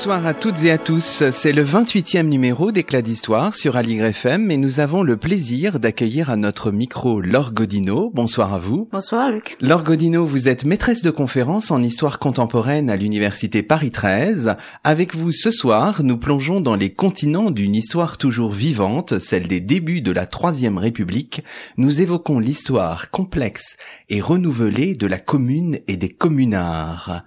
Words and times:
Bonsoir 0.00 0.26
à 0.26 0.32
toutes 0.32 0.64
et 0.64 0.70
à 0.70 0.78
tous. 0.78 1.24
C'est 1.30 1.52
le 1.52 1.62
28e 1.62 2.22
numéro 2.22 2.72
d'Éclat 2.72 3.02
d'Histoire 3.02 3.54
sur 3.54 3.76
Aligre 3.76 4.06
FM 4.06 4.50
et 4.50 4.56
nous 4.56 4.80
avons 4.80 5.02
le 5.02 5.18
plaisir 5.18 5.78
d'accueillir 5.78 6.30
à 6.30 6.36
notre 6.36 6.70
micro 6.70 7.20
Laure 7.20 7.52
Godino. 7.52 8.10
Bonsoir 8.14 8.54
à 8.54 8.58
vous. 8.58 8.88
Bonsoir 8.90 9.30
Luc. 9.30 9.58
Laure 9.60 9.84
Godino, 9.84 10.24
vous 10.24 10.48
êtes 10.48 10.64
maîtresse 10.64 11.02
de 11.02 11.10
conférence 11.10 11.70
en 11.70 11.82
histoire 11.82 12.18
contemporaine 12.18 12.88
à 12.88 12.96
l'université 12.96 13.62
Paris 13.62 13.90
13. 13.90 14.56
Avec 14.84 15.14
vous 15.14 15.32
ce 15.32 15.50
soir, 15.50 16.02
nous 16.02 16.16
plongeons 16.16 16.62
dans 16.62 16.76
les 16.76 16.94
continents 16.94 17.50
d'une 17.50 17.74
histoire 17.74 18.16
toujours 18.16 18.52
vivante, 18.52 19.18
celle 19.18 19.48
des 19.48 19.60
débuts 19.60 20.00
de 20.00 20.12
la 20.12 20.24
Troisième 20.24 20.78
République. 20.78 21.42
Nous 21.76 22.00
évoquons 22.00 22.38
l'histoire 22.38 23.10
complexe 23.10 23.76
et 24.10 24.20
renouvelée 24.20 24.94
de 24.94 25.06
la 25.06 25.18
commune 25.18 25.78
et 25.88 25.96
des 25.96 26.10
communards. 26.10 27.22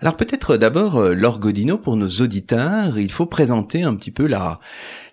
Alors 0.00 0.16
peut-être 0.16 0.56
d'abord, 0.56 0.96
euh, 0.96 1.14
Laure 1.14 1.38
Godino, 1.38 1.78
pour 1.78 1.96
nos 1.96 2.08
auditeurs, 2.08 2.98
il 2.98 3.12
faut 3.12 3.26
présenter 3.26 3.82
un 3.82 3.94
petit 3.94 4.10
peu 4.10 4.26
la, 4.26 4.58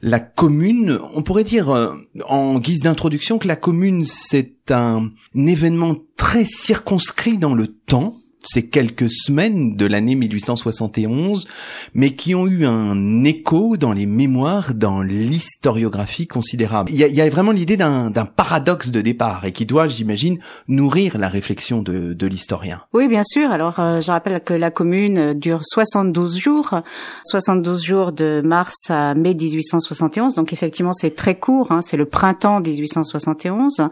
la 0.02 0.20
commune. 0.20 0.98
On 1.14 1.22
pourrait 1.22 1.44
dire 1.44 1.70
euh, 1.70 1.94
en 2.28 2.60
guise 2.60 2.82
d'introduction 2.82 3.38
que 3.38 3.48
la 3.48 3.58
commune, 3.58 4.06
c'est 4.06 4.72
un 4.72 5.12
événement 5.36 5.96
très 6.18 6.46
circonscrit 6.46 7.38
dans 7.38 7.54
le 7.54 7.68
temps 7.68 8.14
ces 8.44 8.68
quelques 8.68 9.12
semaines 9.12 9.76
de 9.76 9.86
l'année 9.86 10.16
1871, 10.16 11.48
mais 11.94 12.16
qui 12.16 12.36
ont 12.36 12.48
eu 12.48 12.66
un 12.66 13.24
écho 13.24 13.78
dans 13.78 13.92
les 13.92 14.06
mémoires, 14.06 14.74
dans 14.74 15.02
l'historiographie 15.02 16.28
considérable. 16.28 16.90
Il 16.92 17.00
y 17.00 17.22
a, 17.22 17.30
vraiment 17.30 17.52
l'idée 17.52 17.78
d'un 17.78 18.12
paradoxe 18.36 18.90
de 18.90 19.02
départ 19.02 19.46
et 19.46 19.52
qui 19.52 19.66
doit, 19.66 19.88
j'imagine, 19.88 20.40
nourrir 20.68 21.18
la 21.18 21.28
réflexion 21.28 21.82
de, 21.82 22.28
l'historien. 22.30 22.82
Oui, 22.94 23.08
bien 23.08 23.24
sûr. 23.24 23.52
Alors, 23.52 23.80
euh, 23.80 24.02
je 24.02 24.12
rappelle 24.12 24.44
que 24.44 24.54
la 24.54 24.70
commune 24.70 25.34
dure 25.34 25.62
72 25.64 26.38
jours, 26.38 26.76
72 27.24 27.84
jours 27.84 28.12
de 28.12 28.42
mars 28.46 28.90
à 28.90 29.16
mai 29.16 29.34
1871. 29.34 30.36
Donc, 30.36 30.54
effectivement, 30.54 30.94
c'est 30.94 31.16
très 31.16 31.36
court. 31.36 31.72
Hein, 31.72 31.82
c'est 31.82 31.98
le 31.98 32.06
printemps 32.06 32.60
1871 32.60 33.90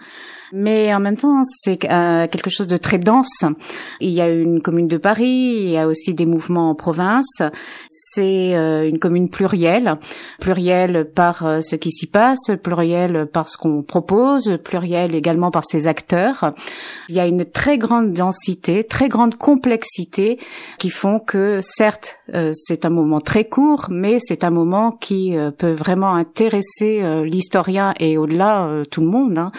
mais 0.53 0.93
en 0.93 0.99
même 0.99 1.17
temps, 1.17 1.41
c'est 1.43 1.83
euh, 1.85 2.27
quelque 2.27 2.49
chose 2.49 2.67
de 2.67 2.77
très 2.77 2.97
dense. 2.97 3.43
Il 3.99 4.11
y 4.11 4.21
a 4.21 4.29
une 4.29 4.61
commune 4.61 4.87
de 4.87 4.97
Paris, 4.97 5.59
il 5.63 5.69
y 5.69 5.77
a 5.77 5.87
aussi 5.87 6.13
des 6.13 6.25
mouvements 6.25 6.69
en 6.69 6.75
province. 6.75 7.41
C'est 7.89 8.55
euh, 8.55 8.87
une 8.87 8.99
commune 8.99 9.29
plurielle, 9.29 9.95
plurielle 10.39 11.09
par 11.13 11.45
euh, 11.45 11.59
ce 11.61 11.75
qui 11.75 11.91
s'y 11.91 12.07
passe, 12.07 12.51
plurielle 12.63 13.27
par 13.31 13.49
ce 13.49 13.57
qu'on 13.57 13.83
propose, 13.83 14.57
plurielle 14.63 15.15
également 15.15 15.51
par 15.51 15.65
ses 15.65 15.87
acteurs. 15.87 16.53
Il 17.09 17.15
y 17.15 17.19
a 17.19 17.27
une 17.27 17.45
très 17.45 17.77
grande 17.77 18.13
densité, 18.13 18.83
très 18.83 19.09
grande 19.09 19.35
complexité 19.35 20.39
qui 20.77 20.89
font 20.89 21.19
que 21.19 21.59
certes, 21.61 22.19
c'est 22.53 22.85
un 22.85 22.89
moment 22.89 23.21
très 23.21 23.45
court, 23.45 23.87
mais 23.89 24.17
c'est 24.19 24.43
un 24.43 24.49
moment 24.49 24.91
qui 24.91 25.35
peut 25.57 25.71
vraiment 25.71 26.13
intéresser 26.13 27.01
l'historien 27.23 27.93
et 27.99 28.17
au-delà 28.17 28.83
tout 28.91 29.01
le 29.01 29.07
monde. 29.07 29.37
Hein, 29.37 29.51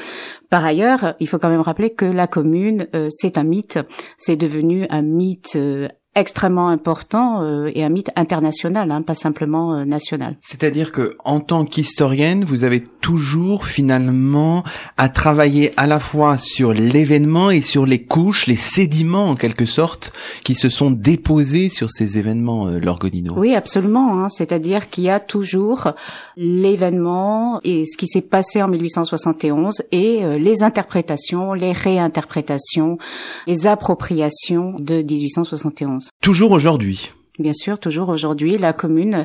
par 0.50 0.64
ailleurs, 0.64 1.14
il 1.20 1.28
faut 1.28 1.38
quand 1.38 1.50
même 1.50 1.60
rappeler 1.60 1.90
que 1.94 2.06
la 2.06 2.26
commune, 2.26 2.88
euh, 2.94 3.08
c'est 3.10 3.36
un 3.38 3.44
mythe. 3.44 3.78
C'est 4.16 4.36
devenu 4.36 4.86
un 4.88 5.02
mythe 5.02 5.56
euh, 5.56 5.88
extrêmement 6.14 6.68
important 6.68 7.42
euh, 7.42 7.70
et 7.74 7.84
un 7.84 7.88
mythe 7.88 8.10
international, 8.16 8.90
hein, 8.90 9.02
pas 9.02 9.14
simplement 9.14 9.74
euh, 9.74 9.84
national. 9.84 10.36
C'est-à-dire 10.40 10.92
que 10.92 11.16
en 11.24 11.40
tant 11.40 11.64
qu'historienne, 11.64 12.44
vous 12.44 12.64
avez 12.64 12.80
toujours 12.80 13.66
finalement 13.66 14.64
à 14.96 15.08
travailler 15.08 15.72
à 15.76 15.86
la 15.86 16.00
fois 16.00 16.36
sur 16.36 16.72
l'événement 16.72 17.50
et 17.50 17.62
sur 17.62 17.86
les 17.86 18.02
couches, 18.02 18.46
les 18.46 18.56
sédiments 18.56 19.28
en 19.30 19.34
quelque 19.34 19.64
sorte, 19.64 20.12
qui 20.44 20.54
se 20.54 20.68
sont 20.68 20.90
déposés 20.90 21.68
sur 21.68 21.90
ces 21.90 22.18
événements, 22.18 22.66
euh, 22.66 22.78
Lorgodino. 22.78 23.34
Oui, 23.36 23.54
absolument. 23.54 24.24
Hein. 24.24 24.28
C'est-à-dire 24.28 24.90
qu'il 24.90 25.04
y 25.04 25.10
a 25.10 25.20
toujours 25.20 25.92
l'événement 26.36 27.60
et 27.64 27.84
ce 27.86 27.96
qui 27.96 28.08
s'est 28.08 28.22
passé 28.22 28.62
en 28.62 28.68
1871 28.68 29.82
et 29.92 30.24
euh, 30.24 30.38
les 30.38 30.62
interprétations, 30.62 31.54
les 31.54 31.72
réinterprétations, 31.72 32.98
les 33.46 33.66
appropriations 33.66 34.74
de 34.78 35.02
1871. 35.02 36.07
Toujours 36.20 36.52
aujourd'hui. 36.52 37.12
Bien 37.38 37.52
sûr, 37.52 37.78
toujours 37.78 38.08
aujourd'hui, 38.08 38.58
la 38.58 38.72
commune. 38.72 39.24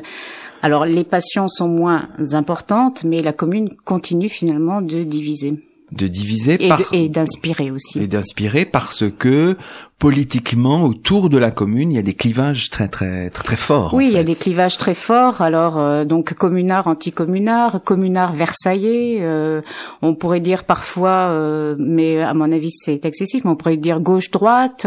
Alors, 0.62 0.86
les 0.86 1.04
passions 1.04 1.48
sont 1.48 1.68
moins 1.68 2.08
importantes, 2.32 3.02
mais 3.02 3.22
la 3.22 3.32
commune 3.32 3.68
continue 3.84 4.28
finalement 4.28 4.80
de 4.80 5.02
diviser 5.02 5.54
de 5.94 6.06
diviser 6.08 6.58
et 6.92 7.08
d'inspirer 7.08 7.70
aussi. 7.70 8.00
et 8.00 8.06
d'inspirer 8.06 8.64
parce 8.64 9.04
que 9.10 9.56
politiquement 9.98 10.84
autour 10.84 11.30
de 11.30 11.38
la 11.38 11.50
commune 11.50 11.92
il 11.92 11.94
y 11.94 11.98
a 11.98 12.02
des 12.02 12.14
clivages 12.14 12.68
très 12.68 12.88
très 12.88 13.30
très, 13.30 13.44
très 13.44 13.56
forts 13.56 13.94
oui 13.94 14.08
il 14.08 14.12
y 14.12 14.18
a 14.18 14.24
des 14.24 14.34
clivages 14.34 14.76
très 14.76 14.94
forts. 14.94 15.40
Alors 15.40 15.78
euh, 15.78 16.04
donc 16.04 16.34
communard 16.34 16.88
anti-communard 16.88 17.82
communard 17.84 18.34
versaillais 18.34 19.18
euh, 19.20 19.62
on 20.02 20.14
pourrait 20.14 20.40
dire 20.40 20.64
parfois 20.64 21.28
euh, 21.30 21.76
mais 21.78 22.20
à 22.20 22.34
mon 22.34 22.50
avis 22.50 22.72
c'est 22.72 23.04
excessif 23.04 23.44
mais 23.44 23.50
on 23.50 23.56
pourrait 23.56 23.76
dire 23.76 24.00
gauche 24.00 24.30
droite 24.30 24.86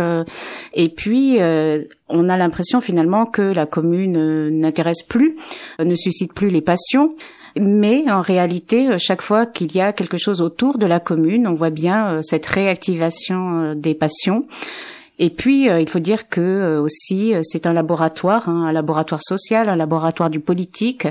et 0.74 0.90
puis 0.90 1.40
on 2.10 2.30
a 2.30 2.38
l'impression 2.38 2.82
finalement 2.82 3.26
que 3.26 3.42
la 3.42 3.66
commune 3.66 4.50
n'intéresse 4.50 5.04
plus 5.04 5.38
ne 5.80 5.96
suscite 5.96 6.34
plus 6.34 6.50
les 6.50 6.62
passions 6.62 7.16
mais 7.60 8.10
en 8.10 8.22
réalité, 8.22 8.90
euh, 8.90 8.98
chaque 8.98 9.22
fois 9.22 9.46
qu'il 9.46 9.76
y 9.76 9.82
a 9.82 9.94
quelque 9.94 10.18
chose 10.18 10.42
autour 10.42 10.78
de 10.78 10.86
la 10.86 11.00
commune, 11.00 11.48
on 11.48 11.54
voit 11.54 11.70
bien 11.70 12.14
euh, 12.14 12.20
cette 12.22 12.46
réactivation 12.46 13.60
euh, 13.60 13.76
des 13.76 13.94
passions. 13.94 14.46
Et 15.20 15.32
puis, 15.32 15.64
il 15.64 15.90
faut 15.90 15.98
dire 15.98 16.30
que 16.30 16.78
aussi, 16.78 17.34
c'est 17.42 17.66
un 17.66 17.74
laboratoire, 17.74 18.48
hein, 18.50 18.68
un 18.68 18.72
laboratoire 18.72 19.24
social, 19.24 19.68
un 19.68 19.76
laboratoire 19.76 20.30
du 20.30 20.40
politique. 20.40 21.08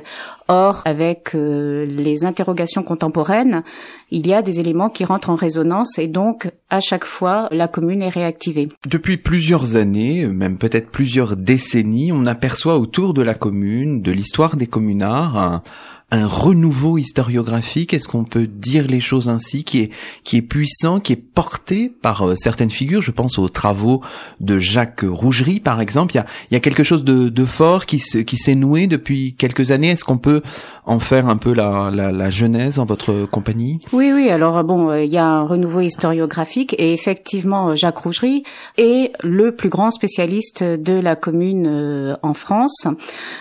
Or, 0.47 0.83
avec 0.85 1.33
les 1.35 2.25
interrogations 2.25 2.85
contemporaines, 2.85 3.65
il 4.13 4.29
y 4.29 4.33
a 4.33 4.43
des 4.43 4.61
éléments 4.61 4.91
qui 4.91 5.05
rentrent 5.05 5.31
en 5.31 5.35
résonance 5.35 5.99
et 5.99 6.07
donc, 6.07 6.53
à 6.71 6.79
chaque 6.79 7.05
fois, 7.05 7.49
la 7.51 7.67
commune 7.67 8.01
est 8.01 8.09
réactivée. 8.09 8.69
Depuis 8.89 9.17
plusieurs 9.17 9.75
années, 9.75 10.25
même 10.25 10.57
peut-être 10.57 10.91
plusieurs 10.91 11.37
décennies, 11.37 12.13
on 12.13 12.27
aperçoit 12.27 12.79
autour 12.79 13.13
de 13.13 13.23
la 13.23 13.35
commune, 13.35 14.03
de 14.03 14.13
l'histoire 14.13 14.55
des 14.55 14.69
communards, 14.69 15.37
un 15.37 15.63
renouveau 16.13 16.99
historiographique? 16.99 17.93
Est-ce 17.93 18.07
qu'on 18.09 18.25
peut 18.25 18.47
dire 18.47 18.87
les 18.87 19.01
choses 19.01 19.29
ainsi, 19.29 19.65
qui 19.65 19.91
est 20.33 20.43
puissant, 20.43 21.01
qui 21.01 21.13
est 21.13 21.17
porté 21.17 21.89
par 21.89 22.29
euh, 22.29 22.37
certaines 22.37 22.71
figures? 22.71 23.03
Je 23.03 23.11
pense 23.11 23.39
aux 23.39 23.49
travaux 23.49 24.03
de 24.41 24.59
Jacques 24.59 25.05
Rougerie, 25.07 25.61
par 25.61 25.81
exemple. 25.81 26.15
Il 26.15 26.55
y 26.55 26.57
a, 26.57 26.61
quelque 26.61 26.85
chose 26.85 27.05
de, 27.05 27.45
fort 27.45 27.87
qui 27.87 27.99
s'est 27.99 28.55
noué 28.55 28.87
depuis 28.87 29.35
quelques 29.35 29.71
années. 29.71 29.91
Est-ce 29.91 30.05
qu'on 30.05 30.19
peut 30.19 30.43
en 30.87 30.99
faire 30.99 31.29
un 31.29 31.37
peu 31.37 31.53
la, 31.53 31.91
la, 31.93 32.13
la 32.13 32.31
genèse 32.31 32.79
en 32.79 32.85
votre 32.85 33.27
compagnie? 33.27 33.79
Oui, 33.93 34.13
oui. 34.15 34.31
Alors 34.31 34.63
bon, 34.65 34.91
euh, 34.91 35.05
il 35.05 35.13
y 35.13 35.19
a 35.19 35.27
un 35.27 35.43
renouveau 35.43 35.81
historiographique 35.81 36.75
et 36.79 36.93
effectivement, 36.93 37.75
Jacques 37.75 37.99
Rougerie 37.99 38.45
est 38.79 39.13
le 39.25 39.55
plus 39.55 39.69
grand 39.69 39.91
spécialiste 39.91 40.63
de 40.63 40.95
la 40.95 41.17
commune 41.17 41.67
euh, 41.67 42.15
en 42.23 42.35
France. 42.35 42.87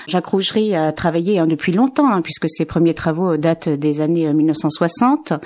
Jacques 0.08 0.28
Rougerie 0.28 0.76
a 0.76 0.92
travaillé 0.92 1.40
hein, 1.40 1.48
depuis 1.48 1.72
longtemps, 1.72 2.12
hein, 2.12 2.22
puisque 2.22 2.50
ses 2.50 2.66
premiers 2.66 2.94
travaux 2.94 3.38
datent 3.38 3.70
des 3.70 4.02
années 4.02 4.32
1960, 4.34 5.32
euh, 5.32 5.38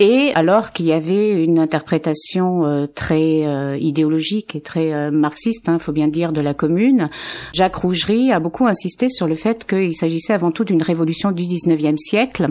et 0.00 0.32
alors 0.34 0.72
qu'il 0.72 0.86
y 0.86 0.92
avait 0.92 1.32
une 1.32 1.58
interprétation 1.58 2.66
euh, 2.66 2.86
très 2.86 3.46
euh, 3.46 3.76
idéologique 3.78 4.56
et 4.56 4.60
très 4.60 5.10
marxiste, 5.10 5.64
il 5.68 5.70
hein, 5.70 5.78
faut 5.78 5.92
bien 5.92 6.08
dire, 6.08 6.32
de 6.32 6.40
la 6.40 6.54
commune, 6.54 7.08
Jacques 7.52 7.76
Rougerie 7.76 8.32
a 8.32 8.40
beaucoup 8.40 8.66
insisté 8.66 9.08
sur 9.08 9.26
le 9.26 9.34
fait 9.34 9.66
qu'il 9.66 9.94
s'agissait 9.94 10.32
avant 10.32 10.50
tout 10.50 10.64
d'une 10.64 10.82
révolution 10.82 11.32
du 11.32 11.43
19e 11.46 11.96
siècle, 11.96 12.48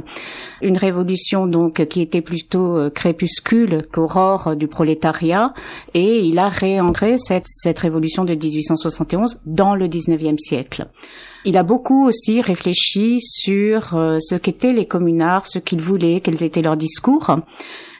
une 0.61 0.77
révolution 0.77 1.47
donc 1.47 1.85
qui 1.87 2.01
était 2.01 2.21
plutôt 2.21 2.89
crépuscule 2.91 3.85
qu'aurore 3.91 4.55
du 4.55 4.67
prolétariat, 4.67 5.53
et 5.93 6.21
il 6.21 6.39
a 6.39 6.49
réancré 6.49 7.17
cette, 7.17 7.45
cette 7.47 7.79
révolution 7.79 8.25
de 8.25 8.33
1871 8.33 9.41
dans 9.45 9.75
le 9.75 9.87
19e 9.87 10.37
siècle. 10.37 10.87
Il 11.45 11.57
a 11.57 11.63
beaucoup 11.63 12.07
aussi 12.07 12.39
réfléchi 12.39 13.19
sur 13.19 13.97
euh, 13.97 14.17
ce 14.21 14.35
qu'étaient 14.35 14.71
les 14.71 14.85
communards, 14.85 15.45
ce 15.45 15.59
qu'ils 15.59 15.81
voulaient, 15.81 16.21
quels 16.21 16.41
étaient 16.41 16.61
leurs 16.61 16.77
discours. 16.77 17.35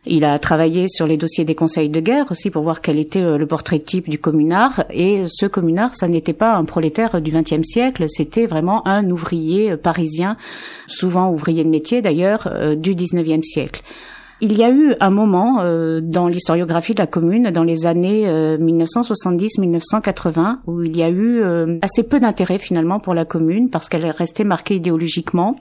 Il 0.05 0.23
a 0.23 0.39
travaillé 0.39 0.87
sur 0.87 1.07
les 1.07 1.17
dossiers 1.17 1.43
des 1.43 1.55
conseils 1.55 1.89
de 1.89 1.99
guerre 1.99 2.31
aussi 2.31 2.49
pour 2.49 2.63
voir 2.63 2.81
quel 2.81 2.99
était 2.99 3.21
euh, 3.21 3.37
le 3.37 3.45
portrait 3.45 3.79
type 3.79 4.09
du 4.09 4.17
communard. 4.17 4.85
Et 4.91 5.25
ce 5.27 5.45
communard, 5.45 5.93
ça 5.93 6.07
n'était 6.07 6.31
pas 6.31 6.53
un 6.53 6.63
prolétaire 6.63 7.21
du 7.21 7.31
XXe 7.31 7.63
siècle, 7.63 8.05
c'était 8.07 8.45
vraiment 8.45 8.87
un 8.87 9.09
ouvrier 9.09 9.71
euh, 9.71 9.77
parisien, 9.77 10.37
souvent 10.87 11.29
ouvrier 11.29 11.65
de 11.65 11.69
métier 11.69 12.01
d'ailleurs, 12.01 12.49
du 12.77 12.95
XIXe 12.95 13.45
siècle. 13.45 13.81
Il 14.45 14.57
y 14.57 14.63
a 14.65 14.69
eu 14.69 14.93
un 14.99 15.09
moment 15.09 15.61
euh, 15.61 16.01
dans 16.03 16.27
l'historiographie 16.27 16.93
de 16.93 16.99
la 16.99 17.07
commune, 17.07 17.49
dans 17.51 17.63
les 17.63 17.85
années 17.85 18.25
1970-1980, 18.57 20.37
euh, 20.37 20.55
où 20.67 20.83
il 20.83 20.97
y 20.97 21.01
a 21.01 21.07
eu 21.07 21.41
euh, 21.41 21.77
assez 21.81 22.03
peu 22.03 22.19
d'intérêt 22.19 22.59
finalement 22.59 22.99
pour 22.99 23.13
la 23.13 23.23
commune 23.23 23.69
parce 23.69 23.87
qu'elle 23.87 24.03
est 24.03 24.11
restée 24.11 24.43
marquée 24.43 24.75
idéologiquement. 24.75 25.55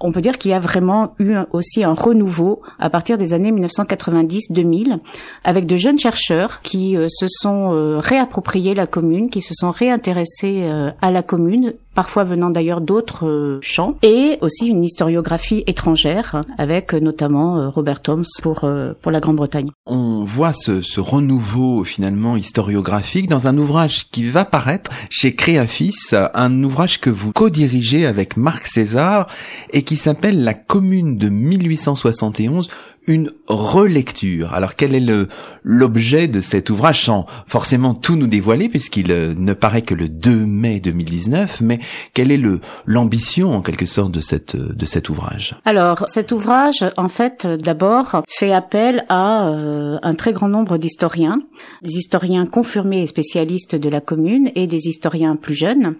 On 0.00 0.12
peut 0.12 0.20
dire 0.20 0.36
qu'il 0.36 0.50
y 0.50 0.54
a 0.54 0.58
vraiment 0.58 1.14
eu 1.18 1.34
aussi 1.52 1.82
un 1.82 1.94
renouveau 1.94 2.60
à 2.78 2.90
partir 2.90 3.16
des 3.16 3.32
années 3.32 3.52
1990-2000 3.52 4.98
avec 5.42 5.64
de 5.64 5.76
jeunes 5.76 5.98
chercheurs 5.98 6.60
qui 6.60 6.96
se 7.08 7.26
sont 7.28 7.98
réappropriés 8.00 8.74
la 8.74 8.86
commune, 8.86 9.28
qui 9.28 9.42
se 9.42 9.52
sont 9.52 9.70
réintéressés 9.70 10.66
à 11.02 11.10
la 11.10 11.22
commune 11.22 11.74
parfois 11.94 12.24
venant 12.24 12.50
d'ailleurs 12.50 12.80
d'autres 12.80 13.26
euh, 13.26 13.58
champs, 13.62 13.96
et 14.02 14.38
aussi 14.40 14.66
une 14.66 14.84
historiographie 14.84 15.64
étrangère, 15.66 16.40
avec 16.58 16.94
euh, 16.94 17.00
notamment 17.00 17.58
euh, 17.58 17.68
Robert 17.68 18.00
Thoms 18.00 18.22
pour, 18.42 18.64
pour 19.00 19.12
la 19.12 19.20
Grande-Bretagne. 19.20 19.70
On 19.86 20.24
voit 20.24 20.52
ce, 20.52 20.82
ce 20.82 21.00
renouveau 21.00 21.84
finalement 21.84 22.36
historiographique 22.36 23.28
dans 23.28 23.48
un 23.48 23.56
ouvrage 23.58 24.08
qui 24.10 24.24
va 24.28 24.44
paraître 24.44 24.90
chez 25.08 25.34
Créafis, 25.34 25.94
un 26.12 26.62
ouvrage 26.62 27.00
que 27.00 27.10
vous 27.10 27.32
co-dirigez 27.32 28.06
avec 28.06 28.36
Marc 28.36 28.66
César 28.66 29.26
et 29.72 29.82
qui 29.82 29.96
s'appelle 29.96 30.42
La 30.42 30.54
commune 30.54 31.16
de 31.16 31.28
1871, 31.28 32.68
une 33.06 33.30
relecture. 33.50 34.54
Alors 34.54 34.76
quel 34.76 34.94
est 34.94 35.00
le 35.00 35.28
l'objet 35.62 36.28
de 36.28 36.40
cet 36.40 36.70
ouvrage 36.70 37.04
sans 37.04 37.26
forcément 37.46 37.94
tout 37.94 38.16
nous 38.16 38.26
dévoiler 38.26 38.68
puisqu'il 38.68 39.12
euh, 39.12 39.34
ne 39.36 39.52
paraît 39.52 39.82
que 39.82 39.94
le 39.94 40.08
2 40.08 40.30
mai 40.30 40.80
2019 40.80 41.60
mais 41.60 41.80
quelle 42.14 42.30
est 42.30 42.38
le 42.38 42.60
l'ambition 42.86 43.52
en 43.52 43.60
quelque 43.60 43.86
sorte 43.86 44.12
de 44.12 44.20
cet 44.20 45.08
ouvrage? 45.08 45.56
Alors 45.64 46.04
cet 46.08 46.32
ouvrage 46.32 46.84
en 46.96 47.08
fait 47.08 47.46
d'abord 47.46 48.22
fait 48.28 48.52
appel 48.52 49.04
à 49.08 49.48
euh, 49.48 49.98
un 50.02 50.14
très 50.14 50.32
grand 50.32 50.48
nombre 50.48 50.78
d'historiens, 50.78 51.40
des 51.82 51.98
historiens 51.98 52.46
confirmés 52.46 53.02
et 53.02 53.06
spécialistes 53.06 53.76
de 53.76 53.88
la 53.88 54.00
commune 54.00 54.50
et 54.54 54.66
des 54.66 54.88
historiens 54.88 55.36
plus 55.36 55.54
jeunes 55.54 55.94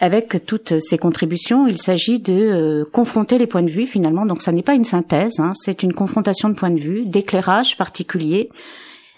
avec 0.00 0.46
toutes 0.46 0.78
ces 0.80 0.96
contributions, 0.96 1.66
il 1.66 1.78
s'agit 1.78 2.20
de 2.20 2.32
euh, 2.32 2.84
confronter 2.90 3.38
les 3.38 3.46
points 3.46 3.62
de 3.62 3.70
vue 3.70 3.86
finalement. 3.86 4.24
Donc 4.24 4.42
ça 4.42 4.50
n'est 4.50 4.62
pas 4.62 4.74
une 4.74 4.84
synthèse, 4.84 5.38
hein, 5.38 5.52
c'est 5.54 5.82
une 5.82 5.92
confrontation 5.92 6.48
de 6.48 6.54
points 6.54 6.70
de 6.70 6.80
vue, 6.80 6.89
d'éclairage 7.04 7.76
particulier 7.76 8.50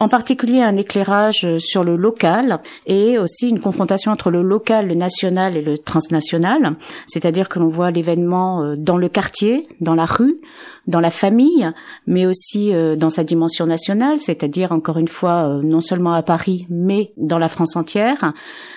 en 0.03 0.09
particulier 0.09 0.61
un 0.61 0.77
éclairage 0.77 1.47
sur 1.59 1.85
le 1.85 1.95
local 1.95 2.59
et 2.87 3.19
aussi 3.19 3.49
une 3.49 3.61
confrontation 3.61 4.11
entre 4.11 4.33
le 4.33 4.43
local, 4.43 4.89
le 4.89 4.97
national 4.97 5.57
et 5.57 5.63
le 5.63 5.79
transnational, 5.79 6.75
c'est-à-dire 7.07 7.49
que 7.49 7.61
l'on 7.61 7.69
voit 7.69 7.93
l'événement 7.93 8.65
euh, 8.65 8.75
dans 8.77 8.97
le 8.97 9.09
quartier, 9.09 9.69
dans 9.81 9.95
la 9.95 10.05
rue, 10.05 10.41
dans 10.89 10.99
la 10.99 11.11
famille, 11.11 11.71
mais 12.09 12.27
aussi 12.27 12.75
euh, 12.75 12.97
dans 12.97 13.11
sa 13.11 13.23
dimension 13.23 13.65
nationale, 13.65 14.19
c'est-à-dire 14.19 14.73
encore 14.73 14.99
une 14.99 15.07
fois 15.07 15.47
euh, 15.47 15.63
non 15.63 15.81
seulement 15.81 16.15
à 16.15 16.23
Paris, 16.23 16.67
mais 16.69 17.13
dans 17.17 17.39
la 17.39 17.49
France 17.49 17.77
entière, 17.77 18.33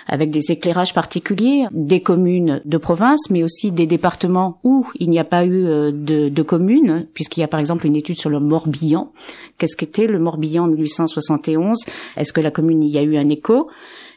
avec 0.07 0.30
des 0.30 0.51
éclairages 0.51 0.94
particuliers, 0.94 1.66
des 1.72 2.01
communes 2.01 2.62
de 2.66 2.77
province, 2.77 3.31
mais 3.31 3.42
aussi 3.42 3.72
des 3.72 3.88
départements 3.88 4.60
où 4.63 4.86
il 5.00 5.10
n'y 5.10 5.18
a 5.18 5.24
pas 5.24 5.44
eu 5.44 5.63
de, 5.63 6.30
de 6.30 6.42
communes, 6.44 7.07
puisqu'il 7.16 7.39
y 7.39 7.44
a 7.44 7.48
par 7.48 7.60
exemple 7.60 7.88
une 7.88 7.95
étude 7.95 8.19
sur 8.19 8.30
le 8.30 8.39
Morbihan. 8.39 9.12
Qu'est-ce 9.57 9.75
qu'était 9.75 10.06
le 10.06 10.19
Morbihan 10.19 10.66
en 10.66 10.68
1860 10.68 11.14
71 11.21 11.77
Est-ce 12.17 12.33
que 12.33 12.41
la 12.41 12.51
commune 12.51 12.83
y 12.83 12.97
a 12.97 13.01
eu 13.01 13.17
un 13.17 13.29
écho? 13.29 13.69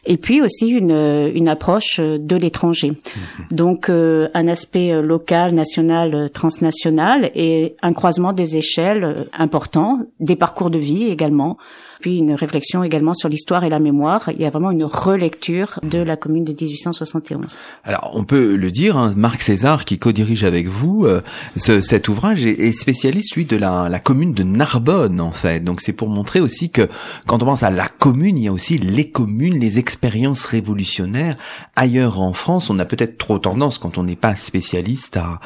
Et 0.05 0.17
puis 0.17 0.41
aussi 0.41 0.69
une, 0.69 0.91
une 1.33 1.49
approche 1.49 1.99
de 1.99 2.35
l'étranger. 2.35 2.91
Mhm. 2.91 3.57
Donc 3.57 3.89
euh, 3.89 4.29
un 4.33 4.47
aspect 4.47 5.01
local, 5.01 5.53
national, 5.53 6.29
transnational 6.31 7.31
et 7.35 7.75
un 7.81 7.93
croisement 7.93 8.33
des 8.33 8.57
échelles 8.57 9.27
importants, 9.33 9.99
des 10.19 10.35
parcours 10.35 10.69
de 10.69 10.79
vie 10.79 11.09
également 11.09 11.57
puis 11.99 12.17
une 12.17 12.33
réflexion 12.33 12.83
également 12.83 13.13
sur 13.13 13.29
l'histoire 13.29 13.63
et 13.63 13.69
la 13.69 13.79
mémoire. 13.79 14.29
Il 14.33 14.41
y 14.41 14.45
a 14.45 14.49
vraiment 14.49 14.71
une 14.71 14.85
relecture 14.85 15.79
de 15.83 15.99
la 15.99 16.15
commune 16.15 16.45
de 16.45 16.53
1871. 16.53 17.59
Alors 17.83 18.11
on 18.13 18.23
peut 18.23 18.55
le 18.55 18.71
dire, 18.71 18.97
hein, 18.97 19.13
Marc 19.15 19.41
César 19.41 19.85
qui 19.85 19.99
co-dirige 19.99 20.43
avec 20.43 20.67
vous 20.67 21.05
euh, 21.05 21.21
ce, 21.57 21.81
cet 21.81 22.07
ouvrage 22.07 22.45
est, 22.45 22.71
spécialiste 22.71 23.35
lui 23.35 23.45
de 23.45 23.57
la, 23.57 23.89
la, 23.89 23.99
commune 23.99 24.33
de 24.33 24.43
Narbonne 24.43 25.19
en 25.19 25.31
fait. 25.31 25.59
Donc 25.59 25.81
c'est 25.81 25.93
pour 25.93 26.07
montrer 26.07 26.39
aussi 26.39 26.69
que 26.69 26.87
quand 27.27 27.43
on 27.43 27.45
pense 27.45 27.63
à 27.63 27.71
la 27.71 27.87
commune, 27.87 28.37
il 28.37 28.45
y 28.45 28.47
a 28.47 28.53
aussi 28.53 28.77
les 28.77 29.09
communes, 29.09 29.59
les 29.59 29.79
expériences 29.79 30.45
révolutionnaires 30.45 31.35
ailleurs 31.75 32.21
en 32.21 32.33
France. 32.33 32.69
On 32.69 32.79
a 32.79 32.85
peut-être 32.85 33.17
trop 33.17 33.39
tendance 33.39 33.77
quand 33.77 33.97
on 33.97 34.03
n'est 34.03 34.15
pas 34.15 34.35
spécialiste 34.35 35.17
à, 35.17 35.39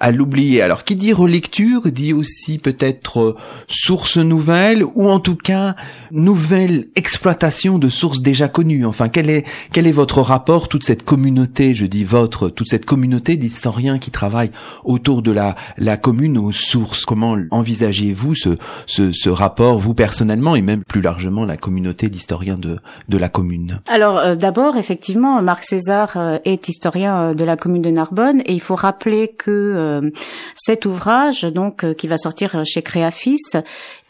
à 0.00 0.10
l'oublier. 0.10 0.62
Alors 0.62 0.84
qui 0.84 0.96
dit 0.96 1.12
relecture 1.12 1.82
dit 1.92 2.12
aussi 2.12 2.58
peut-être 2.58 3.20
euh, 3.20 3.36
source 3.68 4.16
nouvelle 4.16 4.82
ou 4.84 5.08
en 5.08 5.20
tout 5.20 5.36
cas 5.36 5.76
nouvelle 6.12 6.86
exploitation 6.96 7.78
de 7.78 7.88
sources 7.88 8.22
déjà 8.22 8.48
connues. 8.48 8.84
Enfin, 8.84 9.08
quel 9.08 9.30
est 9.30 9.44
quel 9.72 9.86
est 9.86 9.92
votre 9.92 10.20
rapport 10.22 10.68
toute 10.68 10.84
cette 10.84 11.04
communauté, 11.04 11.74
je 11.74 11.86
dis 11.86 12.04
votre, 12.04 12.48
toute 12.48 12.68
cette 12.68 12.86
communauté 12.86 13.36
d'historiens 13.36 13.98
qui 13.98 14.10
travaillent 14.10 14.52
autour 14.84 15.22
de 15.22 15.30
la 15.30 15.54
la 15.78 15.96
commune 15.96 16.38
aux 16.38 16.52
sources? 16.52 17.04
Comment 17.04 17.36
envisagez-vous 17.50 18.34
ce, 18.34 18.56
ce 18.86 19.28
rapport 19.28 19.78
vous 19.78 19.94
personnellement 19.94 20.56
et 20.56 20.62
même 20.62 20.82
plus 20.84 21.00
largement 21.00 21.44
la 21.44 21.56
communauté 21.56 22.08
d'historiens 22.08 22.58
de 22.58 22.78
de 23.08 23.18
la 23.18 23.28
commune? 23.28 23.80
Alors 23.86 24.18
euh, 24.18 24.34
d'abord, 24.34 24.76
effectivement, 24.76 25.40
Marc 25.42 25.64
César 25.64 26.12
euh, 26.16 26.38
est 26.44 26.68
historien 26.68 27.30
euh, 27.30 27.34
de 27.34 27.44
la 27.44 27.56
commune 27.56 27.82
de 27.82 27.90
Narbonne 27.90 28.40
et 28.44 28.52
il 28.52 28.60
faut 28.60 28.74
rappeler 28.74 29.28
que 29.28 30.10
cet 30.54 30.86
ouvrage, 30.86 31.42
donc 31.42 31.94
qui 31.94 32.06
va 32.06 32.16
sortir 32.16 32.64
chez 32.64 32.82
Créafis, 32.82 33.38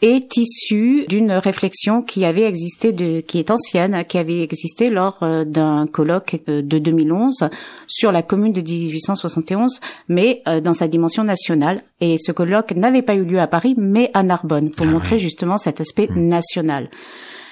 est 0.01 0.37
issu 0.37 1.05
d'une 1.07 1.31
réflexion 1.31 2.01
qui 2.01 2.25
avait 2.25 2.43
existé, 2.43 2.91
de, 2.91 3.21
qui 3.21 3.39
est 3.39 3.51
ancienne, 3.51 4.03
qui 4.07 4.17
avait 4.17 4.41
existé 4.41 4.89
lors 4.89 5.19
euh, 5.21 5.45
d'un 5.45 5.85
colloque 5.87 6.41
euh, 6.49 6.61
de 6.61 6.79
2011 6.79 7.49
sur 7.87 8.11
la 8.11 8.23
commune 8.23 8.53
de 8.53 8.61
1871, 8.61 9.79
mais 10.09 10.41
euh, 10.47 10.59
dans 10.59 10.73
sa 10.73 10.87
dimension 10.87 11.23
nationale. 11.23 11.83
Et 11.99 12.17
ce 12.19 12.31
colloque 12.31 12.71
n'avait 12.71 13.03
pas 13.03 13.13
eu 13.13 13.23
lieu 13.23 13.39
à 13.39 13.47
Paris, 13.47 13.75
mais 13.77 14.09
à 14.13 14.23
Narbonne, 14.23 14.71
pour 14.71 14.87
ah 14.87 14.91
montrer 14.91 15.19
justement 15.19 15.57
cet 15.57 15.81
aspect 15.81 16.07
mmh. 16.07 16.27
national. 16.27 16.89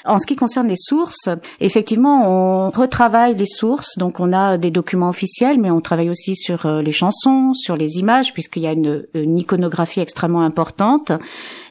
En 0.05 0.17
ce 0.17 0.25
qui 0.25 0.35
concerne 0.35 0.67
les 0.67 0.77
sources, 0.77 1.29
effectivement, 1.59 2.67
on 2.67 2.71
retravaille 2.71 3.35
les 3.35 3.45
sources. 3.45 3.97
Donc, 3.97 4.19
on 4.19 4.31
a 4.33 4.57
des 4.57 4.71
documents 4.71 5.09
officiels, 5.09 5.59
mais 5.59 5.71
on 5.71 5.81
travaille 5.81 6.09
aussi 6.09 6.35
sur 6.35 6.65
euh, 6.65 6.81
les 6.81 6.91
chansons, 6.91 7.53
sur 7.53 7.75
les 7.75 7.97
images, 7.97 8.33
puisqu'il 8.33 8.63
y 8.63 8.67
a 8.67 8.71
une, 8.71 9.05
iconographie 9.37 9.99
extrêmement 9.99 10.41
importante. 10.41 11.11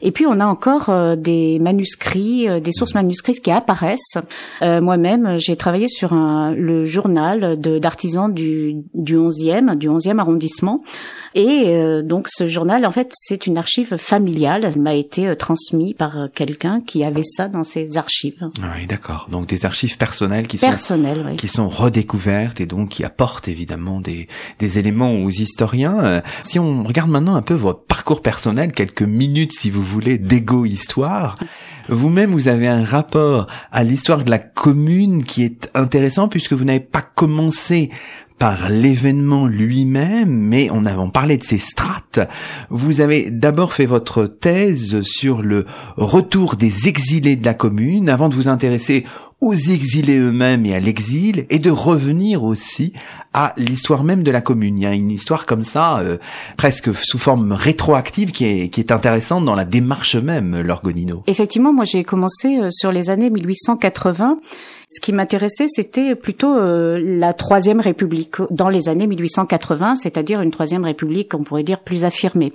Et 0.02 0.11
puis, 0.11 0.26
on 0.26 0.40
a 0.40 0.47
encore 0.47 0.90
euh, 0.90 1.16
des 1.16 1.58
manuscrits, 1.58 2.49
euh, 2.49 2.61
des 2.61 2.73
sources 2.73 2.94
manuscrites 2.94 3.40
qui 3.42 3.50
apparaissent. 3.50 4.18
Moi-même, 4.61 5.37
j'ai 5.38 5.56
travaillé 5.56 5.88
sur 5.88 6.14
le 6.14 6.85
journal 6.85 7.58
d'artisans 7.58 8.32
du, 8.32 8.76
du 8.94 9.16
11e, 9.16 9.76
du 9.76 9.88
11e 9.88 10.18
arrondissement. 10.18 10.82
Et 11.40 12.02
donc, 12.02 12.26
ce 12.28 12.49
journal, 12.49 12.85
en 12.85 12.90
fait, 12.90 13.12
c'est 13.14 13.47
une 13.47 13.59
archive 13.59 13.97
familiale. 13.97 14.62
Elle 14.64 14.80
m'a 14.80 14.95
été 14.95 15.37
transmise 15.37 15.95
par 15.95 16.26
quelqu'un 16.35 16.80
qui 16.80 17.04
avait 17.04 17.23
ça 17.23 17.49
dans 17.49 17.62
ses 17.62 17.97
archives. 17.97 18.49
Ah 18.61 18.75
oui, 18.76 18.87
d'accord. 18.88 19.28
Donc 19.30 19.47
des 19.47 19.64
archives 19.64 19.97
personnelles 19.97 20.49
qui 20.49 20.59
sont 20.59 20.71
qui 21.37 21.49
sont 21.49 21.68
redécouvertes 21.68 22.61
et 22.61 22.66
donc 22.66 22.90
qui 22.90 23.04
apportent 23.04 23.49
évidemment 23.49 24.00
des 24.00 24.28
des 24.59 24.78
éléments 24.78 25.14
aux 25.14 25.30
historiens. 25.30 25.99
Euh, 26.00 26.21
si 26.45 26.59
on 26.59 26.83
regarde 26.83 27.11
maintenant 27.11 27.37
un 27.37 27.42
peu 27.42 27.54
votre 27.54 27.85
parcours 27.85 28.23
personnel, 28.23 28.73
quelques 28.73 29.02
minutes 29.02 29.52
si 29.52 29.71
vous 29.71 29.83
voulez 29.83 30.18
d'égo-histoire. 30.18 31.38
Vous-même, 31.88 32.33
vous 32.33 32.49
avez 32.49 32.68
un 32.68 32.85
rapport 32.85 33.47
à 33.73 33.83
l'histoire 33.83 34.23
de 34.23 34.30
la 34.30 34.38
commune 34.38 35.25
qui 35.25 35.42
est 35.42 35.71
intéressant 35.75 36.28
puisque 36.28 36.52
vous 36.52 36.64
n'avez 36.64 36.80
pas 36.80 37.00
commencé 37.00 37.90
par 38.38 38.71
l'événement 38.71 39.47
lui-même, 39.47 40.30
mais 40.30 40.68
on 40.73 40.85
a 40.87 40.95
parlé 41.11 41.37
de 41.38 41.42
ces 41.42 41.59
strates. 41.59 42.21
Vous 42.71 43.00
avez 43.00 43.30
d'abord 43.30 43.73
fait 43.73 43.87
votre 43.87 44.25
thèse 44.25 45.00
sur 45.02 45.42
le 45.42 45.66
retour 45.97 46.57
des 46.57 46.88
exilés 46.88 47.37
de 47.37 47.45
la 47.45 47.54
commune 47.54 48.09
avant 48.09 48.28
de 48.28 48.35
vous 48.35 48.49
intéresser 48.49 49.04
aux 49.40 49.54
exilés 49.54 50.18
eux-mêmes 50.18 50.66
et 50.66 50.75
à 50.75 50.80
l'exil, 50.80 51.47
et 51.49 51.61
de 51.61 51.71
revenir 51.71 52.42
aussi 52.42 52.92
à 53.33 53.54
l'histoire 53.57 54.02
même 54.02 54.25
de 54.25 54.30
la 54.33 54.40
commune. 54.40 54.78
Il 54.78 54.83
y 54.83 54.87
a 54.87 54.95
une 54.95 55.12
histoire 55.12 55.47
comme 55.47 55.62
ça, 55.62 55.99
euh, 55.99 56.18
presque 56.57 56.92
sous 56.95 57.18
forme 57.18 57.52
rétroactive, 57.52 58.33
qui 58.33 58.47
est, 58.47 58.68
qui 58.68 58.80
est 58.80 58.90
intéressante 58.90 59.45
dans 59.45 59.54
la 59.54 59.64
démarche 59.64 60.16
même, 60.16 60.61
l'Orgonino. 60.61 61.23
Effectivement, 61.28 61.73
moi 61.73 61.85
j'ai 61.85 62.02
commencé 62.02 62.59
euh, 62.59 62.68
sur 62.71 62.90
les 62.90 63.11
années 63.11 63.30
1880, 63.30 64.40
Ce 64.90 65.00
qui 65.00 65.12
m'intéressait, 65.12 65.66
c'était 65.68 66.14
plutôt 66.14 66.57
euh, 66.57 66.99
la 66.99 67.35
troisième 67.35 67.80
République 67.80 68.37
dans 68.50 68.71
les 68.71 68.88
années 68.88 69.07
1880, 69.07 69.97
c'est-à-dire 69.97 70.40
une 70.40 70.50
troisième 70.50 70.85
République, 70.85 71.35
on 71.35 71.42
pourrait 71.42 71.62
dire, 71.62 71.80
plus 71.80 72.07
affirmée. 72.07 72.54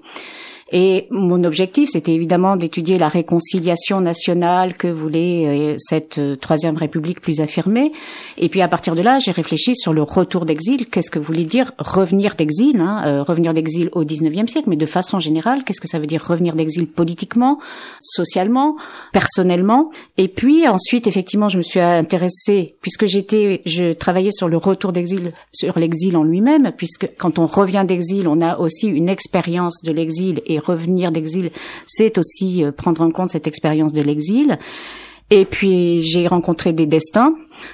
Et 0.72 1.08
mon 1.12 1.44
objectif, 1.44 1.90
c'était 1.92 2.14
évidemment 2.14 2.56
d'étudier 2.56 2.98
la 2.98 3.10
réconciliation 3.10 4.02
nationale 4.02 4.76
que 4.76 4.88
voulait 4.88 5.46
euh, 5.48 5.76
cette 5.78 6.18
euh, 6.18 6.36
troisième 6.36 6.78
République 6.78 7.22
plus 7.22 7.42
affirmée. 7.42 7.92
Et 8.38 8.50
puis 8.50 8.62
à 8.62 8.68
partir 8.68 8.96
de 8.96 9.02
là, 9.02 9.20
j'ai 9.20 9.32
réfléchi 9.32 9.76
sur 9.76 9.94
le 9.94 10.02
retour 10.02 10.46
d'exil. 10.46 10.88
Qu'est-ce 10.88 11.12
que 11.12 11.20
voulait 11.20 11.44
dire 11.44 11.74
revenir 11.78 12.36
d'exil 12.36 12.80
hein, 12.80 13.04
euh, 13.06 13.24
Revenir 13.24 13.54
d'exil 13.54 13.90
au 13.92 14.06
XIXe 14.06 14.52
siècle, 14.52 14.70
mais 14.70 14.76
de 14.76 14.86
façon 14.86 15.20
générale, 15.20 15.64
qu'est-ce 15.64 15.82
que 15.82 15.88
ça 15.88 16.00
veut 16.00 16.08
dire 16.08 16.24
revenir 16.26 16.56
d'exil 16.56 16.88
politiquement, 16.88 17.60
socialement, 18.00 18.76
personnellement? 19.12 19.92
Et 20.18 20.28
puis 20.28 20.68
ensuite, 20.68 21.08
effectivement, 21.08 21.50
je 21.50 21.58
me 21.58 21.64
suis 21.64 21.80
intéressée, 21.80 22.76
puisque 22.82 23.06
j'étais, 23.06 23.62
je 23.66 23.94
travaillais 23.94 24.32
sur 24.32 24.48
le 24.48 24.58
retour 24.58 24.94
d'exil, 24.94 25.34
sur 25.52 25.78
l'exil 25.78 26.16
en 26.16 26.24
lui-même, 26.24 26.72
puisque 26.76 27.10
quand 27.18 27.38
on 27.38 27.46
revient 27.46 27.86
d'exil, 27.88 28.28
on 28.28 28.42
a 28.42 28.58
aussi 28.58 28.88
une 28.88 29.10
expérience 29.10 29.84
de 29.84 29.92
l'exil 29.92 30.42
revenir 30.60 31.12
d'exil, 31.12 31.52
c'est 31.86 32.18
aussi 32.18 32.64
euh, 32.64 32.72
prendre 32.72 33.02
en 33.02 33.12
compte 33.12 33.30
cette 33.30 33.48
expérience 33.48 33.94
de 33.94 34.02
l'exil. 34.02 34.58
Et 35.30 35.46
puis 35.46 36.02
j'ai 36.02 36.28
rencontré 36.28 36.74
des 36.74 36.86
destins, 36.86 37.34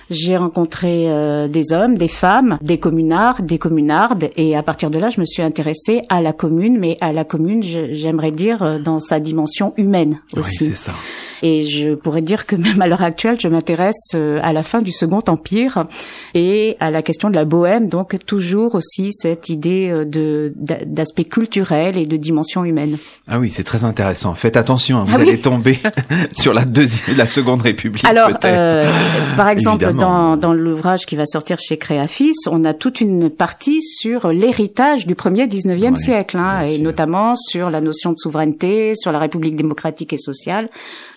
j'ai 0.10 0.38
rencontré 0.38 1.10
euh, 1.10 1.48
des 1.48 1.72
hommes, 1.74 1.98
des 1.98 2.08
femmes, 2.08 2.58
des 2.62 2.78
communards, 2.78 3.42
des 3.42 3.58
communardes, 3.58 4.30
et 4.36 4.56
à 4.56 4.64
partir 4.64 4.90
de 4.90 5.00
là, 5.00 5.10
je 5.10 5.20
me 5.20 5.26
suis 5.26 5.42
intéressée 5.42 6.04
à 6.10 6.22
la 6.22 6.34
commune, 6.34 6.78
mais 6.80 6.98
à 7.02 7.14
la 7.14 7.24
commune, 7.24 7.64
j'aimerais 7.64 8.32
dire 8.32 8.64
euh, 8.64 8.80
dans 8.80 9.00
sa 9.00 9.20
dimension 9.20 9.74
humaine 9.78 10.20
aussi. 10.36 10.66
Oui, 10.66 10.70
c'est 10.72 10.90
ça. 10.90 10.94
Et 11.42 11.64
je 11.64 11.96
pourrais 11.96 12.22
dire 12.22 12.46
que 12.46 12.56
même 12.58 12.82
à 12.82 12.88
l'heure 12.88 13.04
actuelle, 13.04 13.38
je 13.40 13.48
m'intéresse 13.48 14.12
euh, 14.16 14.40
à 14.44 14.54
la 14.54 14.64
fin 14.64 14.82
du 14.82 14.92
Second 14.92 15.24
Empire 15.28 15.86
et 16.34 16.76
à 16.80 16.92
la 16.92 17.02
question 17.02 17.30
de 17.30 17.36
la 17.36 17.46
bohème, 17.46 17.90
donc 17.90 18.18
toujours 18.26 18.76
aussi 18.76 19.12
cette 19.14 19.50
idée 19.50 19.90
de 20.06 20.54
d'aspect 20.56 21.24
culturel 21.24 21.98
et 21.98 22.06
de 22.06 22.18
dimension 22.18 22.66
humaine. 22.66 22.98
Ah 23.28 23.40
oui, 23.40 23.52
c'est 23.52 23.64
très 23.64 23.84
intéressant. 23.86 24.34
Faites 24.34 24.58
attention, 24.58 25.00
hein, 25.00 25.06
vous 25.08 25.16
ah 25.18 25.22
allez 25.22 25.40
tomber 25.40 25.80
sur 26.34 26.54
la 26.54 26.66
deuxième, 26.66 27.18
la 27.18 27.28
Seconde 27.28 27.39
République. 27.62 28.06
Alors, 28.06 28.30
euh, 28.46 28.90
par 29.36 29.50
exemple, 29.50 29.94
dans, 29.94 30.38
dans 30.38 30.54
l'ouvrage 30.54 31.06
qui 31.06 31.16
va 31.16 31.26
sortir 31.26 31.58
chez 31.60 31.78
Créafis, 31.78 32.36
on 32.50 32.64
a 32.66 32.74
toute 32.74 33.02
une 33.02 33.30
partie 33.30 33.82
sur 33.82 34.30
l'héritage 34.30 35.08
du 35.08 35.16
premier 35.16 35.48
19e 35.48 35.96
siècle, 35.96 36.38
hein, 36.38 36.62
et 36.62 36.78
notamment 36.80 37.36
sur 37.36 37.70
la 37.70 37.82
notion 37.82 38.12
de 38.12 38.18
souveraineté, 38.18 38.94
sur 38.96 39.12
la 39.12 39.20
République 39.20 39.56
démocratique 39.56 40.14
et 40.14 40.18
sociale. 40.18 40.70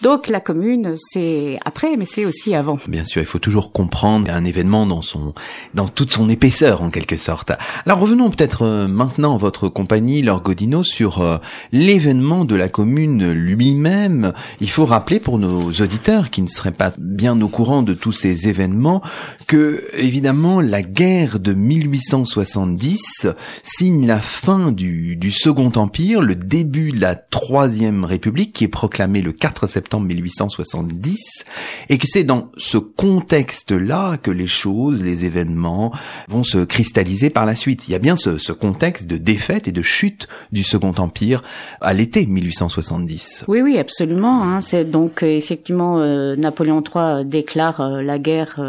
Donc 0.02 0.28
la 0.28 0.40
commune, 0.40 0.94
c'est 0.96 1.58
après, 1.64 1.96
mais 1.96 2.04
c'est 2.04 2.24
aussi 2.24 2.54
avant. 2.54 2.78
Bien 2.88 3.04
sûr, 3.04 3.22
il 3.22 3.26
faut 3.26 3.38
toujours 3.38 3.72
comprendre 3.72 4.30
un 4.30 4.44
événement 4.44 4.86
dans 4.86 5.02
son, 5.02 5.34
dans 5.74 5.88
toute 5.88 6.10
son 6.10 6.28
épaisseur 6.28 6.82
en 6.82 6.90
quelque 6.90 7.16
sorte. 7.16 7.52
Alors 7.86 7.98
revenons 7.98 8.30
peut-être 8.30 8.62
euh, 8.62 8.88
maintenant 8.88 9.36
votre 9.36 9.68
compagnie, 9.68 10.22
Laure 10.22 10.42
Godino, 10.42 10.84
sur 10.84 11.20
euh, 11.20 11.38
l'événement 11.72 12.44
de 12.44 12.54
la 12.56 12.68
commune 12.68 13.32
lui-même. 13.32 14.32
Il 14.60 14.70
faut 14.70 14.84
rappeler 14.84 15.20
pour 15.20 15.38
nos 15.38 15.70
auditeurs 15.70 15.92
qui 16.30 16.42
ne 16.42 16.46
seraient 16.46 16.72
pas 16.72 16.92
bien 16.98 17.40
au 17.40 17.48
courant 17.48 17.82
de 17.82 17.94
tous 17.94 18.12
ces 18.12 18.48
événements 18.48 19.02
que 19.46 19.82
évidemment 19.94 20.60
la 20.60 20.82
guerre 20.82 21.40
de 21.40 21.52
1870 21.52 23.28
signe 23.62 24.06
la 24.06 24.20
fin 24.20 24.72
du, 24.72 25.18
Second 25.32 25.72
Empire, 25.76 26.20
le 26.20 26.34
début 26.34 26.92
de 26.92 27.00
la 27.00 27.14
Troisième 27.14 28.04
République 28.04 28.52
qui 28.52 28.64
est 28.64 28.68
proclamée 28.68 29.22
le 29.22 29.32
4 29.32 29.66
septembre 29.66 30.06
1870, 30.06 31.44
et 31.88 31.98
que 31.98 32.06
c'est 32.06 32.24
dans 32.24 32.50
ce 32.58 32.76
contexte-là 32.76 34.18
que 34.18 34.30
les 34.30 34.46
choses, 34.46 35.02
les 35.02 35.24
événements 35.24 35.92
vont 36.28 36.44
se 36.44 36.58
cristalliser 36.58 37.30
par 37.30 37.46
la 37.46 37.54
suite. 37.54 37.88
Il 37.88 37.92
y 37.92 37.94
a 37.94 37.98
bien 37.98 38.16
ce, 38.16 38.36
ce 38.36 38.52
contexte 38.52 39.06
de 39.06 39.16
défaite 39.16 39.68
et 39.68 39.72
de 39.72 39.82
chute 39.82 40.28
du 40.52 40.62
Second 40.62 40.94
Empire 40.98 41.42
à 41.80 41.94
l'été 41.94 42.26
1870. 42.26 43.44
Oui, 43.48 43.60
oui, 43.62 43.78
absolument. 43.78 44.42
Hein. 44.42 44.60
C'est 44.60 44.84
donc 44.84 45.22
euh, 45.22 45.26
effectivement 45.26 46.01
euh, 46.02 46.36
Napoléon 46.36 46.82
III 46.82 47.24
déclare 47.24 47.80
euh, 47.80 48.02
la 48.02 48.18
guerre 48.18 48.60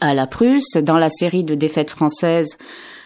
à 0.00 0.14
la 0.14 0.26
Prusse 0.26 0.76
dans 0.76 0.98
la 0.98 1.10
série 1.10 1.44
de 1.44 1.54
défaites 1.54 1.90
françaises 1.90 2.56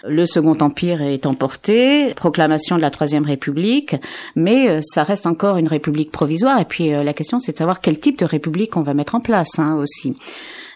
le 0.04 0.24
Second 0.24 0.56
Empire 0.60 1.02
est 1.02 1.26
emporté, 1.26 2.14
proclamation 2.14 2.76
de 2.76 2.80
la 2.80 2.90
Troisième 2.90 3.24
République, 3.24 3.96
mais 4.34 4.68
euh, 4.68 4.80
ça 4.82 5.02
reste 5.02 5.26
encore 5.26 5.56
une 5.56 5.68
république 5.68 6.10
provisoire. 6.10 6.60
Et 6.60 6.64
puis 6.64 6.94
euh, 6.94 7.02
la 7.02 7.12
question, 7.12 7.38
c'est 7.38 7.52
de 7.52 7.58
savoir 7.58 7.80
quel 7.80 7.98
type 7.98 8.18
de 8.18 8.24
république 8.24 8.76
on 8.76 8.82
va 8.82 8.94
mettre 8.94 9.14
en 9.14 9.20
place 9.20 9.58
hein, 9.58 9.76
aussi. 9.76 10.16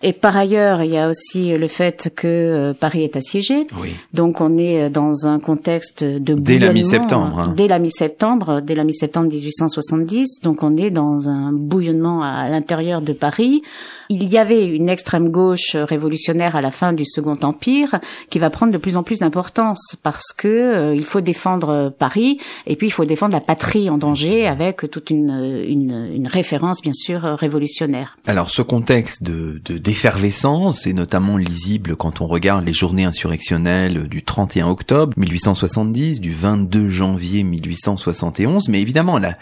Et 0.07 0.13
par 0.13 0.37
ailleurs, 0.37 0.83
il 0.83 0.91
y 0.91 0.99
a 0.99 1.09
aussi 1.09 1.55
le 1.55 1.67
fait 1.67 2.13
que 2.15 2.29
euh, 2.29 2.75
Paris 2.75 3.05
est 3.05 3.17
assiégé. 3.17 3.67
Oui. 3.81 3.97
Donc 4.13 4.43
on 4.43 4.59
est 4.59 4.91
dans 4.91 5.27
un 5.27 5.39
contexte 5.39 6.05
de 6.05 6.35
dès 6.35 6.59
la 6.59 6.75
mi-septembre. 6.75 7.39
Hein. 7.39 7.55
Dès 7.57 7.69
la 7.69 7.79
mi-septembre, 7.79 8.61
dès 8.61 8.75
la 8.75 8.85
mi-septembre 8.85 9.31
1870. 9.31 10.43
Donc 10.43 10.63
on 10.63 10.77
est 10.77 10.91
dans 10.91 11.31
un 11.31 11.53
bouillonnement 11.53 12.23
à 12.23 12.51
l'intérieur 12.51 13.01
de 13.01 13.15
Paris. 13.15 13.63
Il 14.11 14.29
y 14.29 14.37
avait 14.37 14.67
une 14.67 14.91
extrême 14.91 15.31
gauche 15.31 15.75
révolutionnaire 15.75 16.55
à 16.55 16.61
la 16.61 16.71
fin 16.71 16.93
du 16.93 17.07
Second 17.07 17.39
Empire 17.43 17.99
qui 18.29 18.39
va 18.39 18.51
prendre 18.51 18.75
de 18.75 18.79
plus 18.79 18.99
en 18.99 19.03
plus 19.03 19.21
d'importance 19.21 19.97
parce 20.03 20.35
que 20.37 20.49
euh, 20.49 20.95
il 20.95 21.07
faut 21.07 21.23
défendre 21.23 21.95
Paris 21.99 22.39
et 22.67 22.77
puis 22.77 22.89
il 22.89 22.91
faut 22.91 23.07
défendre 23.07 23.33
la 23.33 23.41
patrie 23.41 23.89
en 23.89 23.97
danger 23.97 24.47
avec 24.47 24.91
toute 24.91 25.09
une, 25.09 25.65
une, 25.67 26.11
une 26.13 26.29
référence 26.29 26.83
bien 26.83 26.93
sûr 26.93 27.23
révolutionnaire. 27.23 28.19
Alors 28.27 28.51
ce 28.51 28.61
contexte 28.61 29.23
de, 29.23 29.63
de 29.65 29.79
d'effervescence 29.95 30.89
est 30.89 30.93
notamment 30.93 31.37
lisible 31.37 31.95
quand 31.95 32.21
on 32.21 32.27
regarde 32.27 32.67
les 32.67 32.73
journées 32.73 33.05
insurrectionnelles 33.05 34.09
du 34.09 34.25
31 34.25 34.67
octobre 34.67 35.13
1870, 35.17 36.21
du 36.21 36.33
22 36.33 36.91
janvier 36.91 37.45
1871, 37.45 38.71
mais 38.71 38.83
évidemment 38.83 39.19
la, 39.19 39.39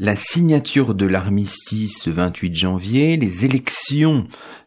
la 0.00 0.16
signature 0.16 0.96
de 0.96 1.06
l'armistice 1.06 2.04
le 2.08 2.14
28 2.14 2.52
janvier, 2.56 3.16
les 3.16 3.44
élections 3.44 4.24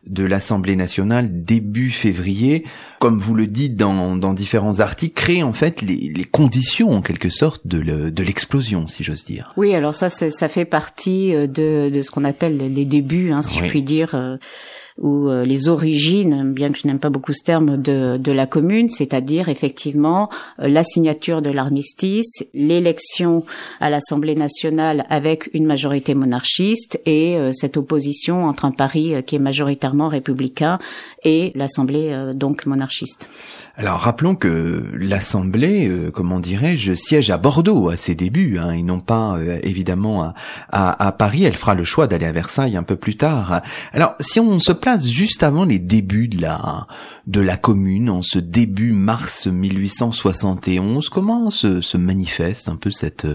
de 0.07 0.23
l'Assemblée 0.23 0.77
nationale 0.77 1.27
début 1.43 1.91
février, 1.91 2.63
comme 2.99 3.19
vous 3.19 3.35
le 3.35 3.45
dites 3.45 3.75
dans, 3.75 4.15
dans 4.15 4.33
différents 4.33 4.79
articles, 4.79 5.21
créent 5.21 5.43
en 5.43 5.51
fait 5.51 5.81
les, 5.81 6.13
les 6.15 6.23
conditions 6.23 6.91
en 6.91 7.01
quelque 7.01 7.29
sorte 7.29 7.67
de, 7.67 7.81
de 8.09 8.23
l'explosion, 8.23 8.87
si 8.87 9.03
j'ose 9.03 9.25
dire. 9.25 9.51
Oui, 9.57 9.75
alors 9.75 9.97
ça, 9.97 10.09
ça 10.09 10.47
fait 10.47 10.63
partie 10.63 11.35
euh, 11.35 11.45
de, 11.45 11.89
de 11.89 12.01
ce 12.01 12.09
qu'on 12.09 12.23
appelle 12.23 12.73
les 12.73 12.85
débuts, 12.85 13.31
hein, 13.31 13.41
si 13.41 13.59
je 13.59 13.65
puis 13.65 13.81
dire. 13.81 14.15
Ou 14.97 15.27
euh, 15.27 15.43
les 15.43 15.67
origines, 15.67 16.53
bien 16.53 16.71
que 16.71 16.77
je 16.77 16.87
n'aime 16.87 16.99
pas 16.99 17.09
beaucoup 17.09 17.33
ce 17.33 17.43
terme, 17.43 17.75
de, 17.75 18.17
de 18.17 18.31
la 18.31 18.47
commune, 18.47 18.87
c'est-à-dire 18.89 19.49
effectivement 19.49 20.29
euh, 20.59 20.69
la 20.69 20.85
signature 20.85 21.41
de 21.41 21.49
l'armistice, 21.49 22.45
l'élection 22.53 23.43
à 23.81 23.89
l'Assemblée 23.89 24.35
nationale 24.35 25.05
avec 25.09 25.49
une 25.53 25.65
majorité 25.65 26.15
monarchiste 26.15 27.01
et 27.05 27.37
euh, 27.37 27.51
cette 27.51 27.75
opposition 27.75 28.45
entre 28.45 28.63
un 28.63 28.71
Paris 28.71 29.15
qui 29.25 29.35
est 29.35 29.39
majoritairement 29.39 30.07
républicain 30.07 30.79
et 31.25 31.51
l'Assemblée 31.55 32.31
donc 32.33 32.65
monarchiste. 32.65 33.27
Alors 33.77 34.00
rappelons 34.00 34.36
que 34.36 34.86
l'Assemblée, 34.94 35.89
euh, 35.89 36.10
comment 36.10 36.39
dirais-je, 36.39 36.94
siège 36.94 37.29
à 37.29 37.38
Bordeaux 37.38 37.89
à 37.89 37.98
ses 37.98 38.15
débuts, 38.15 38.58
hein, 38.58 38.72
et 38.72 38.84
non 38.84 39.01
pas 39.01 39.36
euh, 39.36 39.60
évidemment 39.63 40.24
à, 40.24 40.34
à, 40.70 41.08
à, 41.08 41.12
Paris. 41.12 41.44
Elle 41.44 41.55
fera 41.55 41.75
le 41.75 41.84
choix 41.84 42.08
d'aller 42.08 42.25
à 42.25 42.32
Versailles 42.32 42.77
un 42.77 42.84
peu 42.84 42.96
plus 42.96 43.17
tard. 43.17 43.62
Alors 43.91 44.15
si 44.22 44.39
on 44.39 44.60
se 44.62 44.72
place 44.72 45.05
juste 45.05 45.44
avant 45.44 45.65
les 45.65 45.79
débuts 45.79 46.29
de 46.29 46.41
la 46.41 46.88
de 47.27 47.41
la 47.41 47.58
Commune, 47.58 48.10
en 48.10 48.22
ce 48.22 48.39
début 48.39 48.94
mars 48.94 49.48
1871, 49.48 51.10
comment 51.10 51.50
se, 51.50 51.82
se 51.82 51.98
manifeste 51.98 52.70
un 52.70 52.77
peu 52.77 52.91
cette 52.91 53.27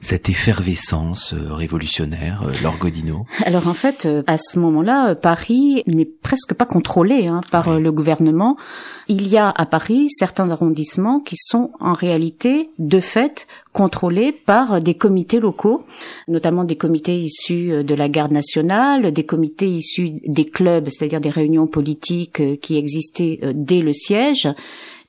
cette 0.00 0.28
effervescence 0.28 1.34
euh, 1.34 1.54
révolutionnaire, 1.54 2.42
l'Orgodino? 2.64 3.26
Alors 3.44 3.68
en 3.68 3.74
fait, 3.74 4.08
à 4.26 4.38
ce 4.38 4.58
moment-là, 4.58 5.14
Paris 5.14 5.84
n'est 5.86 6.04
presque 6.04 6.54
pas 6.54 6.66
contrôlé 6.66 7.28
hein, 7.28 7.42
par 7.52 7.78
le 7.78 7.92
gouvernement. 7.92 8.56
Il 9.06 9.28
y 9.28 9.36
a 9.36 9.50
à 9.50 9.66
Paris 9.66 9.83
certains 10.08 10.50
arrondissements 10.50 11.20
qui 11.20 11.36
sont 11.36 11.70
en 11.80 11.92
réalité, 11.92 12.70
de 12.78 13.00
fait, 13.00 13.46
contrôlés 13.72 14.32
par 14.32 14.80
des 14.80 14.94
comités 14.94 15.40
locaux, 15.40 15.82
notamment 16.28 16.64
des 16.64 16.76
comités 16.76 17.16
issus 17.16 17.84
de 17.84 17.94
la 17.94 18.08
garde 18.08 18.32
nationale, 18.32 19.12
des 19.12 19.24
comités 19.24 19.68
issus 19.68 20.20
des 20.26 20.44
clubs, 20.44 20.88
c'est-à-dire 20.88 21.20
des 21.20 21.30
réunions 21.30 21.66
politiques 21.66 22.40
euh, 22.40 22.56
qui 22.56 22.76
existaient 22.76 23.40
euh, 23.42 23.52
dès 23.54 23.80
le 23.80 23.92
siège, 23.92 24.48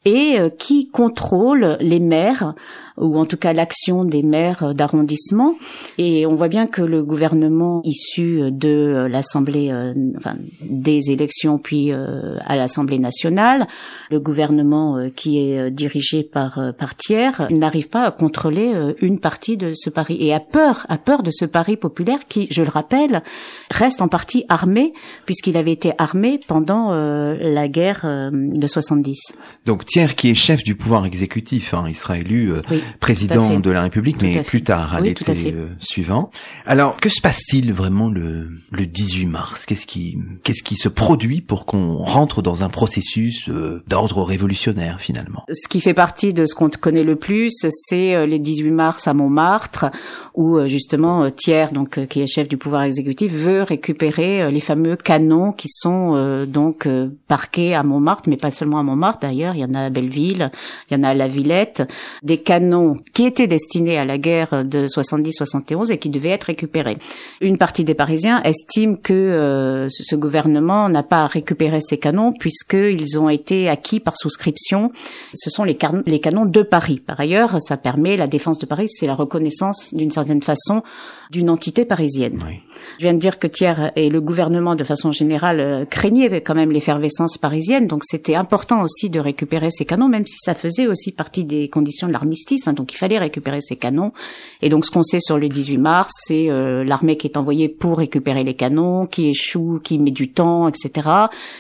et 0.06 0.40
euh, 0.40 0.50
qui 0.50 0.90
contrôlent 0.90 1.78
les 1.82 2.00
maires 2.00 2.54
ou 2.98 3.18
en 3.18 3.26
tout 3.26 3.38
cas 3.38 3.54
l'action 3.54 4.06
des 4.06 4.24
maires 4.24 4.74
d'arrondissement. 4.74 5.56
Et 5.98 6.26
on 6.26 6.36
voit 6.36 6.48
bien 6.48 6.68
que 6.68 6.82
le 6.82 7.04
gouvernement 7.04 7.82
issu 7.84 8.52
de 8.52 9.08
l'Assemblée, 9.10 9.74
enfin 10.18 10.36
des 10.62 11.12
élections 11.12 11.58
puis 11.58 11.92
à 11.92 12.56
l'Assemblée 12.56 13.00
nationale, 13.00 13.68
le 14.12 14.20
gouvernement 14.20 15.10
qui 15.16 15.40
est 15.40 15.72
dirigé 15.72 16.24
par 16.24 16.60
par 16.78 16.96
tiers, 16.96 17.48
n'arrive 17.52 17.90
pas 17.90 18.04
à 18.04 18.12
contrôler 18.12 18.74
une 19.02 19.20
partie 19.20 19.58
de 19.58 19.74
ce 19.76 19.90
pari 19.90 20.18
et 20.20 20.34
a 20.34 20.40
peur, 20.40 20.86
a 20.90 20.98
peur 20.98 21.24
de 21.24 21.32
ce 21.32 21.46
pari 21.46 21.78
populaire 21.78 22.28
qui, 22.28 22.48
je 22.52 22.62
le 22.62 22.70
rappelle, 22.70 23.24
reste 23.72 24.02
en 24.02 24.08
partie 24.08 24.46
armé 24.50 24.94
puisqu'il 25.26 25.58
avait 25.58 25.72
été 25.72 25.92
armé 25.98 26.40
pendant 26.48 26.92
la 26.94 27.68
guerre 27.68 28.06
de 28.32 28.68
70. 28.68 29.34
Donc 29.66 29.86
Thiers 29.86 30.16
qui 30.16 30.30
est 30.30 30.36
chef 30.36 30.64
du 30.64 30.76
pouvoir 30.76 31.06
exécutif, 31.06 31.74
hein, 31.74 31.86
il 31.88 31.96
sera 31.96 32.18
élu 32.18 32.52
euh, 32.52 32.62
président 33.00 33.60
de 33.60 33.72
la 33.72 33.82
République, 33.82 34.22
mais 34.22 34.42
plus 34.42 34.64
tard, 34.64 34.96
à 34.96 35.02
l'été 35.02 35.54
euh, 35.54 35.68
suivant. 35.80 36.30
Alors 36.66 36.98
que 36.98 37.10
se 37.10 37.22
passe-t-il 37.22 37.74
vraiment 37.74 38.10
le, 38.10 38.50
le 38.72 38.86
18 38.86 39.26
mars? 39.26 39.66
Qu'est-ce 39.66 39.86
qui 39.86 40.18
qu'est-ce 40.44 40.64
qui 40.64 40.76
se 40.76 40.90
produit 40.90 41.42
pour 41.42 41.66
qu'on 41.66 41.98
rentre 41.98 42.42
dans 42.42 42.64
un 42.64 42.70
processus 42.70 43.50
euh, 43.50 43.84
d'ordre 43.88 44.24
révolutionnaire 44.24 45.00
finalement? 45.00 45.44
Ce 45.52 45.68
qui 45.68 45.82
fait 45.82 45.94
partie 45.94 46.34
de 46.34 46.46
ce 46.46 46.56
qu'on 46.56 46.70
connaît 46.70 47.04
le 47.04 47.16
plus, 47.16 47.66
c'est 47.70 48.28
les 48.28 48.40
18 48.40 48.72
mars 48.72 49.08
à 49.08 49.14
Montmartre, 49.14 49.86
où 50.34 50.66
justement 50.66 51.30
Thiers, 51.30 51.68
donc 51.72 52.06
qui 52.08 52.22
est 52.22 52.28
chef 52.28 52.48
du 52.48 52.58
pouvoir 52.58 52.84
exécutif, 52.84 53.32
veut 53.32 53.64
récupérer 53.64 54.52
les 54.52 54.60
fameux 54.60 54.96
canons 54.96 55.52
qui 55.52 55.70
sont 55.70 56.46
donc 56.46 56.88
parqués 57.28 57.74
à 57.74 57.84
Montmartre, 57.84 58.30
mais 58.30 58.38
pas 58.38 58.52
seulement 58.52 58.80
à 58.80 58.84
Montmartre 58.84 59.20
d'ailleurs, 59.22 59.56
il 59.56 59.62
y 59.62 59.66
en 59.66 59.74
a 59.74 59.86
à 59.86 59.90
Belleville, 59.90 60.52
il 60.90 60.98
y 60.98 61.00
en 61.00 61.04
a 61.04 61.10
à 61.10 61.14
La 61.14 61.28
Villette, 61.28 61.84
des 62.24 62.38
canons 62.38 62.75
qui 63.14 63.26
étaient 63.26 63.48
destinés 63.48 63.98
à 63.98 64.06
la 64.06 64.18
guerre 64.18 64.64
de 64.66 64.88
70-71 64.88 65.92
et 65.92 65.98
qui 65.98 66.10
devaient 66.10 66.30
être 66.30 66.46
récupérés. 66.46 66.98
Une 67.42 67.58
partie 67.58 67.84
des 67.84 67.94
Parisiens 67.94 68.42
estime 68.44 68.98
que 68.98 69.14
euh, 69.14 69.88
ce 69.90 70.16
gouvernement 70.16 70.90
n'a 70.90 71.04
pas 71.04 71.26
récupéré 71.26 71.80
ces 71.82 71.98
canons 71.98 72.34
puisqu'ils 72.34 73.20
ont 73.20 73.30
été 73.30 73.70
acquis 73.70 74.00
par 74.00 74.18
souscription. 74.18 74.92
Ce 75.34 75.50
sont 75.50 75.64
les, 75.64 75.78
les 76.06 76.20
canons 76.20 76.46
de 76.46 76.62
Paris. 76.62 77.02
Par 77.06 77.20
ailleurs, 77.20 77.62
ça 77.62 77.78
permet 77.78 78.18
la 78.18 78.28
défense 78.28 78.60
de 78.60 78.66
Paris, 78.66 78.88
c'est 78.90 79.08
la 79.08 79.16
reconnaissance 79.16 79.94
d'une 79.94 80.12
certaine 80.12 80.44
façon 80.44 80.84
d'une 81.32 81.50
entité 81.50 81.86
parisienne. 81.86 82.40
Je 83.00 83.04
viens 83.04 83.14
de 83.14 83.20
dire 83.20 83.40
que 83.40 83.48
Thiers 83.48 83.92
et 83.96 84.10
le 84.10 84.22
gouvernement, 84.22 84.76
de 84.76 84.84
façon 84.84 85.12
générale, 85.12 85.60
euh, 85.60 85.86
craignaient 85.86 86.42
quand 86.42 86.56
même 86.56 86.72
l'effervescence 86.72 87.38
parisienne, 87.38 87.88
donc 87.88 88.04
c'était 88.06 88.36
important 88.36 88.82
aussi 88.82 89.10
de 89.10 89.20
récupérer 89.20 89.70
ces 89.72 89.86
canons, 89.86 90.08
même 90.08 90.26
si 90.26 90.38
ça 90.40 90.54
faisait 90.54 90.88
aussi 90.88 91.12
partie 91.12 91.46
des 91.46 91.70
conditions 91.70 92.08
de 92.08 92.14
l'armistice, 92.14 92.65
donc 92.74 92.94
il 92.94 92.98
fallait 92.98 93.18
récupérer 93.18 93.62
ces 93.62 93.76
canons. 93.76 94.12
Et 94.62 94.70
donc 94.70 94.86
ce 94.86 94.92
qu'on 94.92 95.04
sait 95.04 95.20
sur 95.20 95.38
le 95.38 95.50
18 95.50 95.78
mars, 95.78 96.12
c'est 96.24 96.50
euh, 96.50 96.84
l'armée 96.84 97.18
qui 97.18 97.28
est 97.28 97.38
envoyée 97.38 97.70
pour 97.70 97.98
récupérer 97.98 98.44
les 98.44 98.54
canons, 98.54 99.06
qui 99.06 99.30
échoue, 99.30 99.80
qui 99.84 100.00
met 100.00 100.12
du 100.12 100.32
temps, 100.32 100.68
etc. 100.68 101.10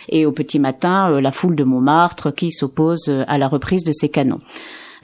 Et 0.10 0.26
au 0.26 0.32
petit 0.32 0.60
matin, 0.60 1.12
euh, 1.12 1.22
la 1.22 1.32
foule 1.32 1.56
de 1.56 1.64
Montmartre 1.64 2.34
qui 2.34 2.52
s'oppose 2.52 3.12
à 3.28 3.38
la 3.38 3.48
reprise 3.48 3.84
de 3.84 3.92
ces 3.92 4.10
canons. 4.10 4.42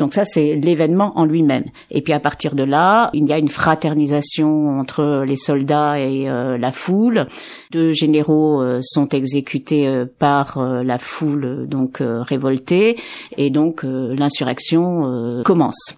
Donc 0.01 0.15
ça, 0.15 0.25
c'est 0.25 0.55
l'événement 0.55 1.13
en 1.15 1.25
lui-même. 1.25 1.65
Et 1.91 2.01
puis 2.01 2.11
à 2.11 2.19
partir 2.19 2.55
de 2.55 2.63
là, 2.63 3.11
il 3.13 3.29
y 3.29 3.33
a 3.33 3.37
une 3.37 3.49
fraternisation 3.49 4.79
entre 4.79 5.23
les 5.27 5.35
soldats 5.35 5.99
et 5.99 6.27
euh, 6.27 6.57
la 6.57 6.71
foule. 6.71 7.27
Deux 7.69 7.91
généraux 7.91 8.63
euh, 8.63 8.79
sont 8.81 9.07
exécutés 9.09 9.87
euh, 9.87 10.07
par 10.17 10.59
la 10.59 10.97
foule 10.97 11.67
donc 11.67 12.01
révoltée, 12.01 12.95
et 13.37 13.51
donc 13.51 13.83
l'insurrection 13.83 15.43
commence. 15.45 15.95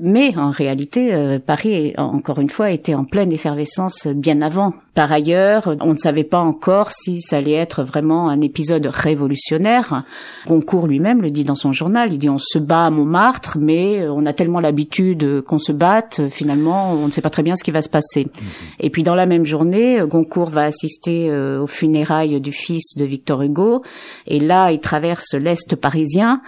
Mais 0.00 0.36
en 0.38 0.50
réalité, 0.50 1.12
euh, 1.12 1.38
Paris, 1.38 1.92
encore 1.98 2.38
une 2.38 2.48
fois, 2.48 2.70
était 2.70 2.94
en 2.94 3.04
pleine 3.04 3.32
effervescence 3.32 4.06
bien 4.06 4.40
avant. 4.40 4.72
Par 4.94 5.12
ailleurs, 5.12 5.76
on 5.80 5.92
ne 5.92 5.98
savait 5.98 6.24
pas 6.24 6.40
encore 6.40 6.90
si 6.90 7.20
ça 7.20 7.36
allait 7.36 7.52
être 7.52 7.84
vraiment 7.84 8.28
un 8.28 8.40
épisode 8.40 8.86
révolutionnaire. 8.86 10.04
Goncourt 10.46 10.86
lui-même 10.86 11.22
le 11.22 11.30
dit 11.30 11.44
dans 11.44 11.54
son 11.54 11.72
journal. 11.72 12.12
Il 12.12 12.18
dit 12.18 12.28
on 12.28 12.38
se 12.38 12.58
bat 12.58 12.86
à 12.86 12.90
Montmartre, 12.90 13.58
mais 13.60 14.08
on 14.08 14.26
a 14.26 14.32
tellement 14.32 14.60
l'habitude 14.60 15.42
qu'on 15.42 15.58
se 15.58 15.72
batte, 15.72 16.22
finalement, 16.30 16.92
on 16.92 17.06
ne 17.06 17.12
sait 17.12 17.20
pas 17.20 17.30
très 17.30 17.42
bien 17.42 17.54
ce 17.54 17.62
qui 17.62 17.70
va 17.70 17.82
se 17.82 17.88
passer. 17.88 18.24
Mhm. 18.24 18.48
Et 18.80 18.90
puis 18.90 19.02
dans 19.02 19.14
la 19.14 19.26
même 19.26 19.44
journée, 19.44 20.00
Goncourt 20.06 20.50
va 20.50 20.64
assister 20.64 21.30
euh, 21.30 21.62
aux 21.62 21.66
funérailles 21.66 22.40
du 22.40 22.52
fils 22.52 22.96
de 22.96 23.04
Victor 23.04 23.42
Hugo. 23.42 23.82
Et 24.26 24.40
là, 24.40 24.72
il 24.72 24.80
traverse 24.80 25.34
l'Est 25.34 25.76
parisien 25.76 26.40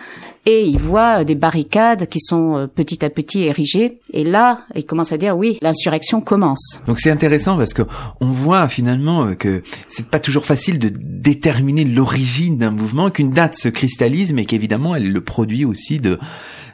et 0.45 0.67
il 0.67 0.79
voit 0.79 1.25
des 1.25 1.35
barricades 1.35 2.09
qui 2.09 2.19
sont 2.21 2.57
euh, 2.57 2.67
petit 2.67 3.05
à 3.05 3.11
petit 3.11 3.45
érigées. 3.45 4.01
Et 4.13 4.25
là, 4.25 4.65
il 4.75 4.85
commence 4.85 5.13
à 5.13 5.19
dire 5.19 5.37
oui, 5.37 5.59
l'insurrection 5.63 6.21
commence. 6.21 6.81
Donc 6.87 6.99
c'est 6.99 7.11
intéressant 7.11 7.57
parce 7.57 7.75
que 7.75 7.83
on 8.21 8.27
voit 8.27 8.69
finalement 8.69 9.27
euh, 9.27 9.35
que 9.35 9.63
c'est 9.89 10.09
pas 10.09 10.21
toujours 10.21 10.45
facile 10.45 10.79
de 10.79 10.91
déterminer 10.93 11.85
l'origine 11.85 12.59
d'un 12.59 12.71
mouvement, 12.71 13.11
qu'une 13.11 13.31
date 13.31 13.55
se 13.55 13.69
cristallise, 13.69 14.33
mais 14.33 14.45
qu'évidemment 14.45 14.97
elle 14.97 15.13
le 15.13 15.21
produit 15.21 15.65
aussi 15.65 15.99
de 15.99 16.19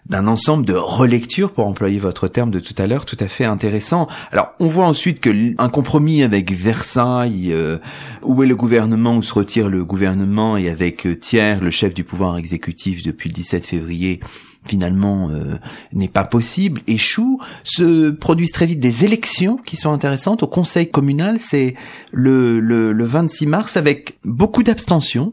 d'un 0.09 0.27
ensemble 0.27 0.65
de 0.65 0.75
relectures, 0.75 1.53
pour 1.53 1.67
employer 1.67 1.99
votre 1.99 2.29
terme 2.29 2.51
de 2.51 2.61
tout 2.61 2.75
à 2.79 2.87
l'heure, 2.87 3.05
tout 3.05 3.17
à 3.21 3.29
fait 3.29 3.45
intéressant. 3.45 4.09
Alors, 4.33 4.55
on 4.59 4.69
voit 4.69 4.87
ensuite 4.87 5.21
que 5.21 5.55
un 5.59 5.69
compromis 5.69 6.23
avec 6.23 6.53
Versailles, 6.53 7.53
euh, 7.53 7.79
où 8.23 8.43
est 8.43 8.47
le 8.47 8.57
gouvernement, 8.57 9.17
où 9.17 9.23
se 9.23 9.35
retire 9.35 9.69
le 9.69 9.85
gouvernement, 9.85 10.57
et 10.57 10.69
avec 10.71 11.07
euh, 11.07 11.15
Thiers, 11.15 11.61
le 11.61 11.71
chef 11.71 11.95
du 11.95 12.05
pouvoir 12.05 12.39
exécutif 12.39 13.03
depuis 13.03 13.29
le 13.29 13.35
17 13.35 13.67
février, 13.67 14.21
finalement 14.65 15.31
euh, 15.31 15.57
n'est 15.93 16.09
pas 16.09 16.25
possible, 16.25 16.81
échoue, 16.87 17.41
se 17.65 18.11
produisent 18.11 18.53
très 18.53 18.67
vite 18.67 18.81
des 18.81 19.05
élections 19.05 19.57
qui 19.57 19.77
sont 19.77 19.93
intéressantes. 19.93 20.43
Au 20.43 20.47
conseil 20.47 20.91
communal, 20.91 21.39
c'est 21.39 21.75
le, 22.13 22.61
le, 22.61 22.93
le 22.93 23.05
26 23.05 23.47
mars 23.47 23.77
avec 23.77 24.19
beaucoup 24.25 24.63
d'abstention 24.63 25.33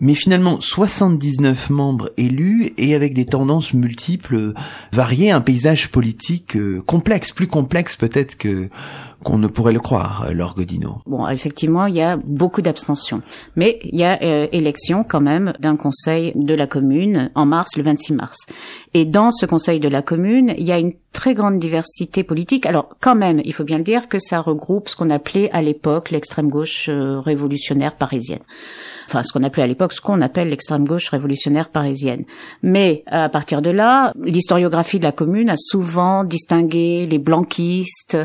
mais 0.00 0.14
finalement 0.14 0.60
79 0.60 1.70
membres 1.70 2.10
élus 2.16 2.72
et 2.78 2.94
avec 2.94 3.14
des 3.14 3.26
tendances 3.26 3.74
multiples, 3.74 4.54
variées, 4.92 5.30
un 5.30 5.40
paysage 5.40 5.90
politique 5.90 6.56
euh, 6.56 6.82
complexe, 6.86 7.32
plus 7.32 7.46
complexe 7.46 7.96
peut-être 7.96 8.36
que 8.36 8.68
qu'on 9.22 9.36
ne 9.36 9.48
pourrait 9.48 9.74
le 9.74 9.80
croire, 9.80 10.24
euh, 10.26 10.32
Laure 10.32 10.54
Godino. 10.54 11.02
Bon, 11.04 11.28
effectivement, 11.28 11.84
il 11.84 11.94
y 11.94 12.00
a 12.00 12.16
beaucoup 12.16 12.62
d'abstention, 12.62 13.20
mais 13.54 13.78
il 13.82 13.98
y 13.98 14.02
a 14.02 14.18
euh, 14.22 14.48
élection 14.50 15.04
quand 15.04 15.20
même 15.20 15.52
d'un 15.60 15.76
conseil 15.76 16.32
de 16.34 16.54
la 16.54 16.66
commune 16.66 17.30
en 17.34 17.44
mars, 17.44 17.76
le 17.76 17.82
26 17.82 18.14
mars. 18.14 18.38
Et 18.94 19.04
dans 19.04 19.30
ce 19.30 19.44
conseil 19.44 19.78
de 19.78 19.88
la 19.88 20.00
commune, 20.00 20.54
il 20.56 20.66
y 20.66 20.72
a 20.72 20.78
une 20.78 20.94
très 21.12 21.34
grande 21.34 21.58
diversité 21.58 22.22
politique. 22.22 22.64
Alors 22.64 22.96
quand 23.00 23.14
même, 23.14 23.42
il 23.44 23.52
faut 23.52 23.64
bien 23.64 23.76
le 23.76 23.84
dire 23.84 24.08
que 24.08 24.18
ça 24.18 24.40
regroupe 24.40 24.88
ce 24.88 24.96
qu'on 24.96 25.10
appelait 25.10 25.50
à 25.50 25.60
l'époque 25.60 26.10
l'extrême 26.10 26.48
gauche 26.48 26.88
révolutionnaire 26.88 27.96
parisienne 27.96 28.40
enfin 29.10 29.22
ce 29.24 29.32
qu'on 29.32 29.42
appelait 29.42 29.64
à 29.64 29.66
l'époque, 29.66 29.92
ce 29.92 30.00
qu'on 30.00 30.20
appelle 30.20 30.50
l'extrême 30.50 30.84
gauche 30.84 31.08
révolutionnaire 31.08 31.68
parisienne. 31.68 32.24
Mais 32.62 33.02
à 33.06 33.28
partir 33.28 33.60
de 33.60 33.70
là, 33.70 34.12
l'historiographie 34.22 34.98
de 34.98 35.04
la 35.04 35.12
commune 35.12 35.50
a 35.50 35.56
souvent 35.56 36.22
distingué 36.22 37.06
les 37.06 37.18
blanquistes, 37.18 38.16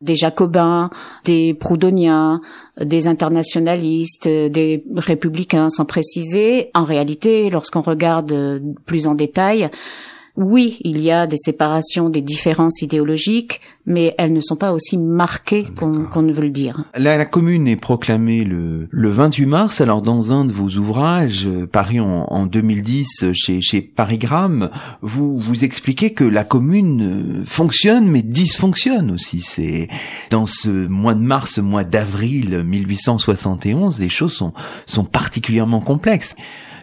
des 0.00 0.16
jacobins, 0.16 0.90
des 1.24 1.54
proudhoniens, 1.54 2.40
des 2.80 3.06
internationalistes, 3.06 4.26
des 4.26 4.84
républicains, 4.96 5.68
sans 5.68 5.84
préciser. 5.84 6.70
En 6.74 6.84
réalité, 6.84 7.48
lorsqu'on 7.48 7.82
regarde 7.82 8.60
plus 8.84 9.06
en 9.06 9.14
détail, 9.14 9.70
oui, 10.36 10.78
il 10.80 11.00
y 11.00 11.10
a 11.10 11.26
des 11.26 11.36
séparations, 11.36 12.08
des 12.08 12.22
différences 12.22 12.80
idéologiques, 12.80 13.60
mais 13.86 14.14
elles 14.18 14.32
ne 14.32 14.40
sont 14.40 14.56
pas 14.56 14.72
aussi 14.72 14.96
marquées 14.96 15.64
qu'on 15.76 16.22
ne 16.22 16.32
veut 16.32 16.42
le 16.42 16.50
dire. 16.50 16.84
La, 16.96 17.24
commune 17.24 17.66
est 17.66 17.76
proclamée 17.76 18.44
le, 18.44 18.88
le 18.90 19.08
28 19.08 19.46
mars. 19.46 19.80
Alors 19.80 20.02
dans 20.02 20.32
un 20.32 20.44
de 20.44 20.52
vos 20.52 20.68
ouvrages, 20.76 21.46
euh, 21.46 21.66
paru 21.66 22.00
en, 22.00 22.24
en 22.28 22.46
2010 22.46 23.32
chez, 23.32 23.60
chez 23.60 23.82
Parigramme, 23.82 24.70
vous 25.00 25.38
vous 25.38 25.64
expliquez 25.64 26.12
que 26.12 26.24
la 26.24 26.44
commune 26.44 27.02
euh, 27.40 27.44
fonctionne 27.44 28.06
mais 28.06 28.22
dysfonctionne 28.22 29.10
aussi. 29.10 29.40
C'est 29.42 29.88
dans 30.30 30.46
ce 30.46 30.68
mois 30.68 31.14
de 31.14 31.20
mars, 31.20 31.58
mois 31.58 31.84
d'avril 31.84 32.62
1871, 32.64 34.00
les 34.00 34.08
choses 34.08 34.32
sont, 34.32 34.52
sont 34.86 35.04
particulièrement 35.04 35.80
complexes 35.80 36.34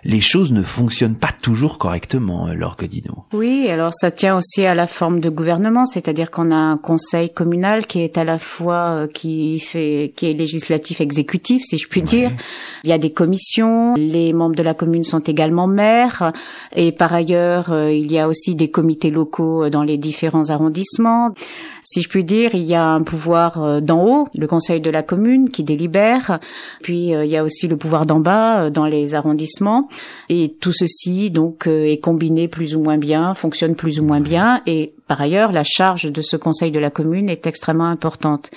les 0.04 0.22
choses 0.22 0.52
ne 0.52 0.64
fonctionnent 0.64 1.18
pas 1.18 1.32
toujours 1.42 1.78
correctement, 1.78 2.48
euh, 2.48 2.54
Laure 2.54 2.76
Godino. 2.78 3.26
Oui, 3.34 3.68
alors 3.70 3.94
ça 3.94 4.12
tient 4.12 4.38
aussi 4.38 4.66
à 4.66 4.76
la 4.76 4.88
forme 4.88 5.20
de 5.20 5.30
gouvernement, 5.30 5.86
c'est-à-dire 5.86 6.32
qu'on 6.32 6.52
a 6.52 6.56
un 6.56 6.78
conseil 6.90 7.30
communal 7.30 7.86
qui 7.86 8.02
est 8.02 8.18
à 8.18 8.24
la 8.24 8.40
fois 8.40 8.84
euh, 8.90 9.08
qui 9.08 9.60
fait 9.60 10.12
qui 10.16 10.26
est 10.26 10.34
législatif 10.34 11.02
exécutif, 11.02 11.62
si 11.64 11.78
je 11.78 11.88
puis 11.88 12.02
dire. 12.02 12.32
Il 12.84 12.90
y 12.90 12.94
a 12.94 12.98
des 12.98 13.12
commissions, 13.12 13.94
les 13.96 14.34
membres 14.34 14.56
de 14.56 14.64
la 14.64 14.74
commune 14.74 15.04
sont 15.04 15.20
également 15.20 15.68
maires 15.68 16.32
et 16.76 16.92
par 16.92 17.14
ailleurs, 17.14 17.72
euh, 17.72 17.92
il 17.92 18.12
y 18.12 18.18
a 18.18 18.28
aussi 18.28 18.56
des 18.56 18.72
comités 18.72 19.12
locaux 19.12 19.70
dans 19.70 19.84
les 19.84 19.98
différents 19.98 20.50
arrondissements. 20.50 21.36
Si 21.92 22.02
je 22.04 22.10
puis 22.10 22.24
dire, 22.24 22.54
il 22.54 22.64
y 22.64 22.76
a 22.76 22.86
un 22.86 23.02
pouvoir 23.02 23.82
d'en 23.82 24.06
haut, 24.06 24.28
le 24.38 24.46
conseil 24.46 24.80
de 24.80 24.92
la 24.92 25.02
commune 25.02 25.50
qui 25.50 25.64
délibère, 25.64 26.40
puis 26.84 27.08
il 27.08 27.26
y 27.26 27.36
a 27.36 27.44
aussi 27.44 27.68
le 27.68 27.78
pouvoir 27.78 28.06
d'en 28.06 28.20
bas 28.20 28.70
dans 28.70 28.86
les 28.86 29.16
arrondissements. 29.16 29.90
Et 30.30 30.56
tout 30.60 30.74
ceci 30.74 31.32
donc 31.32 31.68
euh, 31.68 31.86
est 31.86 31.98
combiné 31.98 32.48
plus 32.48 32.76
ou 32.76 32.82
moins 32.82 32.98
bien, 32.98 33.34
fonctionne 33.34 33.76
plus 33.76 34.00
ou 34.00 34.04
moins 34.04 34.22
bien. 34.22 34.62
Et 34.66 34.94
Par 35.08 35.22
ailleurs, 35.22 35.52
la 35.52 35.64
charge 35.64 36.12
de 36.12 36.22
ce 36.22 36.38
conseil 36.38 36.72
de 36.72 36.80
la 36.80 36.90
commune 36.90 37.30
est 37.30 37.48
extrêmement 37.48 37.86
importante. 37.86 38.52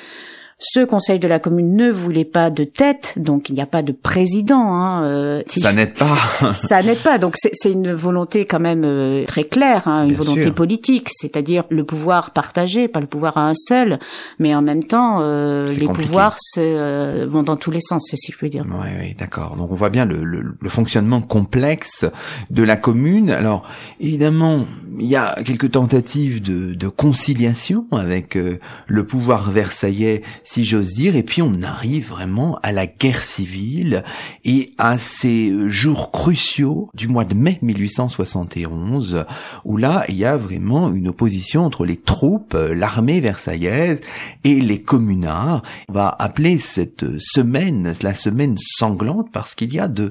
Ce 0.64 0.78
conseil 0.84 1.18
de 1.18 1.26
la 1.26 1.40
commune 1.40 1.74
ne 1.74 1.90
voulait 1.90 2.24
pas 2.24 2.48
de 2.48 2.62
tête, 2.62 3.14
donc 3.16 3.48
il 3.48 3.56
n'y 3.56 3.60
a 3.60 3.66
pas 3.66 3.82
de 3.82 3.90
président. 3.90 4.76
Hein, 4.76 5.02
euh, 5.02 5.42
ça 5.48 5.72
n'aide 5.72 5.92
pas. 5.94 6.14
ça 6.52 6.80
n'aide 6.84 7.00
pas. 7.00 7.18
Donc 7.18 7.34
c'est 7.36 7.70
une 7.70 7.92
volonté 7.92 8.44
quand 8.44 8.60
même 8.60 8.84
euh, 8.84 9.24
très 9.24 9.42
claire, 9.42 9.88
hein, 9.88 10.06
une 10.06 10.14
volonté 10.14 10.52
politique, 10.52 11.08
c'est-à-dire 11.10 11.64
le 11.68 11.82
pouvoir 11.82 12.30
partagé, 12.30 12.86
pas 12.86 13.00
le 13.00 13.08
pouvoir 13.08 13.38
à 13.38 13.48
un 13.48 13.54
seul, 13.54 13.98
mais 14.38 14.54
en 14.54 14.62
même 14.62 14.84
temps 14.84 15.18
euh, 15.20 15.66
les 15.66 15.88
pouvoirs 15.88 16.36
se, 16.38 16.60
euh, 16.60 17.26
vont 17.28 17.42
dans 17.42 17.56
tous 17.56 17.72
les 17.72 17.80
sens, 17.80 18.04
si 18.14 18.30
je 18.30 18.36
puis 18.36 18.48
dire. 18.48 18.64
Oui, 18.68 18.88
oui, 19.00 19.14
d'accord. 19.18 19.56
Donc 19.56 19.72
on 19.72 19.74
voit 19.74 19.90
bien 19.90 20.04
le, 20.04 20.22
le, 20.22 20.54
le, 20.60 20.68
fonctionnement 20.68 21.22
complexe 21.22 22.06
de 22.50 22.62
la 22.62 22.76
commune. 22.76 23.30
Alors 23.30 23.68
évidemment, 23.98 24.66
il 24.96 25.06
y 25.06 25.16
a 25.16 25.34
quelques 25.44 25.72
tentatives 25.72 26.40
de, 26.40 26.74
de 26.74 26.88
conciliation 26.88 27.86
avec 27.90 28.38
le 28.86 29.06
pouvoir 29.06 29.50
versaillais 29.50 30.22
si 30.52 30.66
j'ose 30.66 30.92
dire, 30.92 31.16
et 31.16 31.22
puis 31.22 31.40
on 31.40 31.62
arrive 31.62 32.10
vraiment 32.10 32.58
à 32.62 32.72
la 32.72 32.86
guerre 32.86 33.22
civile 33.22 34.04
et 34.44 34.72
à 34.76 34.98
ces 34.98 35.50
jours 35.70 36.10
cruciaux 36.10 36.90
du 36.92 37.08
mois 37.08 37.24
de 37.24 37.32
mai 37.32 37.58
1871, 37.62 39.24
où 39.64 39.78
là, 39.78 40.04
il 40.10 40.16
y 40.16 40.26
a 40.26 40.36
vraiment 40.36 40.92
une 40.92 41.08
opposition 41.08 41.64
entre 41.64 41.86
les 41.86 41.96
troupes, 41.96 42.54
l'armée 42.54 43.20
versaillaise 43.20 44.02
et 44.44 44.60
les 44.60 44.82
communards. 44.82 45.62
On 45.88 45.94
va 45.94 46.14
appeler 46.18 46.58
cette 46.58 47.18
semaine 47.18 47.94
la 48.02 48.12
semaine 48.12 48.56
sanglante 48.58 49.30
parce 49.32 49.54
qu'il 49.54 49.72
y 49.72 49.80
a 49.80 49.88
de 49.88 50.10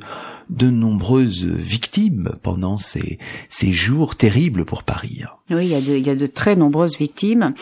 de 0.52 0.70
nombreuses 0.70 1.46
victimes 1.46 2.34
pendant 2.44 2.78
ces, 2.78 3.18
ces 3.48 3.72
jours 3.72 4.16
terribles 4.16 4.66
pour 4.66 4.84
Paris. 4.84 5.24
Oui, 5.50 5.66
il 5.66 5.72
y, 5.72 5.76
a 5.76 5.82
de, 5.82 5.98
il 5.98 6.06
y 6.06 6.10
a 6.10 6.16
de 6.16 6.28
très 6.28 6.56
nombreuses 6.56 6.98
victimes. 6.98 7.54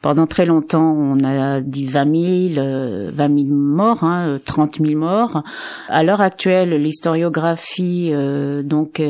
Pendant 0.00 0.26
très 0.26 0.46
longtemps, 0.46 0.92
on 0.92 1.18
a 1.24 1.60
dit 1.60 1.84
20 1.84 2.54
000, 2.54 3.12
20 3.12 3.14
000 3.16 3.46
morts, 3.48 4.04
hein, 4.04 4.38
30 4.44 4.76
000 4.76 4.98
morts. 4.98 5.42
À 5.88 6.02
l'heure 6.02 6.20
actuelle, 6.20 6.70
l'historiographie 6.82 8.10
euh, 8.12 8.62
donc 8.62 9.02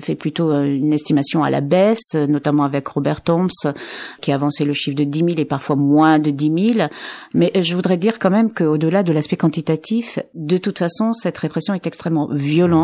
fait 0.00 0.14
plutôt 0.14 0.52
une 0.52 0.92
estimation 0.92 1.44
à 1.44 1.50
la 1.50 1.60
baisse, 1.60 2.14
notamment 2.14 2.64
avec 2.64 2.88
Robert 2.88 3.20
Thoms, 3.22 3.48
qui 4.20 4.32
a 4.32 4.34
avancé 4.34 4.64
le 4.64 4.72
chiffre 4.72 4.96
de 4.96 5.04
10 5.04 5.18
000 5.18 5.28
et 5.38 5.44
parfois 5.44 5.76
moins 5.76 6.18
de 6.18 6.30
10 6.30 6.74
000. 6.74 6.88
Mais 7.34 7.50
je 7.60 7.74
voudrais 7.74 7.96
dire 7.96 8.18
quand 8.18 8.30
même 8.30 8.52
qu'au-delà 8.52 9.02
de 9.02 9.12
l'aspect 9.12 9.36
quantitatif, 9.36 10.18
de 10.34 10.56
toute 10.56 10.78
façon, 10.78 11.12
cette 11.12 11.36
répression 11.38 11.74
est 11.74 11.86
extrêmement 11.86 12.28
violente 12.32 12.77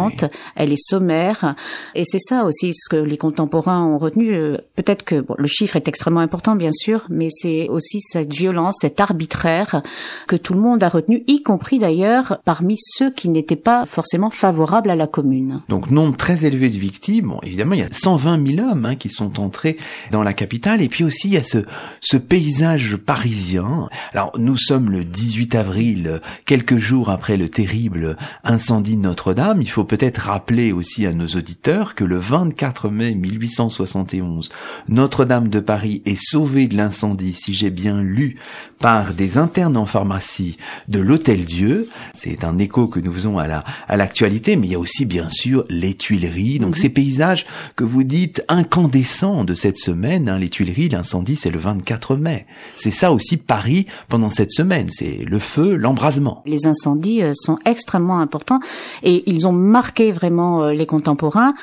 elle 0.57 0.72
est 0.72 0.83
sommaire, 0.83 1.54
et 1.94 2.04
c'est 2.04 2.18
ça 2.18 2.44
aussi 2.44 2.72
ce 2.74 2.88
que 2.88 2.96
les 2.96 3.16
contemporains 3.16 3.85
ont 3.85 3.98
retenu. 3.98 4.35
Euh, 4.35 4.57
peut-être 4.76 5.04
que 5.04 5.20
bon, 5.20 5.35
le 5.38 5.46
chiffre 5.46 5.76
est 5.76 5.88
extrêmement 5.88 6.20
important, 6.20 6.57
bien 6.57 6.72
sûr, 6.72 7.07
mais 7.11 7.28
c'est 7.30 7.68
aussi 7.68 8.00
cette 8.00 8.33
violence, 8.33 8.78
cet 8.80 9.00
arbitraire 9.00 9.83
que 10.26 10.37
tout 10.37 10.54
le 10.54 10.61
monde 10.61 10.83
a 10.83 10.88
retenu, 10.88 11.24
y 11.26 11.42
compris 11.42 11.78
d'ailleurs 11.78 12.38
parmi 12.44 12.76
ceux 12.78 13.11
qui 13.11 13.28
n'étaient 13.28 13.57
pas 13.57 13.87
forcément 13.87 14.30
favorables 14.30 14.90
à 14.90 14.96
la 14.96 15.07
commune. 15.07 15.61
Donc 15.68 15.90
nombre 15.90 16.16
très 16.16 16.44
élevé 16.44 16.68
de 16.68 16.78
victimes. 16.78 17.28
Bon, 17.28 17.40
évidemment, 17.42 17.74
il 17.74 17.80
y 17.80 17.85
a 17.85 17.88
120 17.90 18.57
000 18.57 18.68
hommes 18.68 18.85
hein, 18.87 18.96
qui 18.96 19.09
sont 19.09 19.40
entrés 19.40 19.76
dans 20.11 20.22
la 20.22 20.33
capitale, 20.33 20.83
et 20.83 20.88
puis 20.88 21.04
aussi 21.04 21.28
il 21.28 21.35
y 21.35 21.38
a 21.38 21.44
ce, 21.44 21.59
ce 22.00 22.16
paysage 22.16 22.96
parisien. 22.96 23.88
Alors 24.12 24.33
nous 24.38 24.57
sommes 24.57 24.90
le 24.90 25.04
18 25.04 25.54
avril, 25.54 26.20
quelques 26.46 26.78
jours 26.78 27.11
après 27.11 27.37
le 27.37 27.48
terrible 27.48 28.16
incendie 28.42 28.96
de 28.96 29.02
Notre-Dame. 29.02 29.62
Il 29.62 29.70
faut 29.70 29.84
peut-être 29.85 30.18
rappeler 30.18 30.73
aussi 30.73 31.07
à 31.07 31.12
nos 31.12 31.27
auditeurs 31.27 31.94
que 31.94 32.05
le 32.05 32.18
24 32.18 32.88
mai 32.88 33.14
1871, 33.14 34.51
Notre-Dame 34.88 35.49
de 35.49 35.61
Paris 35.61 36.03
est 36.07 36.18
sauvée 36.20 36.68
de 36.68 36.77
l'incendie, 36.77 37.33
si 37.33 37.55
j'ai 37.55 37.70
bien 37.70 38.03
lu, 38.03 38.37
par 38.81 39.14
des 39.14 39.38
internes 39.38 39.77
en 39.77 39.87
pharmacie 39.87 40.57
de 40.88 41.01
l'Hôtel 41.01 41.44
Dieu. 41.44 41.88
C'est 42.12 42.44
un 42.44 42.59
écho 42.59 42.87
que 42.87 43.01
nous 43.01 43.12
faisons 43.12 43.38
à 43.38 43.47
la 43.47 43.64
à 43.88 43.97
l'actualité, 43.97 44.57
mais 44.57 44.66
il 44.66 44.73
y 44.73 44.77
a 44.77 44.79
aussi 44.79 45.05
bien 45.05 45.29
sûr 45.29 45.64
les 45.68 45.94
Tuileries. 45.94 46.59
Donc 46.59 46.77
mhm. 46.77 46.83
ces 46.83 46.88
paysages 46.88 47.47
que 47.77 47.85
vous 47.85 48.05
dites 48.05 48.44
incandescents 48.49 49.44
de 49.44 49.55
cette 49.55 49.79
semaine, 49.79 50.29
hein, 50.29 50.38
les 50.38 50.49
Tuileries, 50.49 50.88
l'incendie 50.88 51.37
c'est 51.37 51.51
le 51.51 51.59
24 51.59 52.16
mai. 52.16 52.47
C'est 52.77 52.90
ça 52.90 53.12
aussi 53.12 53.37
Paris 53.37 53.87
pendant 54.09 54.31
cette 54.31 54.53
semaine, 54.53 54.88
c'est 54.90 55.25
le 55.27 55.38
feu, 55.38 55.77
l'embrasement. 55.77 56.42
Les 56.47 56.66
incendies 56.66 57.23
euh, 57.23 57.33
sont 57.35 57.59
extrêmement 57.64 58.18
importants 58.18 58.61
et 59.03 59.23
ils 59.31 59.47
ont 59.47 59.53
marqué 59.64 60.12
vraiment 60.12 60.64
euh, 60.64 60.72
les 60.72 60.87
contemporains. 60.87 61.55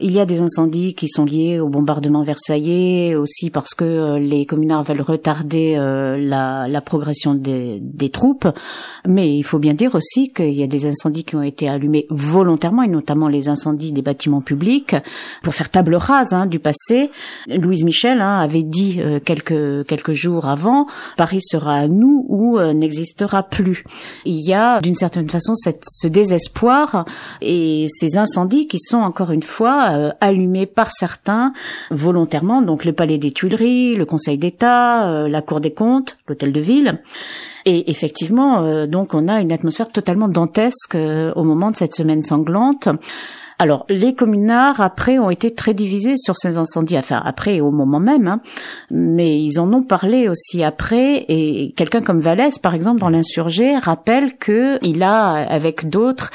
Il 0.00 0.10
y 0.10 0.18
a 0.18 0.26
des 0.26 0.40
incendies 0.40 0.94
qui 0.94 1.08
sont 1.08 1.24
liés 1.24 1.60
au 1.60 1.68
bombardement 1.68 2.24
versaillais, 2.24 3.14
aussi 3.14 3.50
parce 3.50 3.74
que 3.74 3.84
euh, 3.84 4.18
les 4.18 4.44
communards 4.44 4.82
veulent 4.82 5.00
retarder 5.00 5.76
euh, 5.76 6.16
la, 6.18 6.66
la 6.66 6.80
progression 6.80 7.34
des, 7.34 7.78
des, 7.80 8.08
troupes. 8.08 8.48
Mais 9.06 9.36
il 9.36 9.44
faut 9.44 9.60
bien 9.60 9.74
dire 9.74 9.94
aussi 9.94 10.32
qu'il 10.32 10.50
y 10.50 10.64
a 10.64 10.66
des 10.66 10.86
incendies 10.86 11.22
qui 11.22 11.36
ont 11.36 11.42
été 11.42 11.68
allumés 11.68 12.06
volontairement, 12.10 12.82
et 12.82 12.88
notamment 12.88 13.28
les 13.28 13.48
incendies 13.48 13.92
des 13.92 14.02
bâtiments 14.02 14.40
publics, 14.40 14.96
pour 15.42 15.54
faire 15.54 15.70
table 15.70 15.94
rase 15.94 16.32
hein, 16.32 16.46
du 16.46 16.58
passé. 16.58 17.10
Louise 17.48 17.84
Michel 17.84 18.20
hein, 18.20 18.40
avait 18.40 18.64
dit 18.64 18.96
euh, 18.98 19.20
quelques, 19.20 19.86
quelques 19.86 20.12
jours 20.12 20.46
avant, 20.46 20.86
Paris 21.16 21.40
sera 21.40 21.76
à 21.76 21.88
nous 21.88 22.26
ou 22.28 22.60
n'existera 22.60 23.42
plus. 23.44 23.84
Il 24.24 24.40
y 24.44 24.52
a 24.52 24.80
d'une 24.80 24.94
certaine 24.94 25.28
façon 25.28 25.54
cette, 25.54 25.84
ce 25.86 26.08
désespoir 26.08 27.04
et 27.40 27.86
ces 27.88 28.18
incendies 28.18 28.66
qui 28.66 28.78
sont 28.80 28.98
encore 28.98 29.30
une 29.30 29.42
fois 29.42 29.83
euh, 29.92 30.10
allumés 30.20 30.66
par 30.66 30.90
certains 30.90 31.52
volontairement, 31.90 32.62
donc 32.62 32.84
le 32.84 32.92
Palais 32.92 33.18
des 33.18 33.30
Tuileries, 33.30 33.96
le 33.96 34.04
Conseil 34.04 34.38
d'État, 34.38 35.08
euh, 35.08 35.28
la 35.28 35.42
Cour 35.42 35.60
des 35.60 35.72
comptes, 35.72 36.16
l'Hôtel 36.28 36.52
de 36.52 36.60
Ville. 36.60 37.00
Et 37.66 37.90
effectivement, 37.90 38.62
euh, 38.62 38.86
donc 38.86 39.14
on 39.14 39.28
a 39.28 39.40
une 39.40 39.52
atmosphère 39.52 39.90
totalement 39.90 40.28
dantesque 40.28 40.96
au 40.96 41.44
moment 41.44 41.70
de 41.70 41.76
cette 41.76 41.94
semaine 41.94 42.22
sanglante. 42.22 42.88
Alors, 43.58 43.86
les 43.88 44.14
communards, 44.14 44.80
après, 44.80 45.18
ont 45.18 45.30
été 45.30 45.54
très 45.54 45.74
divisés 45.74 46.16
sur 46.16 46.36
ces 46.36 46.58
incendies, 46.58 46.98
enfin, 46.98 47.22
après 47.24 47.60
au 47.60 47.70
moment 47.70 48.00
même, 48.00 48.26
hein. 48.26 48.40
mais 48.90 49.40
ils 49.40 49.60
en 49.60 49.72
ont 49.72 49.82
parlé 49.82 50.28
aussi 50.28 50.64
après, 50.64 51.24
et 51.28 51.72
quelqu'un 51.76 52.00
comme 52.00 52.20
Vallès, 52.20 52.58
par 52.58 52.74
exemple, 52.74 53.00
dans 53.00 53.10
l'insurgé, 53.10 53.76
rappelle 53.78 54.36
que 54.36 54.78
il 54.82 55.02
a, 55.02 55.30
avec 55.30 55.88
d'autres, 55.88 56.30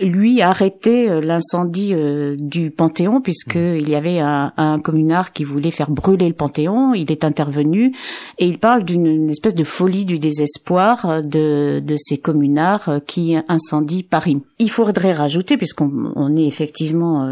lui 0.00 0.42
arrêté 0.42 1.10
euh, 1.10 1.20
l'incendie 1.20 1.92
euh, 1.94 2.36
du 2.38 2.70
Panthéon 2.70 3.20
puisque 3.20 3.56
mmh. 3.56 3.76
il 3.80 3.88
y 3.88 3.94
avait 3.94 4.18
un, 4.18 4.52
un, 4.56 4.78
communard 4.80 5.32
qui 5.32 5.44
voulait 5.44 5.70
faire 5.70 5.90
brûler 5.90 6.28
le 6.28 6.34
Panthéon. 6.34 6.94
Il 6.94 7.10
est 7.12 7.24
intervenu 7.24 7.92
et 8.38 8.46
il 8.46 8.58
parle 8.58 8.84
d'une 8.84 9.30
espèce 9.30 9.54
de 9.54 9.64
folie 9.64 10.04
du 10.04 10.18
désespoir 10.18 11.08
euh, 11.08 11.20
de, 11.20 11.80
de 11.80 11.96
ces 11.98 12.18
communards 12.18 13.00
qui 13.06 13.36
incendient 13.48 14.02
Paris. 14.08 14.42
Il 14.58 14.70
faudrait 14.70 15.12
rajouter, 15.12 15.56
puisqu'on 15.56 16.12
on 16.16 16.36
est 16.36 16.44
effectivement 16.44 17.24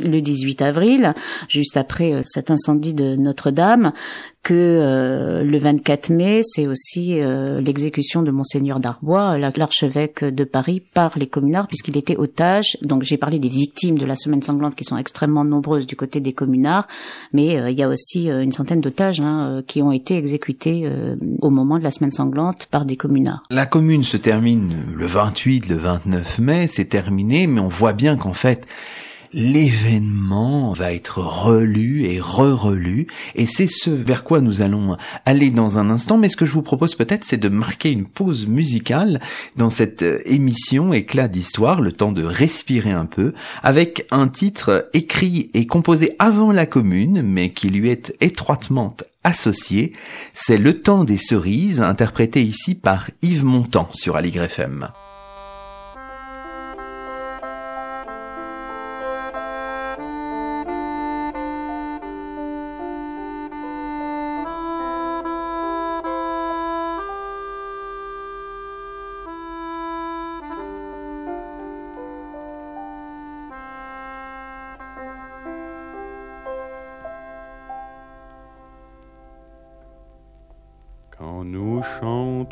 le 0.00 0.20
18 0.20 0.62
avril, 0.62 1.14
juste 1.48 1.76
après 1.76 2.20
cet 2.22 2.50
incendie 2.50 2.94
de 2.94 3.16
Notre-Dame, 3.16 3.92
que 4.44 4.54
euh, 4.54 5.42
le 5.42 5.58
24 5.58 6.10
mai, 6.10 6.42
c'est 6.44 6.66
aussi 6.66 7.20
euh, 7.20 7.60
l'exécution 7.60 8.22
de 8.22 8.30
monseigneur 8.30 8.78
d'Arbois, 8.78 9.38
l'archevêque 9.38 10.22
de 10.22 10.44
Paris, 10.44 10.82
par 10.92 11.18
les 11.18 11.26
communards, 11.26 11.66
puisqu'il 11.66 11.96
était 11.96 12.16
otage. 12.16 12.76
Donc 12.82 13.02
j'ai 13.02 13.16
parlé 13.16 13.38
des 13.38 13.48
victimes 13.48 13.98
de 13.98 14.04
la 14.04 14.14
semaine 14.14 14.42
sanglante 14.42 14.74
qui 14.74 14.84
sont 14.84 14.98
extrêmement 14.98 15.44
nombreuses 15.44 15.86
du 15.86 15.96
côté 15.96 16.20
des 16.20 16.34
communards, 16.34 16.86
mais 17.32 17.58
euh, 17.58 17.70
il 17.70 17.78
y 17.78 17.82
a 17.82 17.88
aussi 17.88 18.26
une 18.26 18.52
centaine 18.52 18.82
d'otages 18.82 19.20
hein, 19.20 19.62
qui 19.66 19.80
ont 19.80 19.90
été 19.90 20.16
exécutés 20.16 20.88
au 21.40 21.48
moment 21.48 21.78
de 21.78 21.82
la 21.82 21.90
semaine 21.90 22.12
sanglante 22.12 22.66
par 22.70 22.84
des 22.84 22.96
communards. 22.96 23.42
La 23.50 23.64
commune 23.64 24.04
se 24.04 24.18
termine 24.18 24.76
le 24.94 25.06
28, 25.06 25.68
le 25.68 25.76
29 25.76 26.38
mai, 26.40 26.68
c'est 26.70 26.84
terminé, 26.84 27.46
mais 27.46 27.60
on 27.60 27.68
voit 27.68 27.94
bien 27.94 28.16
qu'en 28.16 28.34
fait, 28.34 28.66
l'événement 29.34 30.72
va 30.72 30.92
être 30.92 31.18
relu 31.18 32.04
et 32.04 32.20
re-relu, 32.20 33.08
et 33.34 33.46
c'est 33.46 33.66
ce 33.68 33.90
vers 33.90 34.22
quoi 34.22 34.40
nous 34.40 34.62
allons 34.62 34.96
aller 35.26 35.50
dans 35.50 35.78
un 35.78 35.90
instant, 35.90 36.16
mais 36.16 36.28
ce 36.28 36.36
que 36.36 36.46
je 36.46 36.52
vous 36.52 36.62
propose 36.62 36.94
peut-être, 36.94 37.24
c'est 37.24 37.36
de 37.36 37.48
marquer 37.48 37.90
une 37.90 38.06
pause 38.06 38.46
musicale 38.46 39.20
dans 39.56 39.70
cette 39.70 40.02
euh, 40.02 40.20
émission 40.24 40.92
Éclat 40.92 41.26
d'histoire, 41.26 41.80
le 41.80 41.92
temps 41.92 42.12
de 42.12 42.22
respirer 42.22 42.92
un 42.92 43.06
peu, 43.06 43.34
avec 43.62 44.06
un 44.12 44.28
titre 44.28 44.88
écrit 44.92 45.48
et 45.52 45.66
composé 45.66 46.14
avant 46.20 46.52
la 46.52 46.66
commune, 46.66 47.22
mais 47.22 47.50
qui 47.50 47.70
lui 47.70 47.90
est 47.90 48.14
étroitement 48.20 48.96
associé, 49.24 49.94
c'est 50.32 50.58
Le 50.58 50.80
temps 50.80 51.02
des 51.02 51.18
cerises, 51.18 51.80
interprété 51.80 52.42
ici 52.42 52.74
par 52.74 53.10
Yves 53.22 53.44
Montand 53.44 53.88
sur 53.92 54.16
Aligre 54.16 54.44
FM. 54.44 54.88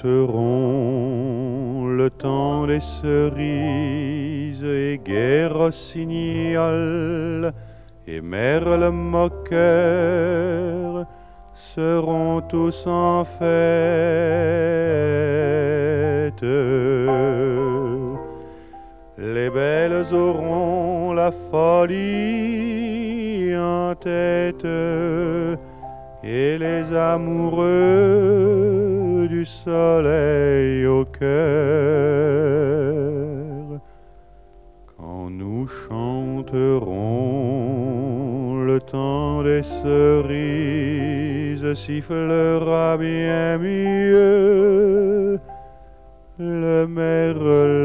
Chanterons 0.03 1.87
le 1.87 2.11
temps 2.11 2.67
des 2.67 2.81
cerises 2.81 4.65
et 4.65 5.01
guerre 5.05 5.73
signal 5.73 7.53
et 8.07 8.21
merle 8.21 8.91
moqueur 8.91 9.47
seront 11.55 12.43
tous 12.49 12.87
en 12.87 13.25
fête. 13.25 13.43
Les 19.19 19.51
belles 19.51 20.07
auront 20.13 21.13
la 21.13 21.31
folie 21.31 21.95
en 23.57 23.95
tête 23.95 24.67
et 26.25 26.59
les 26.59 26.93
amoureux 26.97 29.02
du 29.29 29.45
soleil 29.45 30.87
au 30.87 31.05
cœur. 31.05 31.33
Quand 34.97 35.31
nous 35.31 35.67
chanterons 35.67 37.03
le 38.65 38.81
temps 38.81 39.43
des 39.43 39.63
cerises 39.63 41.03
sifflera 41.75 42.97
bien 42.97 43.59
mieux 43.59 45.39
le 46.39 46.87
merle 46.87 47.82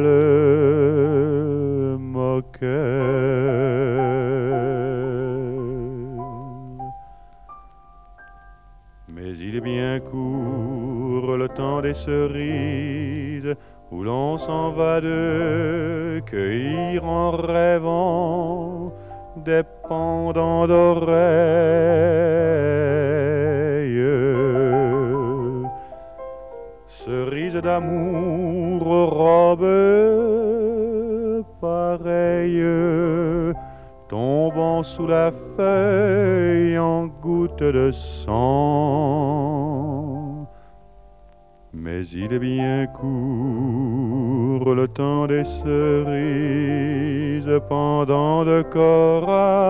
Mais 41.73 42.05
il 42.07 42.33
est 42.33 42.39
bien 42.39 42.87
court 42.87 44.73
le 44.75 44.87
temps 44.87 45.27
des 45.27 45.43
cerises 45.45 46.79
pendant 47.69 48.43
de 48.43 48.61
corail 48.63 49.66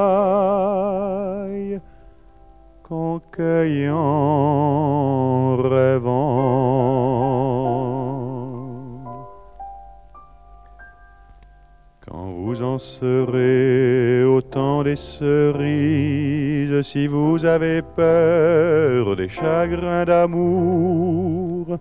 si 16.91 17.06
vous 17.06 17.43
avez 17.43 17.82
peur 17.82 19.17
des 19.17 19.28
chagrins 19.28 20.06
d'amour, 20.06 21.78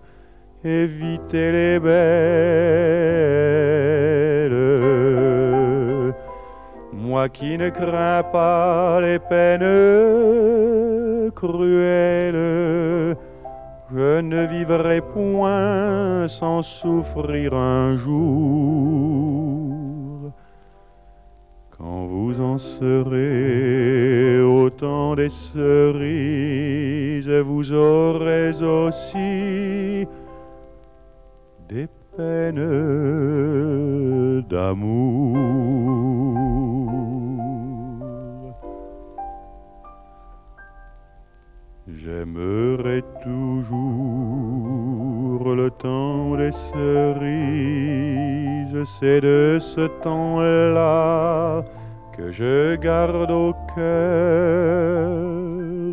évitez 0.65 1.53
les 1.53 1.79
belles. 1.79 1.93
Moi 6.91 7.29
qui 7.29 7.57
ne 7.57 7.69
crains 7.69 8.23
pas 8.23 8.99
les 8.99 9.19
peines 9.19 9.61
cruelles, 11.31 13.15
je 13.89 14.19
ne 14.19 14.45
vivrai 14.45 14.99
point 14.99 16.27
sans 16.27 16.61
souffrir 16.61 17.53
un 17.53 17.95
jour. 17.95 19.46
Quand 21.89 22.05
vous 22.05 22.41
en 22.41 22.57
serez 22.57 24.41
au 24.41 24.69
temps 24.69 25.15
des 25.15 25.29
cerises, 25.29 27.29
vous 27.29 27.71
aurez 27.71 28.51
aussi 28.61 30.05
des 31.69 31.87
peines 32.17 34.41
d'amour. 34.49 35.37
J'aimerai 41.87 43.01
toujours 43.23 43.95
le 45.55 45.69
temps 45.69 46.35
des 46.35 46.51
cerises, 46.51 47.23
c'est 48.99 49.21
de 49.21 49.57
ce 49.61 49.87
temps-là 50.03 51.63
que 52.17 52.31
je 52.31 52.75
garde 52.77 53.29
au 53.29 53.53
cœur 53.75 55.11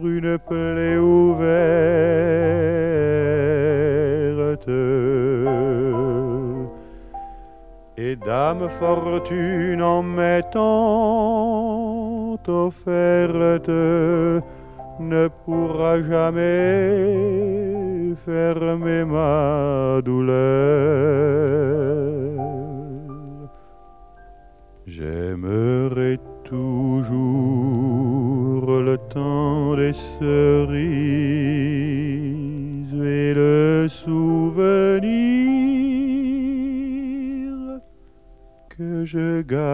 une 0.02 0.38
plaie 0.38 0.96
ouverte. 0.96 1.44
Et 7.96 8.16
dame 8.16 8.68
fortune 8.80 9.82
en 9.82 10.02
m'étant 10.02 10.64
offerte 12.48 13.68
ne 15.00 15.28
pourra 15.44 16.00
jamais 16.02 17.04
fermer 18.24 19.04
ma 19.04 20.00
douleur. 20.02 21.04
J'aimerai 24.96 26.18
toujours 26.44 26.80
le 28.80 28.96
temps 29.12 29.74
des 29.74 29.92
cerises 29.92 30.14
et 32.94 33.34
le 33.34 33.88
souvenir 33.88 34.84
que 38.68 39.04
je 39.04 39.42
garde 39.42 39.66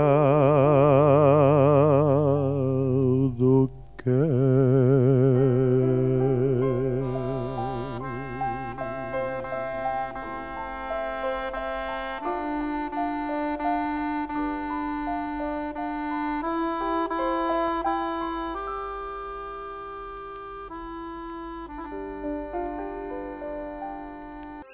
au 3.42 3.70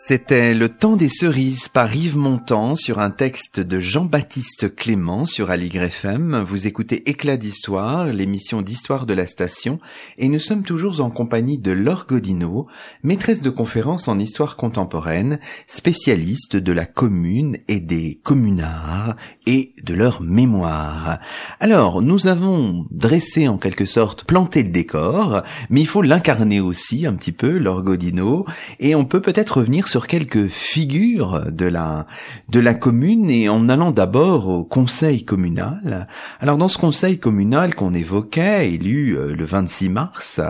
C'était 0.05 0.55
Le 0.55 0.69
temps 0.69 0.95
des 0.95 1.09
cerises 1.09 1.69
par 1.69 1.93
Yves 1.93 2.17
Montand 2.17 2.77
sur 2.77 3.01
un 3.01 3.11
texte 3.11 3.59
de 3.59 3.81
Jean-Baptiste 3.81 4.73
Clément 4.73 5.27
sur 5.27 5.51
Aligre 5.51 5.83
FM. 5.83 6.45
Vous 6.47 6.69
écoutez 6.69 7.11
Éclat 7.11 7.37
d'histoire, 7.37 8.07
l'émission 8.07 8.63
d'histoire 8.63 9.07
de 9.07 9.15
la 9.15 9.27
station, 9.27 9.81
et 10.17 10.29
nous 10.29 10.39
sommes 10.39 10.63
toujours 10.63 11.01
en 11.01 11.11
compagnie 11.11 11.59
de 11.59 11.73
Laure 11.73 12.07
Godino, 12.07 12.69
maîtresse 13.03 13.41
de 13.41 13.51
conférences 13.51 14.07
en 14.07 14.21
histoire 14.21 14.57
contemporaine, 14.57 15.41
spécialiste 15.67 16.57
de 16.57 16.73
la 16.73 16.87
commune 16.87 17.59
et 17.67 17.81
des 17.81 18.21
communards 18.23 19.17
et 19.47 19.75
de 19.83 19.95
leur 19.95 20.23
mémoire. 20.23 21.19
Alors, 21.59 22.01
nous 22.01 22.29
avons 22.29 22.87
dressé 22.93 23.49
en 23.49 23.59
quelque 23.59 23.87
sorte, 23.87 24.23
planté 24.23 24.63
le 24.63 24.71
décor, 24.71 25.43
mais 25.69 25.81
il 25.81 25.89
faut 25.89 26.03
l'incarner 26.03 26.61
aussi 26.61 27.07
un 27.07 27.15
petit 27.15 27.33
peu, 27.33 27.59
Laure 27.59 27.83
Godino, 27.83 28.47
et 28.79 28.95
on 28.95 29.05
peut 29.05 29.21
peut-être 29.21 29.59
revenir 29.59 29.86
sur 29.89 30.07
quelques 30.07 30.47
figures 30.49 31.47
de 31.51 31.67
la 31.67 32.07
de 32.49 32.61
la 32.61 32.75
commune 32.75 33.31
et 33.31 33.49
en 33.49 33.69
allant 33.69 33.91
d'abord 33.91 34.49
au 34.49 34.65
conseil 34.65 35.25
communal. 35.25 36.09
Alors 36.41 36.57
dans 36.57 36.69
ce 36.69 36.79
conseil 36.79 37.19
communal 37.19 37.75
qu'on 37.75 37.95
évoquait, 37.95 38.73
élu 38.73 39.17
euh, 39.17 39.35
le 39.35 39.45
26 39.45 39.89
mars, 39.89 40.41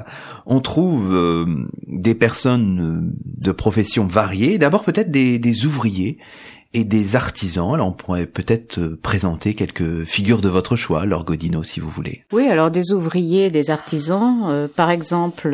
on 0.47 0.61
trouve 0.61 1.15
euh, 1.15 1.47
des 1.87 2.15
personnes 2.15 2.81
euh, 2.81 3.15
de 3.41 3.53
professions 3.53 4.07
variées. 4.07 4.59
D'abord 4.59 4.85
peut-être 4.85 5.11
des, 5.11 5.39
des 5.39 5.67
ouvriers 5.67 6.19
et 6.75 6.85
des 6.85 7.17
artisans. 7.17 7.73
Alors 7.75 7.89
on 7.89 7.93
pourrait 7.93 8.27
peut-être 8.27 8.81
présenter 9.03 9.55
quelques 9.55 10.05
figures 10.05 10.41
de 10.41 10.49
votre 10.49 10.77
choix, 10.77 11.07
Laure 11.07 11.25
Godino, 11.25 11.63
si 11.63 11.81
vous 11.81 11.89
voulez. 11.91 12.25
Oui, 12.33 12.47
alors 12.49 12.71
des 12.71 12.93
ouvriers, 12.93 13.51
des 13.51 13.71
artisans, 13.71 14.69
par 14.75 14.91
exemple 14.91 15.49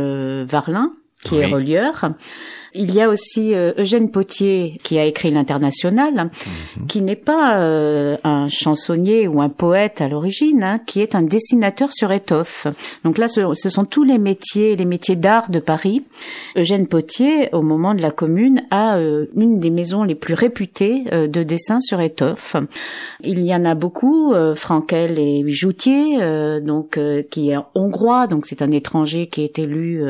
Varlin, 0.49 0.93
qui 1.23 1.35
Oui. 1.35 1.41
est 1.43 1.47
relieur. 1.47 2.11
Il 2.75 2.95
y 2.95 3.03
a 3.03 3.09
aussi 3.09 3.55
euh, 3.55 3.73
Eugène 3.77 4.11
Potier 4.11 4.81
qui 4.83 4.99
a 4.99 5.05
écrit 5.05 5.31
l'International, 5.31 6.15
mhm. 6.15 6.87
qui 6.87 7.03
n'est 7.03 7.17
pas 7.17 7.59
euh, 7.59 8.17
un 8.25 8.49
chansonnier 8.49 9.29
ou 9.29 9.43
un 9.43 9.51
poète 9.51 10.01
à 10.01 10.09
l'origine, 10.09 10.63
hein, 10.63 10.79
qui 10.79 11.01
est 11.01 11.15
un 11.15 11.23
dessinateur 11.23 11.93
sur 11.93 12.13
étoffe. 12.13 12.67
Donc 13.05 13.19
là, 13.19 13.29
ce, 13.29 13.53
sont 13.55 13.85
tous 13.85 14.05
les 14.05 14.19
métiers, 14.19 14.77
les 14.77 14.87
métiers 14.87 15.17
d'art 15.17 15.51
de 15.51 15.59
Paris. 15.59 16.05
Eugène 16.57 16.87
Potier, 16.87 17.51
au 17.53 17.63
moment 17.63 17.95
de 17.95 18.01
la 18.01 18.11
Commune, 18.11 18.63
a 18.71 18.97
euh, 18.97 19.27
une 19.37 19.59
des 19.59 19.71
maisons 19.71 20.05
les 20.05 20.15
plus 20.15 20.35
réputées 20.35 21.05
de 21.13 21.43
dessin 21.43 21.81
sur 21.81 22.01
étoffe. 22.01 22.57
Il 23.23 23.43
y 23.43 23.55
en 23.55 23.65
a 23.65 23.75
beaucoup, 23.75 24.35
Frankel 24.55 25.19
et 25.19 25.45
Joutier, 25.49 26.19
donc 26.61 26.99
qui 27.31 27.51
est 27.51 27.59
hongrois, 27.75 28.27
donc 28.27 28.47
c'est 28.47 28.63
un 28.63 28.71
étranger 28.71 29.27
qui 29.27 29.43
est 29.43 29.59
élu, 29.59 30.03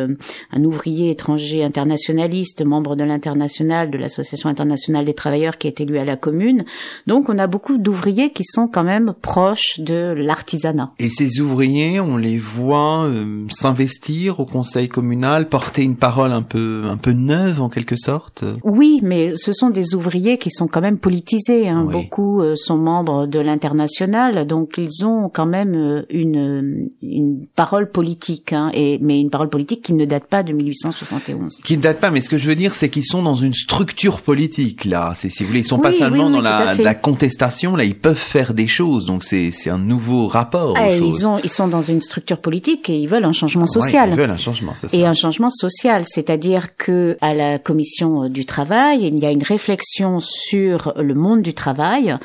un 0.53 0.65
ouvrier 0.65 1.11
étranger 1.11 1.65
internationaliste, 1.65 2.52
membre 2.61 2.97
de 2.97 3.05
l'international, 3.05 3.91
de 3.91 3.97
l'association 3.97 4.51
internationale 4.51 5.05
des 5.05 5.15
travailleurs 5.15 5.57
qui 5.57 5.67
est 5.67 5.81
élu 5.81 5.97
à 5.99 6.05
la 6.05 6.17
commune. 6.17 6.65
Donc 7.07 7.29
on 7.29 7.39
a 7.39 7.47
beaucoup 7.47 7.79
d'ouvriers 7.79 8.31
qui 8.33 8.45
sont 8.45 8.69
quand 8.69 8.85
même 8.85 9.15
proches 9.23 9.79
de 9.79 10.13
l'artisanat. 10.17 10.93
Et 10.99 11.09
ces 11.09 11.41
ouvriers, 11.41 12.01
on 12.01 12.17
les 12.17 12.39
voit 12.39 13.07
euh, 13.07 13.47
s'investir 13.51 14.41
au 14.41 14.45
conseil 14.45 14.89
communal, 14.89 15.49
porter 15.49 15.83
une 15.83 15.97
parole 15.97 16.33
un 16.33 16.43
peu 16.43 16.83
un 16.85 16.97
peu 16.97 17.13
neuve 17.13 17.61
en 17.61 17.69
quelque 17.69 17.97
sorte? 17.97 18.45
Oui, 18.65 19.01
mais 19.03 19.33
ce 19.37 19.53
sont 19.53 19.71
des 19.71 19.95
ouvriers 19.95 20.39
qui 20.39 20.51
sont 20.51 20.67
quand 20.67 20.81
même 20.81 20.99
politisés. 20.99 21.69
Hein. 21.69 21.85
Beaucoup 21.85 22.41
euh, 22.41 22.55
sont 22.57 22.77
membres 22.77 23.27
de 23.27 23.39
l'international, 23.39 24.47
donc 24.47 24.75
ils 24.79 25.05
ont 25.05 25.29
quand 25.29 25.47
même 25.47 25.75
euh, 25.75 26.03
une 26.11 26.89
une 27.03 27.47
parole 27.55 27.91
politique, 27.91 28.53
hein, 28.53 28.71
et 28.75 28.99
mais 29.01 29.21
une 29.21 29.31
parole 29.31 29.49
politique 29.49 29.83
qui 29.83 29.95
ne 29.95 30.05
date 30.05 30.27
pas 30.27 30.43
de 30.43 30.53
1871. 30.53 31.59
Qui 31.65 31.77
ne 31.77 31.83
date 31.83 32.01
pas, 32.01 32.11
mais 32.11 32.21
ce 32.21 32.29
que 32.29 32.39
je 32.39 32.42
veux 32.47 32.55
dire, 32.55 32.75
c'est 32.75 32.89
qu'ils 32.89 33.05
sont 33.05 33.23
dans 33.23 33.35
une 33.35 33.55
structure 33.55 34.21
politique 34.21 34.85
là. 34.85 35.13
C'est 35.17 35.31
si 35.31 35.43
vous 35.43 35.49
voulez, 35.49 35.61
ils 35.61 35.67
sont 35.67 35.79
pas 35.79 35.93
seulement 35.93 36.31
dans 36.31 36.41
la, 36.41 36.75
la, 36.75 36.95
contestation. 36.95 37.77
Là, 37.77 37.85
ils 37.85 37.99
peuvent 37.99 38.17
faire 38.17 38.55
des 38.55 38.69
choses. 38.69 39.07
Donc 39.07 39.25
c'est 39.25 39.51
c'est 39.51 39.71
un 39.71 39.79
nouveau 39.79 40.27
rapport. 40.27 40.75
Ah, 40.77 40.91
ils 40.91 41.27
ont 41.27 41.39
ils 41.43 41.51
sont 41.51 41.69
dans 41.69 41.83
une 41.83 42.03
structure 42.03 42.39
politique 42.39 42.89
et 42.91 42.99
ils 42.99 43.09
veulent 43.09 43.25
un 43.25 43.33
changement 43.33 43.67
social. 43.67 44.11
ils 44.11 44.17
veulent 44.17 44.31
un 44.31 44.37
changement, 44.37 44.73
c'est 44.75 44.89
ça. 44.89 44.97
Et 44.97 45.05
un 45.05 45.15
changement 45.15 45.51
social, 45.51 46.05
c'est-à-dire 46.07 46.77
que 46.77 47.17
à 47.21 47.35
la 47.35 47.59
commission 47.59 48.29
du 48.29 48.45
travail, 48.45 49.07
il 49.07 49.19
y 49.19 49.27
a 49.27 49.31
une 49.31 49.43
réflexion 49.43 50.21
sur 50.21 50.93
le 50.97 51.15
monde 51.15 51.43
du 51.43 51.55
travail 51.55 52.17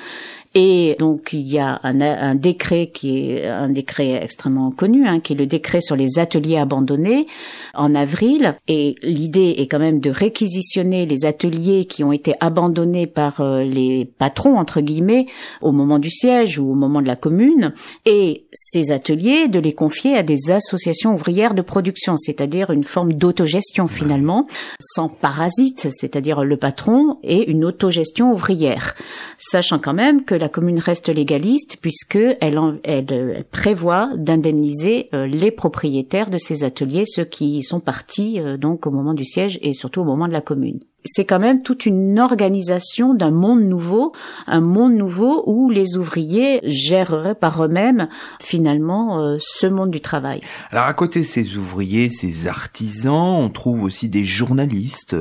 et 0.60 0.96
donc 0.98 1.34
il 1.34 1.48
y 1.48 1.60
a 1.60 1.80
un, 1.84 2.02
un, 2.02 2.34
décret 2.34 2.88
qui 2.88 3.30
est 3.30 3.46
un 3.46 3.70
décret 3.70 4.20
extrêmement 4.24 4.72
connu, 4.72 5.08
hein, 5.08 5.20
qui 5.20 5.34
est 5.34 5.36
le 5.36 5.46
décret 5.46 5.82
sur 5.82 5.96
les 5.96 6.17
ateliers 6.17 6.58
abandonnés 6.58 7.28
en 7.76 7.93
avril. 7.93 8.56
Et 8.67 8.96
l'idée 9.04 9.54
est 9.60 9.67
quand 9.67 9.78
même 9.78 10.00
de 10.00 10.10
réquisitionner 10.10 11.06
les 11.06 11.26
ateliers 11.26 11.86
qui 11.86 12.04
ont 12.04 12.12
été 12.12 12.34
abandonnés 12.39 13.06
par 13.06 13.39
euh, 13.39 13.62
les 13.62 14.06
patrons 14.06 14.58
entre 14.58 14.82
guillemets 14.82 15.28
au 15.62 15.72
moment 15.72 16.00
du 16.00 16.10
siège 16.10 16.58
ou 16.58 16.72
au 16.72 16.74
moment 16.74 17.04
de 17.04 17.08
la 17.08 17.15
commune, 17.15 17.76
et 18.06 18.48
ces 18.52 18.91
ateliers 18.91 19.50
de 19.50 19.60
les 19.60 19.74
confier 19.74 20.15
à 20.15 20.24
des 20.24 20.50
associations 20.50 21.13
ouvrières 21.13 21.54
de 21.54 21.62
production, 21.62 22.17
c'est-à-dire 22.17 22.72
une 22.72 22.84
forme 22.84 23.13
d'autogestion 23.13 23.88
finalement, 23.88 24.48
sans 24.82 25.08
parasite, 25.08 25.89
c'est-à-dire 25.91 26.43
le 26.43 26.58
patron 26.58 27.20
et 27.22 27.48
une 27.52 27.63
autogestion 27.63 28.32
ouvrière, 28.32 28.96
sachant 29.38 29.78
quand 29.78 29.93
même 29.93 30.24
que 30.26 30.34
la 30.34 30.47
commune 30.50 30.80
reste 30.80 31.10
légaliste 31.10 31.78
puisque 31.82 32.18
elle, 32.40 32.60
elle, 32.84 33.46
prévoit 33.52 34.10
d'indemniser 34.16 35.10
euh, 35.14 35.28
les 35.28 35.52
propriétaires 35.52 36.30
de 36.30 36.38
ces 36.38 36.64
ateliers, 36.64 37.06
ceux 37.06 37.26
qui 37.26 37.64
sont 37.64 37.80
partis 37.80 38.40
euh, 38.40 38.58
donc 38.58 38.86
au 38.86 38.92
moment 38.92 39.14
du 39.14 39.26
siège 39.26 39.60
et 39.62 39.74
surtout 39.74 40.02
au 40.02 40.06
moment 40.06 40.28
de 40.28 40.34
la 40.34 40.42
commune 40.42 40.80
c'est 41.08 41.26
quand 41.26 41.39
même 41.39 41.62
toute 41.62 41.86
une 41.86 42.20
organisation 42.20 43.13
d'un 43.13 43.32
monde 43.32 43.63
nouveau, 43.63 44.13
un 44.46 44.62
monde 44.62 44.93
nouveau 44.93 45.43
où 45.48 45.70
les 45.70 45.98
ouvriers 45.98 46.60
géreraient 46.63 47.36
par 47.36 47.63
eux-mêmes 47.63 48.08
finalement 48.41 49.20
euh, 49.20 49.38
ce 49.39 49.67
monde 49.67 49.91
du 49.91 50.02
travail. 50.02 50.41
Alors 50.72 50.86
à 50.86 50.93
côté 50.93 51.22
de 51.22 51.26
ces 51.26 51.58
ouvriers, 51.58 52.10
ces 52.10 52.48
artisans, 52.48 53.13
on 53.13 53.50
trouve 53.50 53.84
aussi 53.84 54.10
des 54.10 54.26
journalistes, 54.26 55.15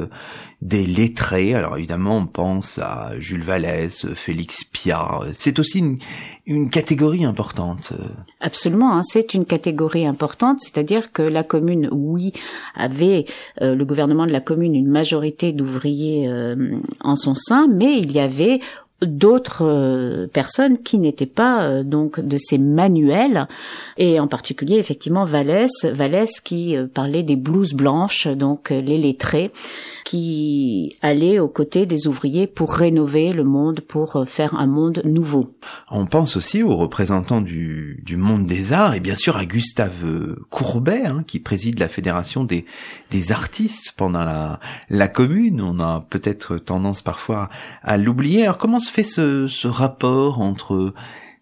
des 0.62 0.86
lettrés. 0.86 1.54
Alors 1.54 1.76
évidemment, 1.76 2.18
on 2.18 2.26
pense 2.26 2.78
à 2.78 3.12
Jules 3.18 3.44
Vallès, 3.44 4.06
Félix 4.14 4.64
Piat. 4.64 5.20
C'est 5.38 5.58
aussi 5.58 5.78
une, 5.78 5.98
une 6.46 6.70
catégorie 6.70 7.24
importante. 7.24 7.92
Absolument, 8.40 8.96
hein, 8.96 9.02
c'est 9.02 9.34
une 9.34 9.44
catégorie 9.44 10.06
importante, 10.06 10.60
c'est-à-dire 10.60 11.12
que 11.12 11.22
la 11.22 11.42
commune, 11.42 11.88
oui, 11.92 12.32
avait 12.74 13.24
euh, 13.60 13.74
le 13.74 13.84
gouvernement 13.84 14.26
de 14.26 14.32
la 14.32 14.40
commune 14.40 14.74
une 14.74 14.88
majorité 14.88 15.52
d'ouvriers 15.52 15.75
euh, 15.84 16.80
en 17.00 17.16
son 17.16 17.34
sein, 17.34 17.66
mais 17.68 17.98
il 17.98 18.12
y 18.12 18.20
avait 18.20 18.60
d'autres 19.02 19.62
euh, 19.62 20.26
personnes 20.26 20.78
qui 20.78 20.98
n'étaient 20.98 21.26
pas 21.26 21.64
euh, 21.64 21.82
donc 21.82 22.18
de 22.18 22.38
ces 22.38 22.56
manuels. 22.56 23.46
Et 23.98 24.18
en 24.18 24.26
particulier 24.26 24.76
effectivement 24.76 25.26
Vallès 25.26 25.70
Vallès 25.84 26.40
qui 26.40 26.76
euh, 26.76 26.86
parlait 26.86 27.22
des 27.22 27.36
blouses 27.36 27.74
blanches 27.74 28.26
donc 28.26 28.70
les 28.70 28.96
lettrés 28.96 29.52
qui 30.04 30.96
allaient 31.02 31.38
aux 31.38 31.48
côtés 31.48 31.84
des 31.84 32.06
ouvriers 32.06 32.46
pour 32.46 32.72
rénover 32.72 33.32
le 33.32 33.44
monde 33.44 33.80
pour 33.80 34.24
faire 34.26 34.54
un 34.54 34.66
monde 34.66 35.02
nouveau. 35.04 35.50
On 35.90 36.06
pense 36.06 36.36
aussi 36.36 36.62
aux 36.62 36.76
représentants 36.76 37.42
du, 37.42 38.02
du 38.02 38.16
monde 38.16 38.46
des 38.46 38.72
arts 38.72 38.94
et 38.94 39.00
bien 39.00 39.16
sûr 39.16 39.36
à 39.36 39.44
Gustave 39.44 40.36
Courbet 40.48 41.02
hein, 41.04 41.22
qui 41.26 41.38
préside 41.38 41.80
la 41.80 41.88
fédération 41.88 42.44
des 42.44 42.64
des 43.10 43.30
artistes 43.30 43.92
pendant 43.96 44.24
la 44.24 44.58
la 44.88 45.08
commune. 45.08 45.60
On 45.60 45.80
a 45.80 46.06
peut-être 46.08 46.56
tendance 46.56 47.02
parfois 47.02 47.50
à 47.82 47.98
l'oublier. 47.98 48.44
Alors 48.44 48.58
comment 48.58 48.80
fait 48.90 49.02
ce, 49.02 49.48
ce 49.48 49.68
rapport 49.68 50.40
entre 50.40 50.92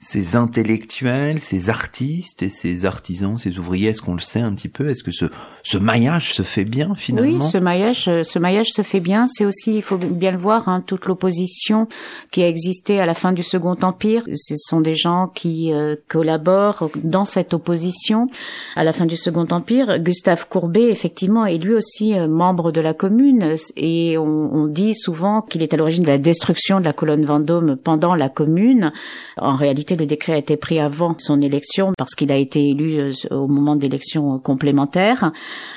ces 0.05 0.37
intellectuels, 0.37 1.41
ces 1.41 1.71
artistes 1.71 2.43
et 2.43 2.51
ces 2.51 2.85
artisans, 2.85 3.39
ces 3.39 3.59
ouvriers 3.59 3.89
Est-ce 3.89 4.03
qu'on 4.03 4.15
le 4.15 4.21
sait 4.21 4.41
un 4.41 4.53
petit 4.53 4.69
peu? 4.69 4.91
Est-ce 4.91 5.03
que 5.03 5.13
ce, 5.13 5.25
ce 5.63 5.79
maillage 5.79 6.35
se 6.35 6.43
fait 6.43 6.65
bien 6.65 6.95
finalement? 6.95 7.39
Oui, 7.39 7.43
ce 7.43 7.57
maillage, 7.57 8.07
euh, 8.09 8.23
ce 8.23 8.39
maillage 8.39 8.69
se 8.69 8.83
fait 8.83 9.01
bien. 9.01 9.27
C'est 9.27 9.47
aussi, 9.47 9.77
il 9.77 9.83
faut 9.83 9.97
bien 9.97 10.31
le 10.31 10.37
voir, 10.37 10.69
hein, 10.69 10.83
toute 10.87 11.07
l'opposition 11.07 11.89
qui 12.31 12.43
a 12.43 12.49
existé 12.49 13.01
à 13.01 13.07
la 13.07 13.15
fin 13.15 13.33
du 13.33 13.43
Second 13.43 13.77
Empire. 13.81 14.25
Ce 14.35 14.55
sont 14.57 14.83
des 14.83 14.95
gens 14.95 15.29
qui 15.29 15.73
euh, 15.73 15.97
collaborent 16.07 16.91
dans 17.03 17.25
cette 17.25 17.55
opposition 17.55 18.29
à 18.77 18.85
la 18.85 18.93
fin 18.93 19.07
du 19.07 19.17
Second 19.17 19.47
Empire. 19.51 19.99
Gustave 20.01 20.47
Courbet, 20.49 20.91
effectivement, 20.91 21.47
est 21.47 21.57
lui 21.57 21.73
aussi 21.73 22.19
euh, 22.19 22.29
membre 22.29 22.73
de 22.73 22.83
la 22.83 22.93
Commune 22.93 23.57
et 23.77 24.19
on, 24.19 24.55
on 24.55 24.67
dit 24.67 24.95
souvent 24.95 25.41
qu'il 25.41 25.63
est 25.63 25.73
à 25.73 25.79
l'origine 25.79 26.03
de 26.03 26.09
la 26.09 26.19
destruction 26.19 26.79
de 26.79 26.85
la 26.85 26.93
colonne 26.93 27.25
Vendôme 27.25 27.77
pendant 27.83 28.15
la 28.15 28.29
Commune. 28.29 28.93
En 29.39 29.57
réalité, 29.57 29.94
le 29.97 30.07
décret 30.07 30.33
a 30.33 30.37
été 30.39 30.57
pris 30.57 30.81
avant 30.81 31.15
son 31.19 31.41
élection 31.41 31.93
parce 31.97 32.15
qu'il 32.15 32.33
a 32.33 32.37
été 32.37 32.71
élu 32.71 32.99
euh, 32.99 33.13
au 33.31 33.47
moment 33.47 33.77
d'élections 33.77 34.39
complémentaires, 34.39 35.33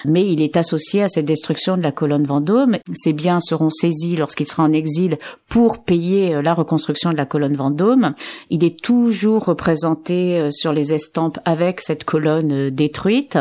mais 0.05 0.25
il 0.25 0.41
est 0.41 0.57
associé 0.57 1.03
à 1.03 1.09
cette 1.09 1.25
destruction 1.25 1.77
de 1.77 1.81
la 1.81 1.91
colonne 1.91 2.25
Vendôme. 2.25 2.77
Ses 2.93 3.13
biens 3.13 3.39
seront 3.39 3.69
saisis 3.69 4.15
lorsqu'il 4.15 4.47
sera 4.47 4.63
en 4.63 4.71
exil 4.71 5.17
pour 5.49 5.83
payer 5.83 6.35
euh, 6.35 6.41
la 6.41 6.53
reconstruction 6.53 7.09
de 7.11 7.17
la 7.17 7.25
colonne 7.25 7.55
Vendôme. 7.55 8.13
Il 8.49 8.63
est 8.63 8.81
toujours 8.81 9.45
représenté 9.45 10.39
euh, 10.39 10.49
sur 10.51 10.73
les 10.73 10.93
estampes 10.93 11.39
avec 11.45 11.81
cette 11.81 12.03
colonne 12.03 12.69
détruite. 12.69 13.37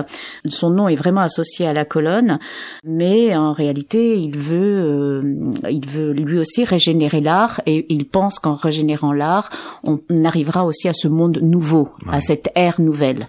Son 0.47 0.71
nom 0.71 0.89
est 0.89 0.97
vraiment 0.97 1.23
associé 1.23 1.67
à 1.67 1.73
la 1.73 1.85
colonne, 1.85 2.39
mais 2.85 3.37
en 3.37 3.53
réalité, 3.53 4.19
il 4.19 4.37
veut, 4.37 5.23
il 5.71 5.87
veut 5.87 6.12
lui 6.12 6.39
aussi 6.39 6.65
régénérer 6.65 7.21
l'art 7.21 7.61
et 7.67 7.87
il 7.89 8.07
pense 8.07 8.39
qu'en 8.39 8.55
régénérant 8.55 9.12
l'art, 9.12 9.51
on 9.85 10.01
arrivera 10.25 10.66
aussi 10.67 10.89
à 10.89 10.93
ce 10.95 11.09
monde 11.09 11.39
nouveau, 11.43 11.89
à 12.11 12.21
cette 12.21 12.51
ère 12.55 12.81
nouvelle. 12.81 13.29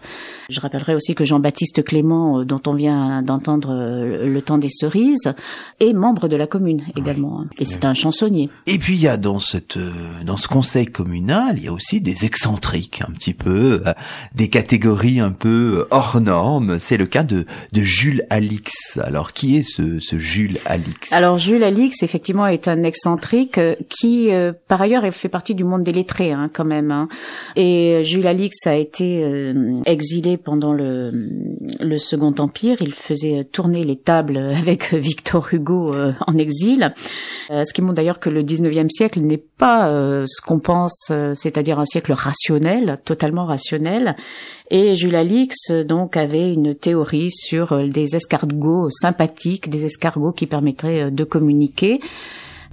Je 0.50 0.60
rappellerai 0.62 0.96
aussi 0.96 1.14
que 1.14 1.26
Jean-Baptiste 1.26 1.84
Clément, 1.84 2.40
euh, 2.40 2.46
dont 2.46 2.62
on 2.68 2.74
vient 2.74 3.22
d'entendre 3.22 3.70
euh, 3.72 4.28
le 4.28 4.42
temps 4.42 4.58
des 4.58 4.70
cerises, 4.70 5.34
est 5.80 5.94
membre 5.94 6.28
de 6.30 6.38
la 6.38 6.48
commune 6.48 6.84
également. 6.96 7.42
Hein. 7.42 7.48
Et 7.60 7.66
c'est 7.66 7.84
un 7.84 7.94
chansonnier. 7.94 8.50
Et 8.66 8.78
puis 8.78 8.96
il 8.96 9.02
y 9.02 9.08
a 9.08 9.18
dans 9.18 9.40
cette 9.40 9.78
euh, 9.78 9.92
dans 10.26 10.38
ce 10.38 10.48
conseil 10.48 10.86
communal, 10.86 11.56
il 11.58 11.66
y 11.66 11.68
a 11.68 11.74
aussi 11.74 12.00
des 12.00 12.24
excentriques 12.24 13.02
un 13.08 13.12
petit 13.12 13.34
peu, 13.34 13.84
des 14.36 14.50
catégories 14.50 15.20
un 15.20 15.32
peu 15.32 15.88
hors 15.92 16.22
normes. 16.22 16.80
C'est 16.80 16.98
le 16.98 17.08
cas 17.08 17.24
de 17.24 17.46
de 17.74 17.82
Jules 17.82 18.24
Alix. 18.30 19.00
Alors 19.04 19.34
qui 19.34 19.58
est 19.58 19.64
ce, 19.64 20.00
ce 20.00 20.18
Jules 20.18 20.60
Alix? 20.66 21.12
Alors 21.12 21.38
Jules 21.38 21.64
Alix 21.64 22.04
effectivement 22.04 22.48
est 22.48 22.68
un 22.68 22.84
excentrique 22.84 23.60
qui 23.90 24.30
par 24.68 24.82
ailleurs 24.82 25.04
fait 25.14 25.30
partie 25.30 25.56
du 25.56 25.64
monde 25.64 25.84
des 25.84 25.92
lettrés 25.92 26.32
hein, 26.32 26.50
quand 26.52 26.66
même. 26.66 26.92
Hein. 26.92 27.10
Et 27.56 28.04
Jules 28.04 28.28
Alix 28.28 28.68
a 28.68 28.76
été 28.76 29.24
euh, 29.24 29.82
exilé 29.86 30.38
pendant 30.38 30.74
le, 30.74 31.10
le 31.80 31.98
Second 31.98 32.34
Empire. 32.38 32.78
Il 32.82 32.94
faisait 32.94 33.46
tourner 33.46 33.84
les 33.84 33.96
tables 33.96 34.38
avec 34.56 34.94
Victor 34.94 35.48
Hugo 35.52 35.94
euh, 35.94 36.14
en 36.28 36.36
exil. 36.36 36.94
Euh, 37.50 37.64
ce 37.66 37.74
qui 37.74 37.82
montre 37.82 37.96
d'ailleurs 37.96 38.20
que 38.20 38.30
le 38.30 38.44
19e 38.44 38.90
siècle 38.90 39.22
n'est 39.22 39.38
pas 39.38 39.88
ce 40.28 40.40
qu'on 40.46 40.60
pense, 40.60 41.12
c'est-à-dire 41.34 41.80
un 41.80 41.86
siècle 41.86 42.12
rationnel, 42.14 43.00
totalement 43.04 43.46
rationnel. 43.46 44.16
Et 44.70 44.96
Jules 44.96 45.16
Alix 45.16 45.72
donc 45.72 46.16
avait 46.16 46.54
une 46.54 46.76
théorie 46.76 47.32
sur 47.32 47.88
des 47.88 48.16
escargots 48.16 48.90
sympathiques, 48.92 49.68
des 49.68 49.86
escargots 49.86 50.32
qui 50.32 50.46
permettraient 50.46 51.10
de 51.10 51.24
communiquer 51.24 52.00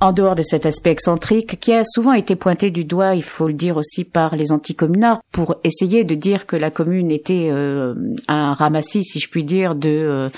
en 0.00 0.12
dehors 0.12 0.34
de 0.34 0.42
cet 0.42 0.66
aspect 0.66 0.90
excentrique 0.90 1.58
qui 1.60 1.72
a 1.72 1.84
souvent 1.84 2.12
été 2.12 2.36
pointé 2.36 2.70
du 2.70 2.84
doigt, 2.84 3.14
il 3.14 3.22
faut 3.22 3.48
le 3.48 3.54
dire 3.54 3.76
aussi 3.76 4.04
par 4.04 4.36
les 4.36 4.52
anticommunards, 4.52 5.20
pour 5.32 5.56
essayer 5.64 6.04
de 6.04 6.14
dire 6.14 6.46
que 6.46 6.56
la 6.56 6.70
commune 6.70 7.10
était 7.10 7.48
euh, 7.50 7.94
un 8.28 8.54
ramassis, 8.54 9.04
si 9.04 9.20
je 9.20 9.28
puis 9.28 9.44
dire, 9.44 9.74
de 9.74 9.88
euh, 9.88 10.28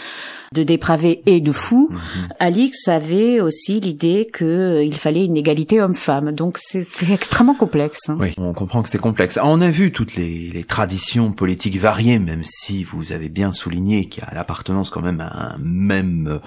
de 0.57 0.63
dépravés 0.63 1.23
et 1.27 1.41
de 1.41 1.53
fous, 1.53 1.91
mhm. 1.91 2.29
Alix 2.41 2.89
avait 2.89 3.41
aussi 3.41 3.79
l'idée 3.81 4.27
qu'il 4.33 4.47
euh, 4.47 4.91
fallait 4.93 5.25
une 5.25 5.37
égalité 5.37 5.81
homme-femme. 5.81 6.33
Donc 6.33 6.59
c'est 6.59 6.87
extrêmement 7.13 7.55
complexe. 7.55 8.09
Hein. 8.09 8.17
Oui, 8.19 8.35
on 8.39 8.53
comprend 8.53 8.83
que 8.83 8.89
c'est 8.89 8.99
complexe. 8.99 9.39
On 9.43 9.61
a 9.61 9.69
vu 9.69 9.93
toutes 9.93 10.17
les, 10.17 10.51
les, 10.51 10.65
traditions 10.65 11.33
politiques 11.33 11.79
variées, 11.79 12.19
même 12.19 12.43
si 12.43 12.85
vous 12.85 13.13
avez 13.13 13.29
bien 13.29 13.53
souligné 13.53 14.07
qu'il 14.07 14.25
y 14.25 14.27
a 14.27 14.35
l'appartenance 14.35 14.91
quand 14.91 15.03
même 15.03 15.21
à 15.21 15.55
un 15.55 15.59
même 15.59 16.41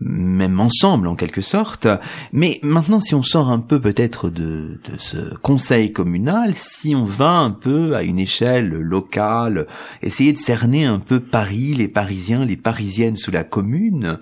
même 0.00 0.60
ensemble 0.60 1.08
en 1.08 1.14
quelque 1.14 1.40
sorte. 1.40 1.88
Mais 2.32 2.60
maintenant, 2.62 3.00
si 3.00 3.14
on 3.14 3.22
sort 3.22 3.50
un 3.50 3.60
peu 3.60 3.80
peut-être 3.80 4.28
de, 4.28 4.78
de 4.84 4.98
ce 4.98 5.34
conseil 5.36 5.92
communal, 5.92 6.52
si 6.54 6.94
on 6.94 7.04
va 7.04 7.30
un 7.30 7.50
peu 7.50 7.96
à 7.96 8.02
une 8.02 8.18
échelle 8.18 8.68
locale, 8.68 9.66
essayer 10.02 10.32
de 10.32 10.38
cerner 10.38 10.84
un 10.84 10.98
peu 10.98 11.20
Paris, 11.20 11.74
les 11.74 11.88
Parisiens, 11.88 12.44
les 12.44 12.56
Parisiennes 12.56 13.16
sous 13.16 13.30
la 13.30 13.44
commune, 13.50 14.18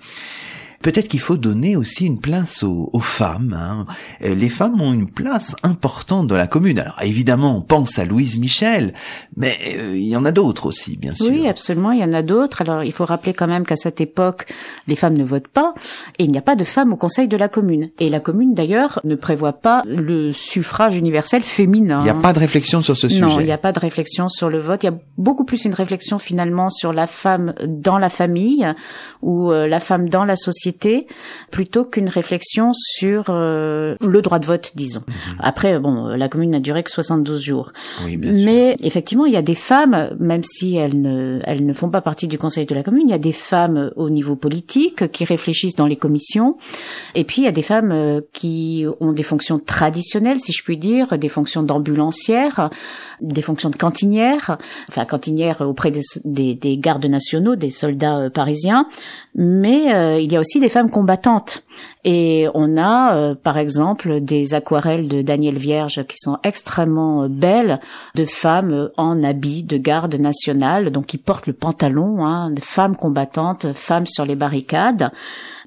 Peut-être 0.85 1.07
qu'il 1.07 1.19
faut 1.19 1.35
donner 1.35 1.75
aussi 1.75 2.05
une 2.05 2.19
place 2.19 2.61
aux, 2.61 2.99
femmes. 2.99 3.57
Hein. 3.59 3.87
Euh, 4.23 4.35
les 4.35 4.49
femmes 4.49 4.79
ont 4.79 4.93
une 4.93 5.09
place 5.09 5.55
importante 5.63 6.27
dans 6.27 6.35
la 6.35 6.45
commune. 6.45 6.77
Alors 6.77 7.01
évidemment, 7.01 7.57
on 7.57 7.61
pense 7.63 7.97
à 7.97 8.05
Louise 8.05 8.37
Michel, 8.37 8.93
mais 9.35 9.57
euh, 9.79 9.97
il 9.97 10.07
y 10.07 10.15
en 10.15 10.25
a 10.25 10.31
d'autres 10.31 10.67
aussi, 10.67 10.95
bien 10.95 11.09
sûr. 11.09 11.25
Oui, 11.25 11.47
absolument, 11.47 11.91
il 11.91 12.01
y 12.01 12.03
en 12.03 12.13
a 12.13 12.21
d'autres. 12.21 12.61
Alors 12.61 12.83
il 12.83 12.91
faut 12.91 13.05
rappeler 13.05 13.33
quand 13.33 13.47
même 13.47 13.65
qu'à 13.65 13.77
cette 13.77 13.99
époque, 13.99 14.45
les 14.85 14.95
femmes 14.95 15.17
ne 15.17 15.23
votent 15.23 15.47
pas 15.47 15.73
et 16.19 16.25
il 16.25 16.31
n'y 16.31 16.37
a 16.37 16.43
pas 16.43 16.55
de 16.55 16.63
femmes 16.63 16.93
au 16.93 16.97
conseil 16.97 17.27
de 17.27 17.35
la 17.35 17.49
commune. 17.49 17.89
Et 17.97 18.07
la 18.07 18.19
commune, 18.19 18.53
d'ailleurs, 18.53 18.99
ne 19.05 19.15
prévoit 19.15 19.53
pas 19.53 19.81
le 19.87 20.31
suffrage 20.33 20.95
universel 20.97 21.41
féminin. 21.41 22.01
Il 22.01 22.03
n'y 22.03 22.09
a 22.11 22.13
pas 22.13 22.33
de 22.33 22.37
réflexion 22.37 22.83
sur 22.83 22.95
ce 22.95 23.09
sujet. 23.09 23.21
Non, 23.21 23.39
il 23.39 23.45
n'y 23.47 23.51
a 23.51 23.57
pas 23.57 23.71
de 23.71 23.79
réflexion 23.79 24.29
sur 24.29 24.51
le 24.51 24.59
vote. 24.59 24.83
Il 24.83 24.85
y 24.85 24.89
a 24.89 24.97
beaucoup 25.17 25.45
plus 25.45 25.65
une 25.65 25.73
réflexion 25.73 26.19
finalement 26.19 26.69
sur 26.69 26.93
la 26.93 27.07
femme 27.07 27.55
dans 27.65 27.97
la 27.97 28.11
famille 28.11 28.71
ou 29.23 29.51
euh, 29.51 29.67
la 29.67 29.79
femme 29.79 30.09
dans 30.09 30.25
la 30.25 30.35
société 30.35 30.74
plutôt 31.51 31.85
qu'une 31.85 32.09
réflexion 32.09 32.71
sur 32.73 33.25
euh, 33.29 33.95
le 34.01 34.21
droit 34.21 34.39
de 34.39 34.45
vote, 34.45 34.71
disons. 34.75 35.03
Mhm. 35.07 35.13
Après, 35.39 35.79
bon, 35.79 36.07
la 36.07 36.29
commune 36.29 36.51
n'a 36.51 36.59
duré 36.59 36.83
que 36.83 36.91
72 36.91 37.41
jours. 37.41 37.71
Mais 38.17 38.77
effectivement, 38.83 39.25
il 39.25 39.33
y 39.33 39.37
a 39.37 39.41
des 39.41 39.55
femmes, 39.55 40.15
même 40.19 40.43
si 40.43 40.75
elles 40.75 40.99
ne, 40.99 41.39
elles 41.43 41.65
ne 41.65 41.73
font 41.73 41.89
pas 41.89 42.01
partie 42.01 42.27
du 42.27 42.37
conseil 42.37 42.65
de 42.65 42.75
la 42.75 42.83
commune, 42.83 43.07
il 43.07 43.11
y 43.11 43.15
a 43.15 43.19
des 43.19 43.31
femmes 43.31 43.91
au 43.95 44.09
niveau 44.09 44.35
politique 44.35 45.11
qui 45.11 45.25
réfléchissent 45.25 45.75
dans 45.75 45.87
les 45.87 45.95
commissions. 45.95 46.57
Et 47.13 47.23
puis, 47.23 47.41
il 47.41 47.45
y 47.45 47.49
a 47.49 47.51
des 47.51 47.61
femmes 47.61 47.91
euh, 47.91 48.21
qui 48.33 48.85
ont 48.99 49.11
des 49.11 49.23
fonctions 49.23 49.59
traditionnelles, 49.59 50.39
si 50.39 50.53
je 50.53 50.63
puis 50.63 50.77
dire, 50.77 51.17
des 51.17 51.29
fonctions 51.29 51.63
d'ambulancière, 51.63 52.69
des 53.21 53.41
fonctions 53.41 53.69
de 53.69 53.75
cantinière, 53.75 54.57
enfin 54.89 55.05
cantinière 55.05 55.61
auprès 55.61 55.91
des, 55.91 56.01
des, 56.23 56.55
des 56.55 56.77
gardes 56.77 57.05
nationaux, 57.05 57.55
des 57.55 57.69
soldats 57.69 58.17
euh, 58.17 58.29
parisiens. 58.29 58.87
Mais 59.35 60.23
il 60.23 60.31
y 60.31 60.35
a 60.35 60.39
aussi 60.39 60.59
des 60.59 60.69
femmes 60.69 60.89
combattantes. 60.89 61.63
Et 62.07 62.47
on 62.53 62.77
a, 62.77 63.15
euh, 63.15 63.35
par 63.35 63.57
exemple, 63.57 64.21
des 64.21 64.53
aquarelles 64.53 65.07
de 65.07 65.23
Daniel 65.23 65.57
Vierge 65.57 66.03
qui 66.07 66.17
sont 66.19 66.37
extrêmement 66.43 67.23
euh, 67.23 67.27
belles, 67.27 67.79
de 68.13 68.25
femmes 68.25 68.71
euh, 68.71 68.89
en 68.95 69.23
habit 69.23 69.63
de 69.63 69.77
garde 69.77 70.13
nationale, 70.13 70.91
donc 70.91 71.07
qui 71.07 71.17
portent 71.17 71.47
le 71.47 71.53
pantalon, 71.53 72.23
hein, 72.23 72.53
femmes 72.61 72.95
combattantes, 72.95 73.73
femmes 73.73 74.05
sur 74.05 74.23
les 74.23 74.35
barricades. 74.35 75.09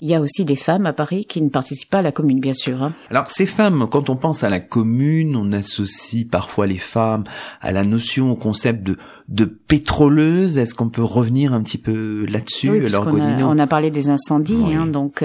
Il 0.00 0.08
y 0.08 0.14
a 0.14 0.20
aussi 0.20 0.44
des 0.44 0.54
femmes 0.54 0.86
à 0.86 0.92
Paris 0.92 1.24
qui 1.24 1.42
ne 1.42 1.48
participent 1.48 1.90
pas 1.90 1.98
à 1.98 2.02
la 2.02 2.12
commune, 2.12 2.38
bien 2.38 2.54
sûr. 2.54 2.84
Hein. 2.84 2.92
Alors 3.10 3.26
ces 3.26 3.46
femmes, 3.46 3.88
quand 3.90 4.08
on 4.08 4.14
pense 4.14 4.44
à 4.44 4.48
la 4.48 4.60
commune, 4.60 5.34
on 5.34 5.52
associe 5.52 6.24
parfois 6.24 6.68
les 6.68 6.78
femmes 6.78 7.24
à 7.60 7.72
la 7.72 7.82
notion, 7.82 8.30
au 8.30 8.36
concept 8.36 8.84
de 8.84 8.96
de 9.28 9.57
pétroleuse. 9.68 10.58
Est-ce 10.58 10.74
qu'on 10.74 10.88
peut 10.88 11.04
revenir 11.04 11.52
un 11.52 11.62
petit 11.62 11.78
peu 11.78 12.24
là-dessus 12.26 12.70
oui, 12.70 12.96
on, 12.96 13.20
a, 13.20 13.42
on 13.44 13.58
a 13.58 13.66
parlé 13.66 13.90
des 13.90 14.08
incendies, 14.08 14.74
hein, 14.74 14.86
donc. 14.86 15.22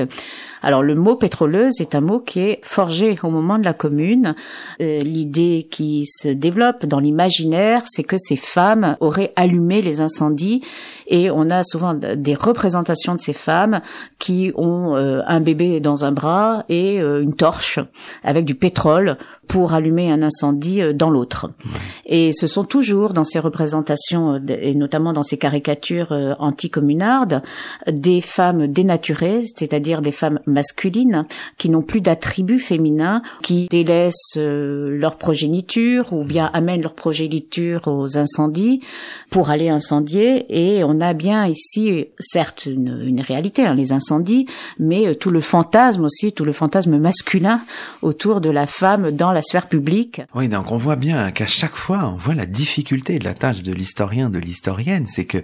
alors 0.61 0.83
le 0.83 0.95
mot 0.95 1.15
pétroleuse 1.15 1.79
est 1.79 1.95
un 1.95 2.01
mot 2.01 2.19
qui 2.19 2.41
est 2.41 2.59
forgé 2.61 3.17
au 3.23 3.29
moment 3.29 3.57
de 3.57 3.63
la 3.63 3.73
commune. 3.73 4.35
Euh, 4.81 4.99
l'idée 4.99 5.67
qui 5.71 6.05
se 6.05 6.27
développe 6.27 6.85
dans 6.85 6.99
l'imaginaire, 6.99 7.83
c'est 7.85 8.03
que 8.03 8.17
ces 8.17 8.35
femmes 8.35 8.97
auraient 8.99 9.33
allumé 9.35 9.81
les 9.81 10.01
incendies 10.01 10.61
et 11.07 11.31
on 11.31 11.49
a 11.49 11.63
souvent 11.63 11.93
des 11.93 12.33
représentations 12.33 13.15
de 13.15 13.21
ces 13.21 13.33
femmes 13.33 13.81
qui 14.19 14.51
ont 14.55 14.95
euh, 14.95 15.21
un 15.27 15.39
bébé 15.39 15.79
dans 15.79 16.05
un 16.05 16.11
bras 16.11 16.65
et 16.69 16.99
euh, 16.99 17.21
une 17.21 17.35
torche 17.35 17.79
avec 18.23 18.45
du 18.45 18.55
pétrole 18.55 19.17
pour 19.47 19.73
allumer 19.73 20.11
un 20.11 20.23
incendie 20.23 20.81
euh, 20.81 20.93
dans 20.93 21.09
l'autre. 21.09 21.51
Et 22.05 22.31
ce 22.33 22.47
sont 22.47 22.63
toujours 22.63 23.13
dans 23.13 23.23
ces 23.23 23.39
représentations 23.39 24.32
et 24.47 24.75
notamment 24.75 25.13
dans 25.13 25.23
ces 25.23 25.37
caricatures 25.37 26.11
anticommunardes 26.39 27.41
des 27.87 28.21
femmes 28.21 28.67
dénaturées, 28.67 29.41
c'est-à-dire 29.55 30.01
des 30.01 30.11
femmes 30.11 30.39
masculines 30.45 31.25
qui 31.57 31.69
n'ont 31.69 31.81
plus 31.81 32.01
d'attributs 32.01 32.59
féminins, 32.59 33.21
qui 33.41 33.67
délaissent 33.69 34.37
leur 34.37 35.17
progéniture 35.17 36.13
ou 36.13 36.23
bien 36.23 36.49
amènent 36.53 36.81
leur 36.81 36.93
progéniture 36.93 37.87
aux 37.87 38.17
incendies 38.17 38.81
pour 39.29 39.49
aller 39.49 39.69
incendier 39.69 40.45
et 40.49 40.83
on 40.83 40.99
a 41.01 41.13
bien 41.13 41.47
ici, 41.47 42.07
certes, 42.19 42.65
une, 42.65 43.01
une 43.05 43.21
réalité, 43.21 43.65
hein, 43.65 43.75
les 43.75 43.91
incendies, 43.91 44.45
mais 44.79 45.07
euh, 45.07 45.15
tout 45.15 45.29
le 45.29 45.41
fantasme 45.41 46.03
aussi, 46.03 46.33
tout 46.33 46.45
le 46.45 46.51
fantasme 46.51 46.97
masculin 46.97 47.61
autour 48.01 48.41
de 48.41 48.49
la 48.49 48.67
femme 48.67 49.11
dans 49.11 49.31
la 49.31 49.41
sphère 49.41 49.67
publique. 49.67 50.21
Oui, 50.35 50.47
donc 50.49 50.71
on 50.71 50.77
voit 50.77 50.95
bien 50.95 51.31
qu'à 51.31 51.47
chaque 51.47 51.75
fois, 51.75 52.11
on 52.13 52.15
voit 52.15 52.35
la 52.35 52.45
difficulté 52.45 53.19
de 53.19 53.25
la 53.25 53.33
tâche 53.33 53.63
de 53.63 53.73
l'historien, 53.73 54.22
de 54.29 54.39
l'historienne, 54.39 55.05
c'est 55.05 55.25
que 55.25 55.43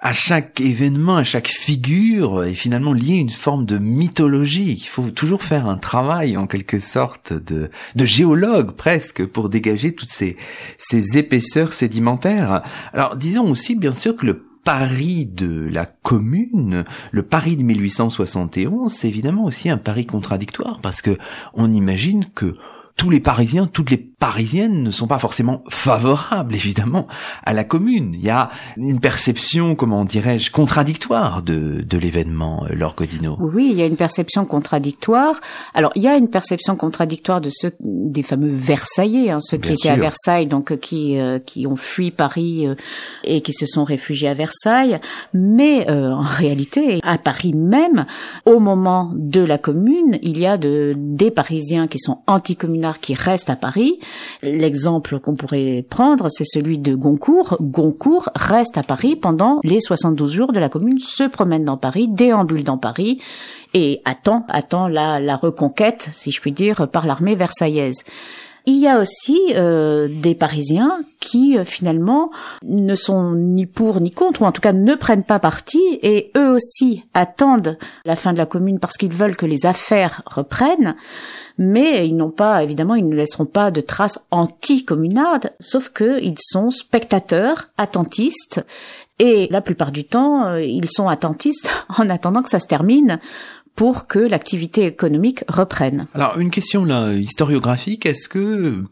à 0.00 0.12
chaque 0.12 0.60
événement, 0.60 1.16
à 1.16 1.24
chaque 1.24 1.48
figure 1.48 2.44
est 2.44 2.54
finalement 2.54 2.92
liée 2.92 3.16
une 3.16 3.30
forme 3.30 3.66
de 3.66 3.78
mythologie. 3.78 4.74
Il 4.80 4.86
faut 4.86 5.10
toujours 5.10 5.42
faire 5.42 5.66
un 5.66 5.76
travail 5.76 6.36
en 6.36 6.46
quelque 6.46 6.78
sorte 6.78 7.32
de, 7.32 7.70
géologue 7.96 8.72
presque 8.72 9.26
pour 9.26 9.48
dégager 9.48 9.92
toutes 9.92 10.10
ces, 10.10 10.36
ces 10.78 11.18
épaisseurs 11.18 11.72
sédimentaires. 11.72 12.62
Alors 12.92 13.16
disons 13.16 13.50
aussi 13.50 13.74
bien 13.74 13.92
sûr 13.92 14.16
que 14.16 14.26
le 14.26 14.44
Paris 14.64 15.26
de 15.26 15.68
la 15.68 15.86
commune, 15.86 16.84
le 17.10 17.22
Paris 17.22 17.56
de 17.56 17.62
1871, 17.62 18.92
c'est 18.92 19.08
évidemment 19.08 19.44
aussi 19.44 19.70
un 19.70 19.78
Paris 19.78 20.06
contradictoire 20.06 20.80
parce 20.80 21.00
que 21.00 21.16
on 21.54 21.72
imagine 21.72 22.26
que 22.34 22.56
tous 22.98 23.10
les 23.10 23.20
Parisiens, 23.20 23.68
toutes 23.68 23.90
les 23.90 23.96
Parisiennes 23.96 24.82
ne 24.82 24.90
sont 24.90 25.06
pas 25.06 25.20
forcément 25.20 25.62
favorables, 25.68 26.52
évidemment, 26.52 27.06
à 27.44 27.54
la 27.54 27.62
commune. 27.62 28.12
Il 28.12 28.20
y 28.20 28.28
a 28.28 28.50
une 28.76 28.98
perception, 28.98 29.76
comment 29.76 30.04
dirais-je, 30.04 30.50
contradictoire 30.50 31.42
de, 31.42 31.84
de 31.88 31.96
l'événement, 31.96 32.64
euh, 32.68 32.74
Laure 32.74 32.96
Oui, 33.38 33.68
il 33.70 33.78
y 33.78 33.82
a 33.82 33.86
une 33.86 33.96
perception 33.96 34.44
contradictoire. 34.44 35.36
Alors, 35.74 35.92
il 35.94 36.02
y 36.02 36.08
a 36.08 36.16
une 36.16 36.28
perception 36.28 36.74
contradictoire 36.74 37.40
de 37.40 37.50
ceux, 37.50 37.72
des 37.80 38.24
fameux 38.24 38.50
Versaillais, 38.50 39.30
hein, 39.30 39.38
ceux 39.40 39.58
qui 39.58 39.74
étaient 39.74 39.90
à 39.90 39.96
Versailles, 39.96 40.48
donc 40.48 40.72
euh, 40.72 40.76
qui, 40.76 41.20
euh, 41.20 41.38
qui 41.38 41.68
ont 41.68 41.76
fui 41.76 42.10
Paris 42.10 42.66
et 43.22 43.42
qui 43.42 43.52
se 43.52 43.64
sont 43.64 43.84
réfugiés 43.84 44.28
à 44.28 44.34
Versailles. 44.34 44.98
Mais 45.32 45.88
en 45.88 46.22
réalité, 46.22 46.98
à 47.04 47.16
Paris 47.16 47.54
même, 47.54 48.06
au 48.44 48.58
moment 48.58 49.12
de 49.14 49.40
la 49.40 49.56
commune, 49.56 50.18
il 50.22 50.38
y 50.38 50.46
a 50.46 50.56
de, 50.56 50.94
des 50.96 51.30
Parisiens 51.30 51.86
qui 51.86 52.00
sont 52.00 52.22
anticommunaux 52.26 52.87
qui 52.96 53.14
reste 53.14 53.50
à 53.50 53.56
Paris. 53.56 53.98
L'exemple 54.42 55.20
qu'on 55.20 55.34
pourrait 55.34 55.84
prendre, 55.88 56.28
c'est 56.30 56.46
celui 56.46 56.78
de 56.78 56.94
Goncourt. 56.94 57.56
Goncourt 57.60 58.30
reste 58.34 58.78
à 58.78 58.82
Paris 58.82 59.16
pendant 59.16 59.60
les 59.64 59.80
72 59.80 60.32
jours 60.32 60.52
de 60.52 60.58
la 60.58 60.68
commune, 60.68 60.98
se 60.98 61.24
promène 61.24 61.64
dans 61.64 61.76
Paris, 61.76 62.08
déambule 62.08 62.64
dans 62.64 62.78
Paris 62.78 63.20
et 63.74 64.00
attend, 64.04 64.46
attend 64.48 64.88
la, 64.88 65.20
la 65.20 65.36
reconquête, 65.36 66.08
si 66.12 66.30
je 66.30 66.40
puis 66.40 66.52
dire, 66.52 66.88
par 66.88 67.06
l'armée 67.06 67.34
versaillaise. 67.34 68.04
Il 68.68 68.76
y 68.76 68.86
a 68.86 68.98
aussi 68.98 69.40
euh, 69.54 70.08
des 70.10 70.34
Parisiens 70.34 71.00
qui 71.20 71.56
euh, 71.56 71.64
finalement 71.64 72.30
ne 72.62 72.94
sont 72.94 73.32
ni 73.32 73.64
pour 73.64 73.98
ni 73.98 74.10
contre, 74.10 74.42
ou 74.42 74.44
en 74.44 74.52
tout 74.52 74.60
cas 74.60 74.74
ne 74.74 74.94
prennent 74.94 75.24
pas 75.24 75.38
parti, 75.38 75.80
et 76.02 76.30
eux 76.36 76.50
aussi 76.50 77.02
attendent 77.14 77.78
la 78.04 78.14
fin 78.14 78.34
de 78.34 78.38
la 78.38 78.44
commune 78.44 78.78
parce 78.78 78.98
qu'ils 78.98 79.14
veulent 79.14 79.36
que 79.36 79.46
les 79.46 79.64
affaires 79.64 80.20
reprennent, 80.26 80.96
mais 81.56 82.06
ils 82.06 82.14
n'ont 82.14 82.30
pas, 82.30 82.62
évidemment, 82.62 82.94
ils 82.94 83.08
ne 83.08 83.16
laisseront 83.16 83.46
pas 83.46 83.70
de 83.70 83.80
traces 83.80 84.26
anti-communardes, 84.30 85.50
sauf 85.60 85.90
qu'ils 85.90 86.36
sont 86.38 86.70
spectateurs, 86.70 87.70
attentistes, 87.78 88.62
et 89.18 89.48
la 89.50 89.60
plupart 89.60 89.90
du 89.90 90.04
temps, 90.04 90.46
euh, 90.46 90.62
ils 90.62 90.90
sont 90.90 91.08
attentistes 91.08 91.70
en 91.98 92.08
attendant 92.08 92.42
que 92.42 92.50
ça 92.50 92.60
se 92.60 92.66
termine 92.66 93.18
pour 93.78 94.08
que 94.08 94.18
l'activité 94.18 94.86
économique 94.86 95.44
reprenne. 95.46 96.08
Alors 96.12 96.36
une 96.38 96.50
question 96.50 96.84
là 96.84 97.12
historiographique, 97.12 98.06
est-ce 98.06 98.28
que 98.28 98.82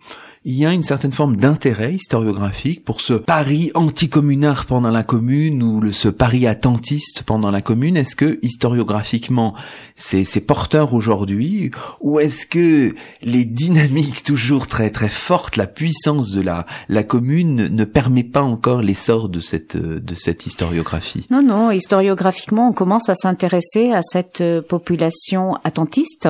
il 0.49 0.55
y 0.55 0.65
a 0.65 0.73
une 0.73 0.85
certaine 0.85 1.11
forme 1.11 1.37
d'intérêt 1.37 1.95
historiographique 1.95 2.85
pour 2.85 3.01
ce 3.01 3.15
pari 3.15 3.73
anticommunard 3.75 4.67
pendant 4.67 4.91
la 4.91 5.03
commune 5.03 5.61
ou 5.61 5.81
le, 5.81 5.91
ce 5.91 6.09
pari 6.09 6.47
attentiste 6.47 7.25
pendant 7.25 7.51
la 7.51 7.61
commune. 7.61 7.97
Est-ce 7.97 8.15
que 8.15 8.39
historiographiquement 8.43 9.55
c'est, 9.97 10.23
c'est 10.23 10.41
porteur 10.41 10.95
aujourd'hui 10.95 11.73
ou 12.01 12.21
est-ce 12.21 12.47
que 12.47 12.95
les 13.23 13.45
dynamiques 13.45 14.23
toujours 14.23 14.69
très 14.69 14.91
très 14.91 15.09
fortes, 15.09 15.57
la 15.57 15.67
puissance 15.67 16.31
de 16.31 16.43
la, 16.43 16.65
la 16.89 17.03
commune 17.03 17.67
ne 17.67 17.85
permet 17.85 18.23
pas 18.23 18.43
encore 18.43 18.83
l'essor 18.83 19.29
de 19.29 19.41
cette, 19.41 19.77
de 19.77 20.15
cette 20.15 20.47
historiographie? 20.47 21.27
Non, 21.29 21.43
non, 21.43 21.73
historiographiquement 21.73 22.69
on 22.69 22.73
commence 22.73 23.09
à 23.09 23.17
s'intéresser 23.17 23.91
à 23.91 24.03
cette 24.03 24.43
euh, 24.43 24.63
population 24.63 25.57
attentiste. 25.65 26.29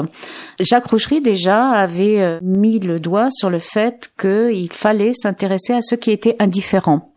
Jacques 0.58 0.86
Roucherie 0.86 1.20
déjà 1.20 1.68
avait 1.68 2.22
euh, 2.22 2.38
mis 2.40 2.78
le 2.78 2.98
doigt 2.98 3.28
sur 3.30 3.50
le 3.50 3.58
fait 4.06 4.48
qu'il 4.50 4.72
fallait 4.72 5.12
s'intéresser 5.14 5.72
à 5.72 5.82
ceux 5.82 5.96
qui 5.96 6.10
étaient 6.10 6.36
indifférents. 6.38 7.12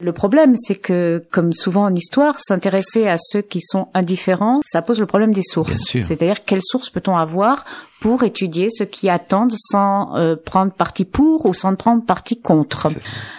Le 0.00 0.12
problème, 0.12 0.54
c'est 0.56 0.76
que, 0.76 1.24
comme 1.30 1.52
souvent 1.52 1.84
en 1.84 1.94
histoire, 1.94 2.40
s'intéresser 2.40 3.08
à 3.08 3.16
ceux 3.18 3.42
qui 3.42 3.60
sont 3.60 3.88
indifférents, 3.94 4.60
ça 4.64 4.82
pose 4.82 5.00
le 5.00 5.06
problème 5.06 5.32
des 5.32 5.42
sources. 5.42 5.90
C'est-à-dire, 5.90 6.44
quelles 6.44 6.62
sources 6.62 6.90
peut-on 6.90 7.16
avoir 7.16 7.64
pour 8.00 8.22
étudier 8.22 8.68
ceux 8.70 8.86
qui 8.86 9.10
attendent 9.10 9.52
sans 9.52 10.16
euh, 10.16 10.36
prendre 10.36 10.72
parti 10.72 11.04
pour 11.04 11.44
ou 11.46 11.54
sans 11.54 11.74
prendre 11.74 12.04
parti 12.04 12.40
contre, 12.40 12.88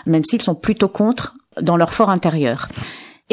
même 0.06 0.24
s'ils 0.24 0.42
sont 0.42 0.56
plutôt 0.56 0.90
contre 0.90 1.34
dans 1.60 1.78
leur 1.78 1.94
fort 1.94 2.10
intérieur. 2.10 2.68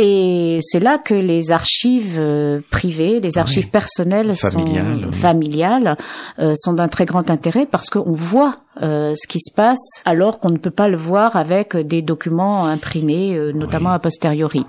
Et 0.00 0.60
c'est 0.62 0.78
là 0.78 0.98
que 0.98 1.12
les 1.12 1.50
archives 1.50 2.18
euh, 2.20 2.60
privées, 2.70 3.18
les 3.18 3.36
archives 3.36 3.68
personnelles 3.68 4.36
familiales, 4.36 5.02
sont 5.02 5.12
familiales, 5.12 5.96
euh, 6.38 6.54
sont 6.56 6.72
d'un 6.72 6.86
très 6.86 7.04
grand 7.04 7.30
intérêt 7.30 7.66
parce 7.66 7.90
qu'on 7.90 8.12
voit 8.12 8.58
euh, 8.82 9.14
ce 9.16 9.26
qui 9.26 9.40
se 9.40 9.52
passe 9.52 10.02
alors 10.04 10.38
qu'on 10.38 10.50
ne 10.50 10.56
peut 10.56 10.70
pas 10.70 10.88
le 10.88 10.96
voir 10.96 11.36
avec 11.36 11.76
des 11.76 12.02
documents 12.02 12.66
imprimés, 12.66 13.34
euh, 13.36 13.52
notamment 13.52 13.90
a 13.90 13.98
posteriori. 13.98 14.64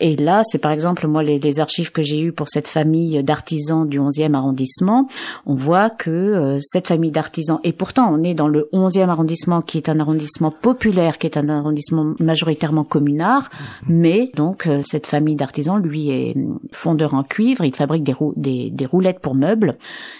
Et 0.00 0.16
là, 0.16 0.42
c'est 0.44 0.58
par 0.58 0.72
exemple 0.72 1.06
moi 1.06 1.22
les, 1.22 1.38
les 1.38 1.60
archives 1.60 1.90
que 1.90 2.02
j'ai 2.02 2.20
eues 2.20 2.32
pour 2.32 2.48
cette 2.48 2.68
famille 2.68 3.22
d'artisans 3.22 3.88
du 3.88 3.98
11e 3.98 4.34
arrondissement. 4.34 5.08
On 5.46 5.54
voit 5.54 5.88
que 5.90 6.10
euh, 6.10 6.58
cette 6.60 6.88
famille 6.88 7.10
d'artisans, 7.10 7.58
et 7.64 7.72
pourtant 7.72 8.12
on 8.12 8.22
est 8.22 8.34
dans 8.34 8.48
le 8.48 8.68
11e 8.72 9.08
arrondissement 9.08 9.62
qui 9.62 9.78
est 9.78 9.88
un 9.88 10.00
arrondissement 10.00 10.50
populaire, 10.50 11.18
qui 11.18 11.26
est 11.26 11.38
un 11.38 11.48
arrondissement 11.48 12.14
majoritairement 12.20 12.84
communard, 12.84 13.48
mhm. 13.86 13.96
mais 13.96 14.30
donc 14.34 14.68
cette 14.84 15.06
famille 15.06 15.36
d'artisans, 15.36 15.80
lui, 15.80 16.10
est 16.10 16.34
fondeur 16.72 17.14
en 17.14 17.22
cuivre, 17.22 17.64
il 17.64 17.74
fabrique 17.74 18.02
des, 18.02 18.14
des, 18.36 18.70
des, 18.70 18.86
roulettes 18.86 19.20
pour 19.20 19.34
meubles. 19.34 19.76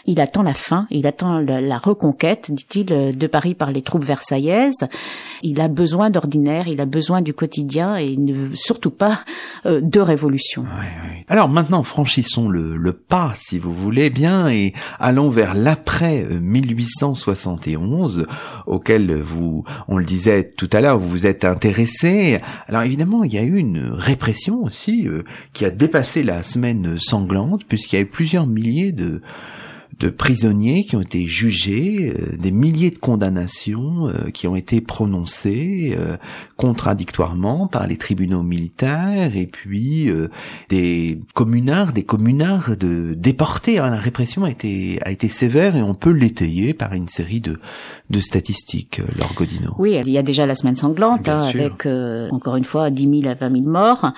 Il 0.07 0.20
attend 0.20 0.43
la 0.43 0.55
fin, 0.55 0.87
il 0.91 1.07
attend 1.07 1.39
la, 1.39 1.61
la 1.61 1.78
reconquête, 1.78 2.51
dit-il, 2.51 2.87
de 2.87 3.25
Paris 3.26 3.54
par 3.54 3.70
les 3.70 3.82
troupes 3.82 4.04
versaillaises. 4.04 4.86
Il 5.42 5.60
a 5.60 5.68
besoin 5.68 6.10
d'ordinaire, 6.10 6.68
il 6.68 6.80
a 6.80 6.86
besoin 6.86 7.20
du 7.20 7.34
quotidien 7.34 7.98
et 7.98 8.06
il 8.06 8.24
ne 8.24 8.32
veut 8.32 8.54
surtout 8.54 8.90
pas 8.90 9.20
euh, 9.64 9.80
de 9.82 10.00
révolution. 10.00 10.64
Alors 11.28 11.48
maintenant, 11.48 11.82
franchissons 11.82 12.48
le, 12.48 12.92
pas, 12.92 13.32
si 13.34 13.58
vous 13.58 13.72
voulez 13.72 14.10
bien, 14.10 14.48
et 14.48 14.72
allons 14.98 15.28
vers 15.28 15.54
l'après 15.54 16.24
1871, 16.24 18.20
euh, 18.20 18.26
auquel 18.66 19.20
vous, 19.20 19.64
on 19.88 19.98
le 19.98 20.04
disait 20.04 20.52
tout 20.56 20.70
à 20.72 20.80
l'heure, 20.80 20.98
vous 20.98 21.08
vous 21.08 21.26
êtes 21.26 21.44
intéressé. 21.44 22.40
Alors 22.68 22.82
évidemment, 22.82 23.24
il 23.24 23.34
y 23.34 23.38
a 23.38 23.42
eu 23.42 23.56
une 23.56 23.90
répression 23.92 24.62
aussi 24.62 25.06
euh, 25.06 25.24
qui 25.52 25.64
a 25.64 25.70
dépassé 25.70 26.22
la 26.22 26.42
semaine 26.42 26.98
sanglante, 26.98 27.64
puisqu'il 27.64 27.96
y 27.96 27.98
a 27.98 28.02
eu 28.02 28.06
plusieurs 28.06 28.46
milliers 28.46 28.92
de 28.92 29.20
de 29.99 30.11
prisonniers 30.11 30.84
qui 30.84 30.97
ont 30.97 31.01
été 31.01 31.26
jugés, 31.26 32.14
euh, 32.14 32.36
des 32.36 32.51
milliers 32.51 32.90
de 32.90 32.99
condamnations 32.99 34.09
euh, 34.09 34.30
qui 34.30 34.47
ont 34.47 34.55
été 34.55 34.82
prononcées 34.82 35.94
euh, 35.99 36.16
contradictoirement 36.57 37.66
par 37.66 37.86
les 37.86 37.97
tribunaux 37.97 38.42
militaires 38.42 39.36
et 39.36 39.47
puis 39.47 40.11
des 40.68 41.20
communards, 41.34 41.92
des 41.92 42.03
communards 42.03 42.76
de 42.76 43.14
déportés. 43.14 43.78
Hein. 43.78 43.90
La 43.90 43.99
répression 43.99 44.44
a 44.44 44.51
été 44.51 44.99
a 45.03 45.11
été 45.11 45.28
sévère 45.28 45.76
et 45.76 45.82
on 45.82 45.94
peut 45.94 46.12
l'étayer 46.12 46.74
par 46.74 46.92
une 46.92 47.09
série 47.09 47.40
de 47.40 47.59
de 48.11 48.20
statistiques, 48.20 49.00
Laure 49.18 49.34
Godino. 49.34 49.74
Oui, 49.78 50.00
il 50.04 50.11
y 50.11 50.18
a 50.18 50.22
déjà 50.22 50.46
la 50.46 50.54
semaine 50.54 50.76
sanglante 50.76 51.28
hein, 51.28 51.44
avec 51.48 51.86
encore 52.30 52.57
une 52.57 52.64
fois 52.64 52.90
10 52.90 53.22
000 53.22 53.32
à 53.32 53.34
20 53.34 53.52
000 53.52 53.64
morts 53.64 54.12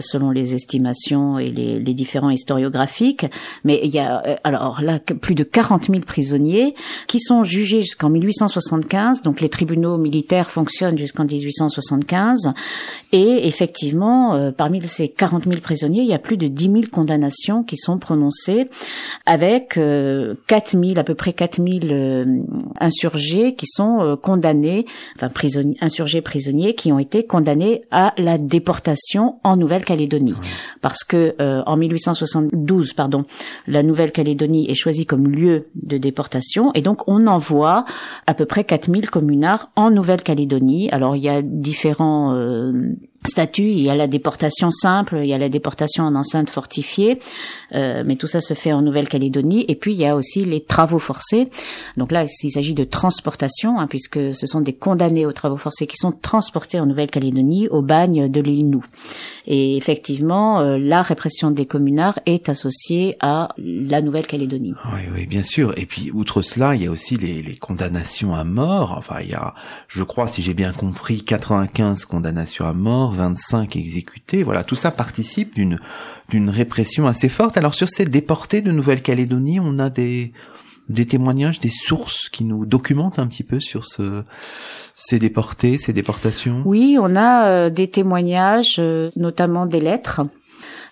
selon 0.00 0.30
les 0.30 0.54
estimations 0.54 1.38
et 1.38 1.50
les, 1.50 1.78
les 1.78 1.94
différents 1.94 2.30
historiographiques. 2.30 3.26
Mais 3.64 3.80
il 3.82 3.90
y 3.90 3.98
a 3.98 4.38
alors 4.44 4.80
là 4.82 4.98
plus 4.98 5.34
de 5.34 5.44
40 5.44 5.86
000 5.86 6.00
prisonniers 6.00 6.74
qui 7.06 7.20
sont 7.20 7.44
jugés 7.44 7.82
jusqu'en 7.82 8.10
1875. 8.10 9.22
Donc 9.22 9.40
les 9.40 9.48
tribunaux 9.48 9.98
militaires 9.98 10.50
fonctionnent 10.50 10.98
jusqu'en 10.98 11.24
1875. 11.24 12.52
Et 13.12 13.46
effectivement, 13.46 14.34
euh, 14.34 14.50
parmi 14.50 14.82
ces 14.82 15.08
40 15.08 15.44
000 15.44 15.60
prisonniers, 15.60 16.02
il 16.02 16.08
y 16.08 16.14
a 16.14 16.18
plus 16.18 16.36
de 16.36 16.48
10 16.48 16.64
000 16.64 16.80
condamnations 16.92 17.62
qui 17.62 17.76
sont 17.76 17.98
prononcées 17.98 18.68
avec 19.26 19.78
euh, 19.78 20.34
4 20.48 20.70
000, 20.72 20.98
à 20.98 21.04
peu 21.04 21.14
près 21.14 21.32
4 21.32 21.56
000 21.56 21.68
euh, 21.92 22.24
insurgés 23.14 23.54
qui 23.54 23.66
sont 23.66 24.00
euh, 24.00 24.16
condamnés, 24.16 24.86
enfin 25.16 25.28
prisonniers, 25.28 25.76
insurgés 25.80 26.20
prisonniers 26.20 26.74
qui 26.74 26.92
ont 26.92 26.98
été 26.98 27.24
condamnés 27.24 27.82
à 27.90 28.14
la 28.18 28.38
déportation 28.38 29.36
en 29.44 29.56
Nouvelle-Calédonie. 29.56 30.34
Parce 30.80 31.04
que 31.04 31.34
en 31.66 31.76
1872, 31.76 32.92
pardon, 32.92 33.24
la 33.66 33.82
Nouvelle-Calédonie 33.82 34.70
est 34.70 34.74
choisie 34.74 35.06
comme 35.06 35.28
lieu 35.28 35.66
de 35.74 35.98
déportation 35.98 36.72
et 36.74 36.82
donc 36.82 37.06
on 37.08 37.26
envoie 37.26 37.84
à 38.26 38.34
peu 38.34 38.46
près 38.46 38.64
4000 38.64 39.10
communards 39.10 39.70
en 39.76 39.90
Nouvelle-Calédonie. 39.90 40.88
Alors 40.90 41.16
il 41.16 41.22
y 41.22 41.28
a 41.28 41.42
différents 41.42 42.34
euh, 42.34 42.72
statut, 43.26 43.62
il 43.62 43.80
y 43.80 43.90
a 43.90 43.94
la 43.94 44.06
déportation 44.06 44.70
simple, 44.70 45.18
il 45.22 45.28
y 45.28 45.32
a 45.32 45.38
la 45.38 45.48
déportation 45.48 46.04
en 46.04 46.14
enceinte 46.14 46.50
fortifiée, 46.50 47.18
euh, 47.74 48.02
mais 48.04 48.16
tout 48.16 48.26
ça 48.26 48.40
se 48.40 48.54
fait 48.54 48.72
en 48.72 48.82
Nouvelle-Calédonie. 48.82 49.64
Et 49.68 49.74
puis 49.74 49.94
il 49.94 50.00
y 50.00 50.06
a 50.06 50.14
aussi 50.14 50.44
les 50.44 50.60
travaux 50.60 50.98
forcés. 50.98 51.48
Donc 51.96 52.12
là, 52.12 52.26
il 52.42 52.50
s'agit 52.50 52.74
de 52.74 52.84
transportation, 52.84 53.78
hein, 53.78 53.86
puisque 53.86 54.34
ce 54.34 54.46
sont 54.46 54.60
des 54.60 54.74
condamnés 54.74 55.24
aux 55.26 55.32
travaux 55.32 55.56
forcés 55.56 55.86
qui 55.86 55.96
sont 55.96 56.12
transportés 56.12 56.78
en 56.78 56.86
Nouvelle-Calédonie 56.86 57.68
au 57.68 57.80
bagne 57.82 58.30
de 58.30 58.44
Nou. 58.44 58.84
Et 59.46 59.76
effectivement, 59.76 60.60
euh, 60.60 60.78
la 60.78 61.02
répression 61.02 61.50
des 61.50 61.66
communards 61.66 62.18
est 62.26 62.48
associée 62.48 63.16
à 63.20 63.54
la 63.58 64.02
Nouvelle-Calédonie. 64.02 64.74
Oui, 64.92 65.00
oui, 65.14 65.26
bien 65.26 65.42
sûr. 65.42 65.72
Et 65.78 65.86
puis 65.86 66.10
outre 66.12 66.42
cela, 66.42 66.74
il 66.74 66.82
y 66.82 66.86
a 66.86 66.90
aussi 66.90 67.16
les, 67.16 67.42
les 67.42 67.56
condamnations 67.56 68.34
à 68.34 68.44
mort. 68.44 68.94
Enfin, 68.96 69.16
il 69.22 69.30
y 69.30 69.34
a, 69.34 69.54
je 69.88 70.02
crois, 70.02 70.28
si 70.28 70.42
j'ai 70.42 70.54
bien 70.54 70.72
compris, 70.72 71.22
95 71.22 72.04
condamnations 72.04 72.66
à 72.66 72.74
mort 72.74 73.13
25 73.14 73.76
exécutés. 73.76 74.42
Voilà, 74.42 74.64
tout 74.64 74.76
ça 74.76 74.90
participe 74.90 75.54
d'une 75.54 75.80
d'une 76.30 76.50
répression 76.50 77.06
assez 77.06 77.28
forte. 77.28 77.56
Alors 77.56 77.74
sur 77.74 77.88
ces 77.88 78.04
déportés 78.04 78.60
de 78.60 78.70
Nouvelle-Calédonie, 78.70 79.60
on 79.60 79.78
a 79.78 79.90
des 79.90 80.32
des 80.88 81.06
témoignages, 81.06 81.60
des 81.60 81.70
sources 81.70 82.28
qui 82.28 82.44
nous 82.44 82.66
documentent 82.66 83.18
un 83.18 83.26
petit 83.26 83.42
peu 83.42 83.58
sur 83.58 83.86
ce, 83.86 84.22
ces 84.94 85.18
déportés, 85.18 85.78
ces 85.78 85.92
déportations 85.92 86.62
Oui, 86.66 86.98
on 87.00 87.16
a 87.16 87.46
euh, 87.46 87.70
des 87.70 87.88
témoignages, 87.88 88.76
euh, 88.78 89.10
notamment 89.16 89.66
des 89.66 89.80
lettres 89.80 90.22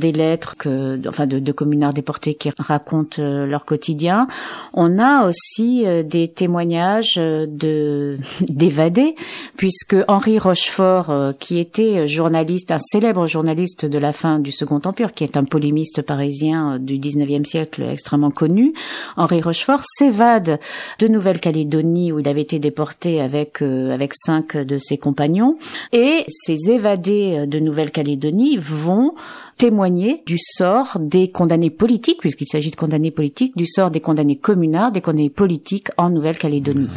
des 0.02 0.12
lettres 0.12 0.56
que, 0.58 1.00
enfin, 1.08 1.26
de, 1.26 1.38
de 1.38 1.52
communards 1.52 1.94
déportés 1.94 2.34
qui 2.34 2.50
racontent 2.58 3.22
euh, 3.22 3.46
leur 3.46 3.64
quotidien. 3.64 4.26
On 4.74 4.98
a 4.98 5.28
aussi 5.28 5.84
euh, 5.86 6.02
des 6.02 6.26
témoignages 6.26 7.14
euh, 7.18 7.46
de 7.48 8.18
d'évadés, 8.40 9.14
puisque 9.56 9.96
Henri 10.08 10.38
Rochefort, 10.38 11.34
qui 11.38 11.58
était 11.58 12.08
journaliste, 12.08 12.72
un 12.72 12.78
célèbre 12.78 13.26
journaliste 13.26 13.86
de 13.86 13.98
la 13.98 14.12
fin 14.12 14.40
du 14.40 14.50
Second 14.50 14.80
Empire, 14.84 15.14
qui 15.14 15.22
est 15.24 15.36
un 15.36 15.44
polémiste 15.44 16.02
parisien 16.02 16.78
du 16.80 16.98
19e 16.98 17.44
siècle 17.44 17.84
extrêmement 17.88 18.30
connu, 18.30 18.72
Henri 19.16 19.40
Rochefort 19.40 19.82
s'évade 19.84 20.58
de 20.98 21.08
Nouvelle-Calédonie 21.08 22.10
où 22.10 22.18
il 22.18 22.28
avait 22.28 22.42
été 22.42 22.58
déporté 22.58 23.20
avec 23.20 23.62
avec 23.62 24.14
cinq 24.14 24.56
de 24.56 24.78
ses 24.78 24.98
compagnons 24.98 25.56
et 25.92 26.24
ces 26.28 26.70
évadés 26.70 27.46
de 27.46 27.58
Nouvelle-Calédonie 27.60 28.58
vont 28.58 29.14
témoigner 29.62 30.24
du 30.26 30.38
sort 30.38 30.98
des 30.98 31.30
condamnés 31.30 31.70
politiques, 31.70 32.18
puisqu'il 32.18 32.48
s'agit 32.48 32.72
de 32.72 32.74
condamnés 32.74 33.12
politiques, 33.12 33.56
du 33.56 33.64
sort 33.64 33.92
des 33.92 34.00
condamnés 34.00 34.34
communards, 34.34 34.90
des 34.90 35.00
condamnés 35.00 35.30
politiques 35.30 35.86
en 35.96 36.10
Nouvelle-Calédonie, 36.10 36.88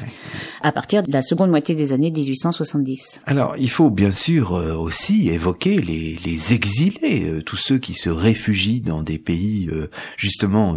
à 0.63 0.71
partir 0.71 1.03
de 1.03 1.13
la 1.13 1.21
seconde 1.21 1.51
moitié 1.51 1.75
des 1.75 1.93
années 1.93 2.09
1870. 2.09 3.21
Alors, 3.27 3.53
il 3.59 3.69
faut 3.69 3.91
bien 3.91 4.09
sûr 4.09 4.55
euh, 4.55 4.73
aussi 4.73 5.29
évoquer 5.29 5.77
les, 5.77 6.17
les 6.25 6.53
exilés, 6.55 7.29
euh, 7.29 7.43
tous 7.43 7.57
ceux 7.57 7.77
qui 7.77 7.93
se 7.93 8.09
réfugient 8.09 8.81
dans 8.81 9.03
des 9.03 9.19
pays 9.19 9.69
euh, 9.71 9.91
justement 10.17 10.75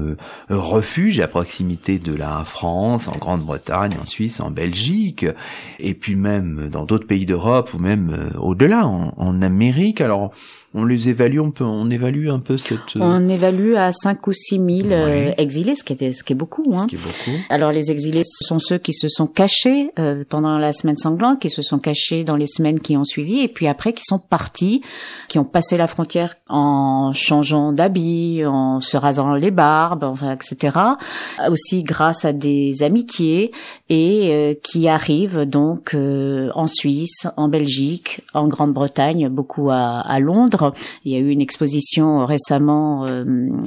refuges 0.50 1.20
à 1.20 1.26
proximité 1.26 1.98
de 1.98 2.12
la 2.12 2.44
France, 2.44 3.08
en 3.08 3.16
Grande-Bretagne, 3.16 3.92
en 3.98 4.04
Suisse, 4.04 4.40
en 4.40 4.50
Belgique, 4.50 5.24
et 5.78 5.94
puis 5.94 6.16
même 6.16 6.68
dans 6.70 6.84
d'autres 6.84 7.06
pays 7.06 7.24
d'Europe 7.24 7.72
ou 7.72 7.78
même 7.78 8.30
au-delà, 8.38 8.86
en, 8.86 9.14
en 9.16 9.40
Amérique. 9.40 10.02
Alors, 10.02 10.32
on 10.74 10.84
les 10.84 11.08
évalue, 11.08 11.38
on 11.38 11.50
peut, 11.50 11.64
on 11.64 11.88
évalue 11.88 12.28
un 12.28 12.40
peu 12.40 12.58
cette. 12.58 12.96
Euh, 12.96 13.00
on 13.00 13.26
évalue 13.26 13.74
à 13.74 13.90
5 13.90 14.26
ou 14.26 14.34
6 14.34 14.56
000 14.56 14.68
euh, 14.90 15.32
exilés, 15.38 15.74
ce 15.74 15.82
qui 15.82 15.94
est, 15.94 16.12
ce 16.12 16.22
qui 16.22 16.34
est 16.34 16.36
beaucoup. 16.36 16.74
Hein. 16.74 16.82
Ce 16.82 16.86
qui 16.86 16.96
est 16.96 16.98
beaucoup. 16.98 17.38
Alors 17.48 17.72
les 17.72 17.90
exilés 17.90 18.22
sont 18.24 18.58
ceux 18.58 18.76
qui 18.76 18.92
se 18.92 19.08
sont 19.08 19.26
cachés 19.26 19.90
euh, 19.98 20.24
pendant 20.28 20.58
la 20.58 20.74
semaine 20.74 20.98
sanglante, 20.98 21.40
qui 21.40 21.48
se 21.48 21.62
sont 21.62 21.78
cachés 21.78 22.22
dans 22.22 22.36
les 22.36 22.46
semaines 22.46 22.80
qui 22.80 22.98
ont 22.98 23.04
suivi, 23.04 23.40
et 23.40 23.48
puis 23.48 23.66
après 23.66 23.94
qui 23.94 24.02
sont 24.04 24.18
partis, 24.18 24.82
qui 25.28 25.38
ont 25.38 25.44
passé 25.44 25.78
la 25.78 25.86
frontière 25.86 26.34
en 26.50 27.12
changeant 27.14 27.72
d'habit, 27.72 28.44
en 28.44 28.80
se 28.80 28.98
rasant 28.98 29.34
les 29.34 29.50
barbes, 29.50 30.04
enfin, 30.04 30.34
etc. 30.34 30.76
Aussi 31.48 31.82
grâce 31.82 32.26
à 32.26 32.34
des 32.34 32.82
amitiés 32.82 33.52
et 33.88 34.60
qui 34.62 34.86
arrivent 34.86 35.44
donc 35.44 35.96
en 35.96 36.66
Suisse, 36.66 37.26
en 37.38 37.48
Belgique, 37.48 38.20
en 38.34 38.48
Grande-Bretagne, 38.48 39.28
beaucoup 39.30 39.70
à, 39.70 40.00
à 40.00 40.20
Londres 40.20 40.57
il 41.04 41.12
y 41.12 41.16
a 41.16 41.18
eu 41.18 41.30
une 41.30 41.40
exposition 41.40 42.26
récemment 42.26 43.06
euh, 43.06 43.24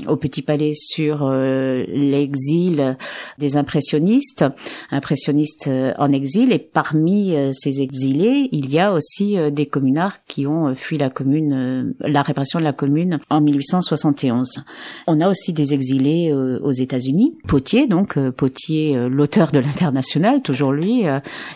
au 0.08 0.16
Petit 0.16 0.42
Palais 0.42 0.74
sur 0.74 1.24
euh, 1.24 1.84
l'exil 1.88 2.98
des 3.38 3.58
impressionnistes, 3.58 4.46
impressionnistes 4.92 5.68
euh, 5.68 5.94
en 5.98 6.12
exil. 6.12 6.52
Et 6.52 6.60
parmi 6.60 7.36
ces 7.54 7.82
exilés, 7.82 8.50
il 8.52 8.70
y 8.70 8.80
a 8.80 8.94
aussi 8.94 9.36
des 9.52 9.66
communards 9.66 10.24
qui 10.26 10.48
ont 10.48 10.74
fui 10.76 10.98
la 10.98 11.10
commune, 11.10 11.94
la 12.00 12.22
répression 12.22 12.60
de 12.60 12.64
la 12.64 12.74
commune 12.74 13.20
en 13.30 13.42
1871. 13.42 14.64
On 15.08 15.22
a 15.22 15.30
aussi 15.30 15.54
des 15.54 15.74
exilés 15.74 16.34
aux 16.34 16.72
États-Unis. 16.72 17.36
Potier, 17.48 17.88
donc 17.88 18.20
Potier, 18.32 18.98
l'auteur 19.10 19.52
de 19.52 19.60
l'International, 19.60 20.42
toujours 20.42 20.72
lui, 20.72 21.04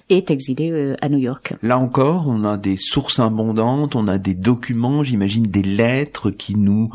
est 0.09 0.31
exilé 0.31 0.95
à 1.01 1.09
New 1.09 1.17
York. 1.17 1.55
Là 1.61 1.77
encore, 1.77 2.25
on 2.27 2.43
a 2.43 2.57
des 2.57 2.77
sources 2.77 3.19
abondantes, 3.19 3.95
on 3.95 4.07
a 4.07 4.17
des 4.17 4.35
documents, 4.35 5.03
j'imagine 5.03 5.24
des 5.27 5.63
lettres 5.63 6.31
qui 6.31 6.55
nous 6.55 6.89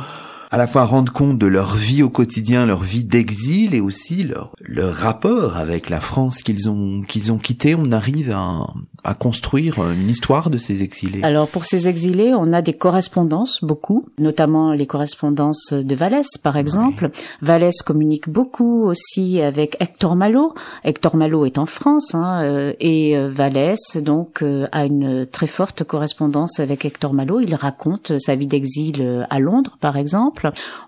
à 0.51 0.59
la 0.59 0.66
fois 0.66 0.84
rendre 0.84 1.12
compte 1.12 1.38
de 1.38 1.46
leur 1.46 1.76
vie 1.76 2.03
au 2.03 2.11
quotidien, 2.11 2.66
leur 2.66 2.82
vie 2.82 3.05
d'exil 3.05 3.74
et 3.74 3.80
aussi 3.80 4.24
leur, 4.24 4.53
leur 4.61 4.94
rapport 4.94 5.57
avec 5.57 5.88
la 5.88 6.01
France 6.01 6.42
qu'ils 6.42 6.68
ont 6.68 7.03
qu'ils 7.03 7.30
ont 7.30 7.38
quitté. 7.38 7.76
On 7.76 7.92
arrive 7.92 8.32
à, 8.32 8.66
à 9.05 9.14
construire 9.14 9.78
une 9.90 10.09
histoire 10.09 10.51
de 10.51 10.59
ces 10.59 10.82
exilés. 10.82 11.22
Alors 11.22 11.48
pour 11.48 11.64
ces 11.64 11.88
exilés, 11.88 12.34
on 12.34 12.53
a 12.53 12.62
des 12.62 12.72
correspondances 12.72 13.61
beaucoup, 13.62 14.07
notamment 14.18 14.72
les 14.72 14.86
correspondances 14.86 15.72
de 15.72 15.94
Vallès 15.94 16.26
par 16.42 16.57
exemple. 16.57 17.11
Vallès 17.40 17.82
communique 17.82 18.28
beaucoup 18.28 18.84
aussi 18.84 19.40
avec 19.40 19.76
Hector 19.80 20.16
Malo. 20.16 20.55
Hector 20.84 21.16
Malo 21.16 21.44
est 21.44 21.59
en 21.59 21.66
France 21.66 22.14
hein, 22.14 22.42
euh, 22.42 22.72
et 22.80 23.16
euh, 23.16 23.30
Vallès 23.30 23.96
donc 23.96 24.42
euh, 24.42 24.66
a 24.72 24.84
une 24.84 25.26
très 25.26 25.46
forte 25.46 25.84
correspondance 25.84 26.61
avec 26.61 26.84
Hector 26.84 27.14
Malo. 27.14 27.40
Il 27.40 27.55
raconte 27.55 28.18
sa 28.18 28.34
vie 28.34 28.46
d'exil 28.46 29.26
à 29.30 29.38
Londres 29.38 29.78
par 29.80 29.96
exemple. 29.96 30.39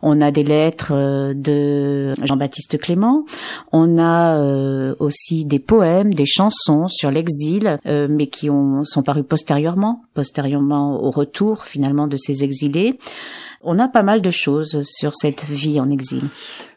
On 0.03 0.21
a 0.21 0.31
des 0.31 0.45
lettres 0.45 0.93
euh, 0.93 1.35
de 1.35 2.13
Jean-Baptiste 2.25 2.79
Clément. 2.79 3.25
On 3.73 3.99
a 3.99 4.39
euh, 4.39 4.95
aussi 4.99 5.45
des 5.45 5.59
poèmes, 5.59 6.15
des 6.15 6.27
chansons 6.27 6.89
sur 6.89 7.11
l'exil, 7.11 7.79
euh, 7.87 8.09
mais 8.11 8.27
qui 8.27 8.51
ont, 8.51 8.85
sont 8.85 9.03
parus 9.03 9.25
postérieurement, 9.29 10.03
postérieurement 10.15 11.03
au 11.03 11.11
retour 11.11 11.65
finalement 11.65 12.07
de 12.07 12.17
ces 12.17 12.45
exilés. 12.45 12.99
On 13.63 13.79
a 13.79 13.89
pas 13.89 14.03
mal 14.03 14.23
de 14.23 14.31
choses 14.31 14.83
sur 14.83 15.15
cette 15.15 15.45
vie 15.45 15.81
en 15.81 15.91
exil. 15.91 16.25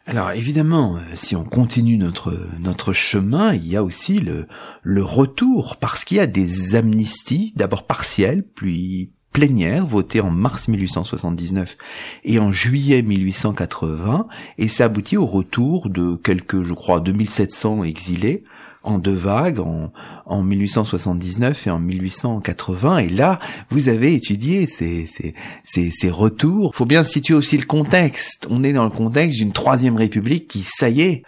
Alors 0.08 0.32
évidemment, 0.32 1.00
si 1.16 1.36
on 1.36 1.44
continue 1.44 1.98
notre 1.98 2.38
notre 2.60 2.94
chemin, 2.94 3.56
il 3.56 3.68
y 3.68 3.76
a 3.76 3.84
aussi 3.84 4.20
le 4.20 4.46
le 4.84 5.04
retour 5.04 5.78
parce 5.78 6.06
qu'il 6.06 6.18
y 6.18 6.20
a 6.20 6.28
des 6.28 6.76
amnisties, 6.76 7.54
d'abord 7.56 7.88
partielles, 7.88 8.44
puis 8.44 9.14
plénière 9.36 9.86
votée 9.86 10.22
en 10.22 10.32
mars 10.32 10.70
1879 10.70 11.78
et 12.24 12.40
en 12.40 12.54
juillet 12.54 13.02
1880 13.02 14.28
et 14.58 14.70
ça 14.70 14.86
aboutit 14.86 15.18
au 15.18 15.26
retour 15.26 15.90
de 15.90 16.16
quelques, 16.16 16.64
je 16.64 16.72
crois, 16.72 17.02
2700 17.02 17.84
exilés 17.84 18.46
en 18.82 18.98
deux 18.98 19.12
vagues, 19.12 19.60
en, 19.60 19.92
en 20.26 20.42
1879 20.42 21.68
et 21.68 21.70
en 21.70 21.80
1880. 21.80 23.00
Et 23.00 23.10
là, 23.10 23.40
vous 23.72 23.90
avez 23.90 24.14
étudié 24.14 24.68
ces, 24.68 25.06
ces, 25.06 25.34
ces, 25.64 25.92
ces 25.92 26.10
retours. 26.10 26.74
Faut 26.74 26.86
bien 26.86 27.04
situer 27.04 27.34
aussi 27.34 27.58
le 27.58 27.66
contexte. 27.66 28.48
On 28.50 28.64
est 28.64 28.72
dans 28.72 28.86
le 28.86 28.90
contexte 28.90 29.40
d'une 29.40 29.52
troisième 29.52 29.98
république 29.98 30.48
qui, 30.48 30.64
ça 30.66 30.88
y 30.88 31.02
est, 31.02 31.24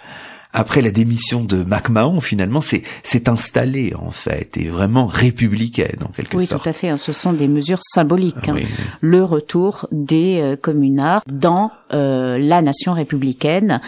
après 0.58 0.82
la 0.82 0.90
démission 0.90 1.44
de 1.44 1.64
MacMahon, 1.64 2.20
finalement, 2.20 2.62
c'est 2.62 2.82
c'est 3.04 3.30
installé 3.30 3.94
en 3.96 4.10
fait 4.10 4.58
et 4.58 4.70
vraiment 4.70 5.06
républicaine 5.06 6.00
en 6.04 6.08
quelque 6.08 6.40
sorte. 6.40 6.52
Oui, 6.52 6.60
tout 6.60 6.70
à 6.70 6.74
fait. 6.74 6.90
Hein. 6.90 6.98
Ce 6.98 7.14
sont 7.14 7.32
des 7.32 7.48
mesures 7.48 7.82
symboliques. 7.84 8.50
Hein. 8.50 8.56
Le 9.00 9.24
retour 9.24 9.88
des 9.92 10.40
euh, 10.42 10.56
communards 10.56 11.22
dans 11.28 11.72
euh, 11.94 12.40
la 12.40 12.64
nation 12.64 12.94
républicaine 12.94 13.82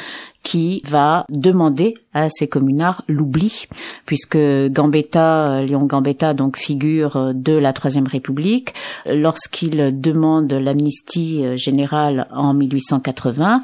qui 0.44 0.84
va 0.88 1.26
demander 1.30 1.96
à 2.14 2.30
ces 2.30 2.48
communards 2.48 3.04
l'oubli, 3.08 3.68
puisque 4.06 4.38
Gambetta, 4.38 5.62
Léon 5.64 5.86
Gambetta, 5.86 6.34
donc 6.34 6.58
figure 6.58 7.34
de 7.34 7.54
la 7.54 7.74
Troisième 7.74 8.08
République, 8.08 8.74
lorsqu'il 9.06 10.00
demande 10.00 10.52
l'amnistie 10.52 11.44
générale 11.58 12.28
en 12.32 12.54
1880, 12.54 13.62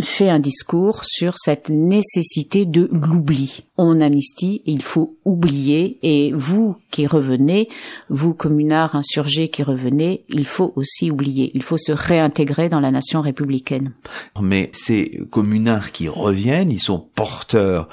fait 0.00 0.28
un 0.28 0.40
discours 0.40 1.04
sur 1.04 1.34
cette 1.38 1.68
nécessité 1.68 2.66
de 2.66 2.88
l'oubli. 2.92 3.64
On 3.76 4.00
amnistie, 4.00 4.62
il 4.66 4.82
faut 4.82 5.16
oublier, 5.24 5.98
et 6.02 6.32
vous 6.32 6.76
qui 6.90 7.06
revenez, 7.06 7.68
vous 8.08 8.34
communards 8.34 8.94
insurgés 8.94 9.48
qui 9.48 9.62
revenez, 9.62 10.24
il 10.28 10.44
faut 10.44 10.72
aussi 10.76 11.10
oublier, 11.10 11.50
il 11.54 11.62
faut 11.62 11.78
se 11.78 11.92
réintégrer 11.92 12.68
dans 12.68 12.80
la 12.80 12.90
nation 12.90 13.20
républicaine. 13.20 13.92
Mais 14.40 14.70
ces 14.72 15.22
communards 15.30 15.92
qui 15.92 16.08
reviennent, 16.08 16.70
ils 16.70 16.80
sont 16.80 16.98
porteurs 17.14 17.83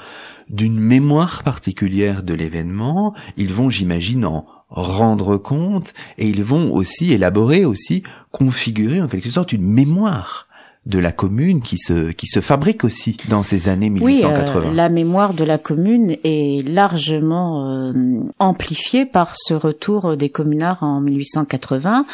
d'une 0.48 0.78
mémoire 0.78 1.42
particulière 1.42 2.22
de 2.22 2.34
l'événement, 2.34 3.14
ils 3.36 3.52
vont, 3.52 3.70
j'imagine, 3.70 4.24
en 4.24 4.46
rendre 4.68 5.36
compte 5.36 5.92
et 6.18 6.28
ils 6.28 6.42
vont 6.42 6.72
aussi 6.72 7.12
élaborer, 7.12 7.64
aussi 7.64 8.02
configurer 8.30 9.00
en 9.00 9.08
quelque 9.08 9.30
sorte 9.30 9.52
une 9.52 9.64
mémoire 9.64 10.48
de 10.84 10.98
la 10.98 11.12
commune 11.12 11.60
qui 11.60 11.78
se 11.78 12.10
qui 12.10 12.26
se 12.26 12.40
fabrique 12.40 12.82
aussi 12.82 13.16
dans 13.28 13.44
ces 13.44 13.68
années 13.68 13.88
1880. 13.88 14.60
Oui, 14.60 14.66
euh, 14.66 14.74
la 14.74 14.88
mémoire 14.88 15.32
de 15.32 15.44
la 15.44 15.56
commune 15.56 16.16
est 16.24 16.66
largement 16.66 17.68
euh, 17.68 17.92
amplifiée 18.40 19.06
par 19.06 19.34
ce 19.36 19.54
retour 19.54 20.16
des 20.16 20.28
communards 20.28 20.82
en 20.82 21.00
1880. 21.00 22.04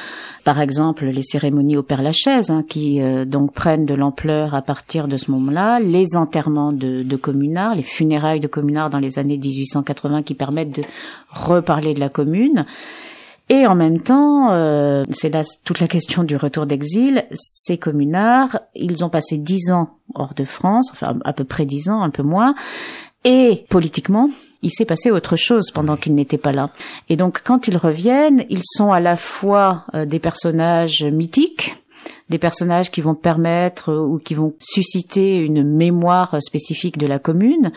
Par 0.45 0.61
exemple, 0.61 1.07
les 1.07 1.23
cérémonies 1.23 1.79
au 1.79 1.83
Père 1.83 2.03
Lachaise, 2.03 2.51
hein, 2.51 2.63
qui 2.69 3.01
euh, 3.01 3.25
donc 3.25 3.55
prennent 3.55 3.87
de 3.87 3.95
l'ampleur 3.95 4.55
à 4.55 4.61
partir 4.61 5.09
de 5.09 5.17
ce 5.17 5.31
moment-là, 5.31 5.81
les 5.81 6.15
enterrements 6.15 6.73
de, 6.73 7.03
de 7.03 7.17
communards, 7.17 7.75
les 7.75 7.83
funérailles 7.83 8.41
de 8.41 8.49
communards 8.49 8.91
dans 8.91 9.01
les 9.01 9.19
années 9.19 9.39
1880 9.39 10.23
qui 10.23 10.35
permettent 10.35 10.77
de 10.77 10.83
reparler 11.31 11.95
de 11.95 12.01
la 12.01 12.11
commune. 12.11 12.67
Et 13.51 13.67
en 13.67 13.75
même 13.75 14.01
temps, 14.01 14.51
euh, 14.53 15.05
c'est 15.11 15.33
là 15.33 15.43
toute 15.65 15.81
la 15.81 15.87
question 15.87 16.23
du 16.23 16.37
retour 16.37 16.67
d'exil, 16.67 17.25
ces 17.33 17.79
communards, 17.79 18.61
ils 18.75 19.05
ont 19.05 19.09
passé 19.09 19.39
dix 19.39 19.71
ans 19.71 19.97
hors 20.15 20.35
de 20.35 20.45
France, 20.45 20.91
enfin 20.93 21.19
à 21.25 21.33
peu 21.33 21.45
près 21.45 21.65
dix 21.65 21.89
ans, 21.89 22.03
un 22.03 22.11
peu 22.11 22.23
moins, 22.23 22.55
et 23.25 23.65
politiquement, 23.71 24.31
il 24.61 24.71
s'est 24.71 24.85
passé 24.85 25.11
autre 25.11 25.37
chose 25.37 25.71
pendant 25.71 25.97
qu'ils 25.97 26.15
n'étaient 26.15 26.37
pas 26.37 26.53
là. 26.53 26.69
Et 27.09 27.17
donc 27.17 27.41
quand 27.43 27.69
ils 27.69 27.79
reviennent, 27.79 28.45
ils 28.51 28.65
sont 28.65 28.93
à 28.93 29.01
la 29.01 29.17
fois 29.17 29.85
euh, 29.95 30.05
des 30.05 30.19
personnages 30.19 31.03
mythiques, 31.03 31.75
des 32.29 32.39
personnages 32.39 32.91
qui 32.91 33.01
vont 33.01 33.15
permettre 33.15 33.91
euh, 33.93 34.07
ou 34.07 34.19
qui 34.19 34.35
vont 34.35 34.53
susciter 34.59 35.43
une 35.43 35.65
mémoire 35.65 36.37
spécifique 36.43 36.99
de 36.99 37.07
la 37.07 37.19
commune, 37.19 37.73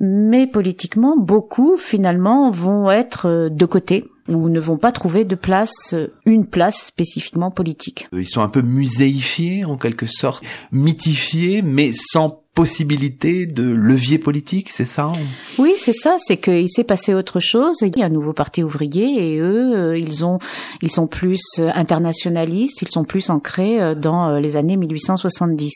mais 0.00 0.46
politiquement, 0.46 1.16
beaucoup 1.18 1.76
finalement 1.76 2.50
vont 2.50 2.90
être 2.90 3.50
de 3.50 3.66
côté 3.66 4.04
ou 4.28 4.48
ne 4.48 4.60
vont 4.60 4.76
pas 4.76 4.92
trouver 4.92 5.24
de 5.24 5.34
place, 5.34 5.94
une 6.24 6.46
place 6.46 6.86
spécifiquement 6.86 7.50
politique. 7.50 8.08
Ils 8.12 8.28
sont 8.28 8.42
un 8.42 8.48
peu 8.48 8.62
muséifiés 8.62 9.64
en 9.64 9.76
quelque 9.76 10.06
sorte, 10.06 10.44
mythifiés, 10.70 11.62
mais 11.62 11.92
sans 11.94 12.42
possibilité 12.58 13.46
de 13.46 13.62
levier 13.62 14.18
politique, 14.18 14.70
c'est 14.70 14.84
ça? 14.84 15.12
Oui, 15.58 15.74
c'est 15.78 15.92
ça. 15.92 16.16
C'est 16.18 16.38
qu'il 16.38 16.68
s'est 16.68 16.82
passé 16.82 17.14
autre 17.14 17.38
chose. 17.38 17.76
Il 17.82 17.96
y 17.96 18.02
a 18.02 18.06
un 18.06 18.08
nouveau 18.08 18.32
parti 18.32 18.64
ouvrier 18.64 19.32
et 19.32 19.38
eux, 19.38 19.76
euh, 19.76 19.96
ils 19.96 20.24
ont, 20.24 20.40
ils 20.82 20.90
sont 20.90 21.06
plus 21.06 21.40
euh, 21.60 21.70
internationalistes, 21.72 22.82
ils 22.82 22.90
sont 22.90 23.04
plus 23.04 23.30
ancrés 23.30 23.80
euh, 23.80 23.94
dans 23.94 24.40
les 24.40 24.56
années 24.56 24.76
1870. 24.76 25.72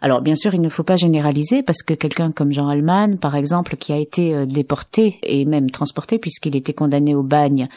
Alors 0.00 0.22
bien 0.22 0.36
sûr, 0.36 0.54
il 0.54 0.62
ne 0.62 0.70
faut 0.70 0.84
pas 0.84 0.96
généraliser 0.96 1.62
parce 1.62 1.82
que 1.82 1.92
quelqu'un 1.92 2.32
comme 2.32 2.50
Jean 2.50 2.68
Allman, 2.68 3.18
par 3.18 3.36
exemple, 3.36 3.76
qui 3.76 3.92
a 3.92 3.98
été 3.98 4.46
déporté 4.46 5.18
et 5.22 5.44
même 5.44 5.70
transporté 5.70 6.18
puisqu'il 6.18 6.56
était 6.56 6.72
condamné 6.72 7.14
au 7.14 7.22
bagne 7.22 7.68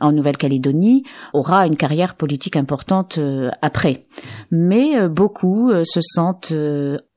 en 0.00 0.12
Nouvelle-Calédonie, 0.12 1.02
aura 1.32 1.66
une 1.66 1.76
carrière 1.76 2.14
politique 2.14 2.54
importante 2.54 3.18
après. 3.62 4.04
Mais 4.52 5.08
beaucoup 5.08 5.72
se 5.84 6.00
sentent 6.00 6.52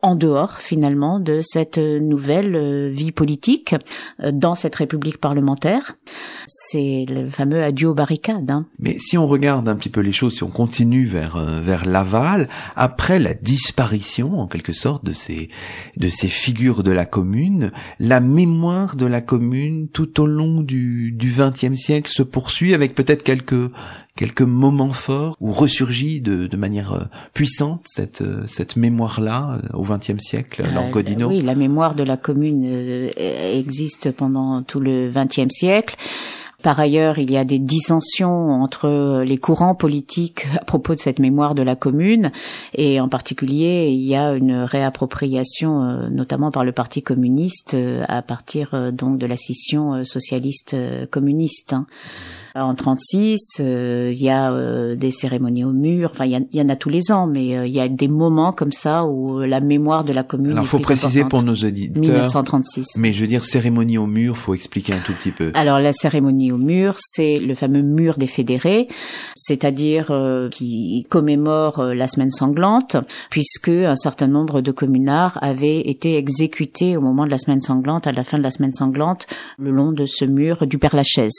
en 0.02 0.16
dehors 0.16 0.60
finalement 0.60 1.20
de 1.20 1.42
cette 1.42 1.78
nouvelle 1.78 2.56
euh, 2.56 2.90
vie 2.90 3.12
politique 3.12 3.76
euh, 4.22 4.32
dans 4.32 4.56
cette 4.56 4.76
république 4.76 5.20
parlementaire. 5.20 5.96
C'est 6.48 7.06
le 7.08 7.28
fameux 7.28 7.64
adieu 7.64 7.90
aux 7.90 7.94
barricades. 7.94 8.50
Hein. 8.50 8.66
Mais 8.80 8.98
si 8.98 9.18
on 9.18 9.28
regarde 9.28 9.68
un 9.68 9.76
petit 9.76 9.90
peu 9.90 10.02
les 10.02 10.12
choses, 10.12 10.36
si 10.36 10.44
on 10.44 10.50
continue 10.50 11.06
vers 11.06 11.36
euh, 11.36 11.62
vers 11.62 11.86
l'aval, 11.86 12.50
après 12.76 13.20
la 13.20 13.34
disparition 13.34 14.40
en 14.40 14.48
quelque 14.48 14.74
sorte 14.74 15.06
de 15.06 15.14
ces 15.14 15.50
de 15.98 16.10
ces 16.10 16.28
figures 16.28 16.84
de 16.84 16.92
la 16.92 17.06
commune, 17.06 17.72
la 18.00 18.20
mémoire 18.20 18.96
de 18.96 19.06
la 19.06 19.22
commune 19.22 19.88
tout 19.90 20.20
au 20.20 20.26
long 20.26 20.62
du 20.62 21.12
du 21.12 21.32
XXe 21.32 21.76
siècle 21.76 22.10
se 22.12 22.24
poursuit 22.24 22.74
avec 22.74 22.96
peut-être 22.96 23.24
quelques 23.24 23.72
quelques 24.22 24.44
moments 24.44 24.94
forts 24.94 25.36
où 25.42 25.52
ressurgit 25.52 26.22
de, 26.22 26.46
de 26.46 26.56
manière 26.56 26.94
euh, 26.94 27.06
puissante 27.34 27.82
cette, 27.88 28.22
euh, 28.22 28.44
cette 28.46 28.76
mémoire-là 28.76 29.60
euh, 29.64 29.78
au 29.78 29.82
XXe 29.82 30.20
siècle, 30.20 30.62
euh, 30.64 31.26
Oui, 31.26 31.42
la 31.42 31.56
mémoire 31.56 31.96
de 31.96 32.04
la 32.04 32.18
commune 32.18 32.64
existe 33.18 34.12
pendant 34.12 34.62
tout 34.62 34.80
le 34.80 35.10
XXe 35.10 35.50
siècle. 35.50 35.96
Par 36.62 36.80
ailleurs, 36.80 37.18
il 37.18 37.32
y 37.32 37.38
a 37.38 37.44
des 37.44 37.58
dissensions 37.58 38.52
entre 38.52 39.24
les 39.24 39.40
courants 39.40 39.74
politiques 39.74 40.46
à 40.56 40.66
propos 40.66 40.94
de 40.94 41.00
cette 41.00 41.18
mémoire 41.18 41.56
de 41.56 41.64
la 41.64 41.76
commune, 41.76 42.32
et 42.76 43.02
en 43.02 43.10
particulier, 43.10 43.90
il 43.90 44.04
y 44.04 44.16
a 44.16 44.36
une 44.36 44.54
réappropriation, 44.54 46.10
notamment 46.12 46.52
par 46.52 46.64
le 46.64 46.72
Parti 46.72 47.02
communiste, 47.02 47.76
à 48.08 48.22
partir 48.22 48.92
donc 48.94 49.18
de 49.18 49.26
la 49.26 49.38
scission 49.38 50.04
socialiste 50.04 50.76
communiste. 51.10 51.74
Hein. 51.74 51.88
En 52.54 52.76
36, 52.76 53.40
euh, 53.62 54.12
il 54.14 54.22
y 54.22 54.30
a 54.30 54.52
euh, 54.52 54.96
des 54.96 55.12
cérémonies 55.12 55.64
au 55.64 55.72
mur. 55.72 56.10
Enfin, 56.12 56.26
il 56.26 56.48
y, 56.52 56.62
en 56.62 56.68
a 56.68 56.76
tous 56.76 56.90
les 56.90 57.10
ans, 57.12 57.26
mais 57.26 57.58
euh, 57.58 57.66
il 57.66 57.74
y 57.74 57.80
a 57.80 57.88
des 57.88 58.10
moments 58.10 58.52
comme 58.52 58.74
ça 58.74 59.06
où 59.06 59.40
la 59.40 59.62
mémoire 59.62 60.04
de 60.04 60.12
la 60.12 60.24
commune. 60.24 60.52
Alors, 60.52 60.66
il 60.66 60.68
faut 60.68 60.80
préciser 60.80 61.24
pour 61.24 61.44
nos 61.44 61.56
auditeurs. 61.56 62.02
1936. 62.02 62.98
Mais 62.98 63.14
je 63.14 63.22
veux 63.22 63.28
dire 63.28 63.46
cérémonie 63.46 63.98
au 63.98 64.06
mur, 64.06 64.38
faut 64.38 64.54
expliquer 64.54 64.94
un 64.94 65.00
tout 65.00 65.14
petit 65.14 65.32
peu. 65.32 65.52
Alors, 65.54 65.80
la 65.80 65.94
cérémonie 65.94 66.52
au 66.52 66.58
mur, 66.58 66.96
c'est 66.98 67.38
le 67.40 67.56
fameux 67.56 67.84
mur 67.84 68.18
des 68.18 68.28
fédérés, 68.28 68.90
c'est-à-dire 69.36 70.12
qui 70.52 71.06
commémore 71.10 71.84
la 71.84 72.08
semaine 72.08 72.32
sanglante, 72.32 72.98
puisque 73.30 73.70
un 73.70 73.96
certain 73.96 74.28
nombre 74.28 74.60
de 74.60 74.72
communards 74.72 75.38
avaient 75.42 75.80
été 75.80 76.18
exécutés 76.18 76.98
au 76.98 77.02
moment 77.02 77.26
de 77.26 77.32
la 77.32 77.38
semaine 77.38 77.62
sanglante, 77.62 78.08
à 78.08 78.12
la 78.12 78.26
fin 78.26 78.38
de 78.38 78.44
la 78.44 78.52
semaine 78.52 78.74
sanglante, 78.74 79.26
le 79.58 79.72
long 79.72 79.94
de 79.94 80.06
ce 80.06 80.26
mur 80.26 80.68
du 80.68 80.78
Père 80.78 80.96
Lachaise. 80.96 81.32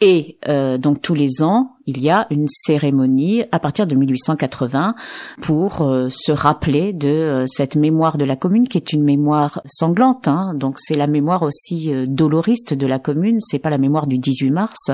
Et 0.00 0.38
euh, 0.48 0.76
donc 0.76 1.00
tous 1.00 1.14
les 1.14 1.42
ans, 1.42 1.76
il 1.86 2.02
y 2.02 2.10
a 2.10 2.26
une 2.30 2.48
cérémonie 2.48 3.44
à 3.52 3.58
partir 3.60 3.86
de 3.86 3.94
1880 3.94 4.94
pour 5.40 5.82
euh, 5.82 6.08
se 6.10 6.32
rappeler 6.32 6.92
de 6.92 7.08
euh, 7.08 7.46
cette 7.46 7.76
mémoire 7.76 8.18
de 8.18 8.24
la 8.24 8.34
commune 8.34 8.66
qui 8.66 8.76
est 8.76 8.92
une 8.92 9.04
mémoire 9.04 9.60
sanglante. 9.66 10.26
Hein. 10.26 10.54
donc 10.54 10.78
c'est 10.78 10.96
la 10.96 11.06
mémoire 11.06 11.42
aussi 11.42 11.92
doloriste 12.06 12.74
de 12.74 12.86
la 12.86 12.98
commune. 12.98 13.38
C'est 13.40 13.60
pas 13.60 13.70
la 13.70 13.78
mémoire 13.78 14.06
du 14.06 14.18
18 14.18 14.50
mars, 14.50 14.90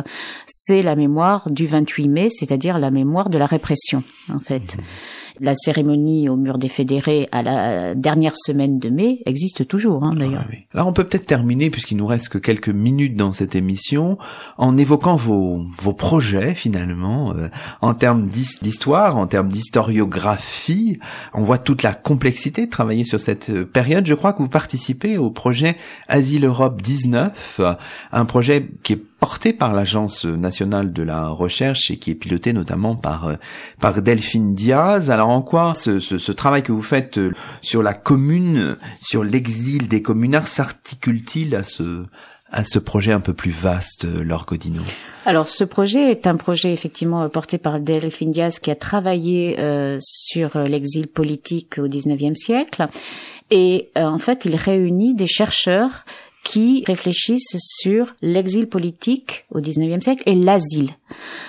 c'est 0.47 0.83
la 0.83 0.97
mémoire 0.97 1.51
du 1.51 1.67
28 1.67 2.09
mai, 2.09 2.29
c'est-à-dire 2.31 2.79
la 2.79 2.91
mémoire 2.91 3.31
de 3.31 3.39
la 3.39 3.47
répression 3.47 4.03
en 4.33 4.41
fait. 4.41 4.77
Mmh 4.77 5.20
la 5.41 5.55
cérémonie 5.55 6.29
au 6.29 6.37
mur 6.37 6.59
des 6.59 6.69
fédérés 6.69 7.29
à 7.33 7.43
la 7.43 7.95
dernière 7.95 8.37
semaine 8.37 8.79
de 8.79 8.91
mai 8.91 9.23
existe 9.25 9.67
toujours, 9.67 10.05
hein, 10.05 10.13
d'ailleurs. 10.15 10.45
Ah 10.47 10.55
Alors 10.75 10.87
on 10.87 10.93
peut 10.93 11.05
peut-être 11.05 11.27
terminer, 11.27 11.71
puisqu'il 11.71 11.97
nous 11.97 12.07
reste 12.07 12.29
que 12.29 12.39
quelques 12.39 12.69
minutes 12.69 13.17
dans 13.17 13.33
cette 13.33 13.55
émission, 13.55 14.19
en 14.59 14.77
évoquant 14.77 15.17
vos, 15.17 15.65
vos 15.79 15.95
projets 15.95 16.55
finalement, 16.55 17.35
euh, 17.35 17.49
en 17.81 17.95
termes 17.95 18.29
d'histoire, 18.29 19.17
en 19.17 19.27
termes 19.27 19.49
d'historiographie. 19.49 20.99
On 21.33 21.41
voit 21.41 21.59
toute 21.59 21.83
la 21.83 21.95
complexité 21.95 22.67
de 22.67 22.71
travailler 22.71 23.05
sur 23.05 23.19
cette 23.19 23.49
euh, 23.51 23.65
période. 23.65 24.07
Je 24.07 24.15
crois 24.15 24.35
que 24.35 24.43
vous 24.43 24.49
participez 24.49 25.17
au 25.17 25.31
projet 25.31 25.77
Asile 26.09 26.45
Europe 26.45 26.83
19, 26.83 27.61
un 28.13 28.25
projet 28.27 28.69
qui 28.83 28.95
est 28.95 29.10
porté 29.21 29.53
par 29.53 29.75
l'Agence 29.75 30.25
nationale 30.25 30.93
de 30.93 31.03
la 31.03 31.29
recherche 31.29 31.91
et 31.91 31.99
qui 31.99 32.11
est 32.11 32.15
piloté 32.15 32.53
notamment 32.53 32.97
par 32.97 33.29
euh, 33.29 33.35
par 33.79 34.01
Delphine 34.03 34.55
Diaz. 34.55 35.11
Alors 35.11 35.29
en 35.29 35.43
quoi 35.43 35.75
ce, 35.75 36.01
ce, 36.01 36.19
ce 36.19 36.33
travail 36.33 36.63
que 36.63 36.73
vous 36.73 36.83
faites 36.83 37.19
euh, 37.19 37.33
sur 37.61 37.83
la 37.83 37.95
commune, 37.95 38.77
sur 39.01 39.23
l'exil 39.23 39.87
des 39.89 40.03
communards 40.03 40.49
s'articule-t-il 40.49 41.55
à 41.55 41.63
ce 41.63 42.07
à 42.53 42.65
ce 42.65 42.81
projet 42.81 43.13
un 43.13 43.21
peu 43.21 43.33
plus 43.33 43.53
vaste, 43.53 44.07
euh, 44.07 44.25
Laure 44.25 44.45
Godino 44.45 44.83
Alors, 45.25 45.49
ce 45.49 45.63
projet 45.63 46.11
est 46.11 46.27
un 46.27 46.35
projet 46.35 46.73
effectivement 46.73 47.29
porté 47.29 47.59
par 47.59 47.79
Delphine 47.79 48.33
Diaz 48.33 48.59
qui 48.59 48.73
a 48.73 48.75
travaillé 48.75 49.61
euh, 49.61 49.99
sur 50.01 50.59
l'exil 50.59 51.07
politique 51.07 51.79
au 51.79 51.87
XIXe 51.87 52.37
siècle. 52.37 52.89
Et 53.53 53.91
en 53.97 54.19
fait, 54.19 54.45
il 54.47 54.57
réunit 54.57 55.15
des 55.15 55.27
chercheurs 55.29 56.05
qui 56.43 56.85
réfléchissent 56.87 57.57
sur 57.59 58.15
l'exil 58.23 58.69
politique 58.69 59.47
au 59.51 59.61
XIXe 59.61 60.03
siècle 60.03 60.23
et 60.27 60.35
l'asile, 60.35 60.91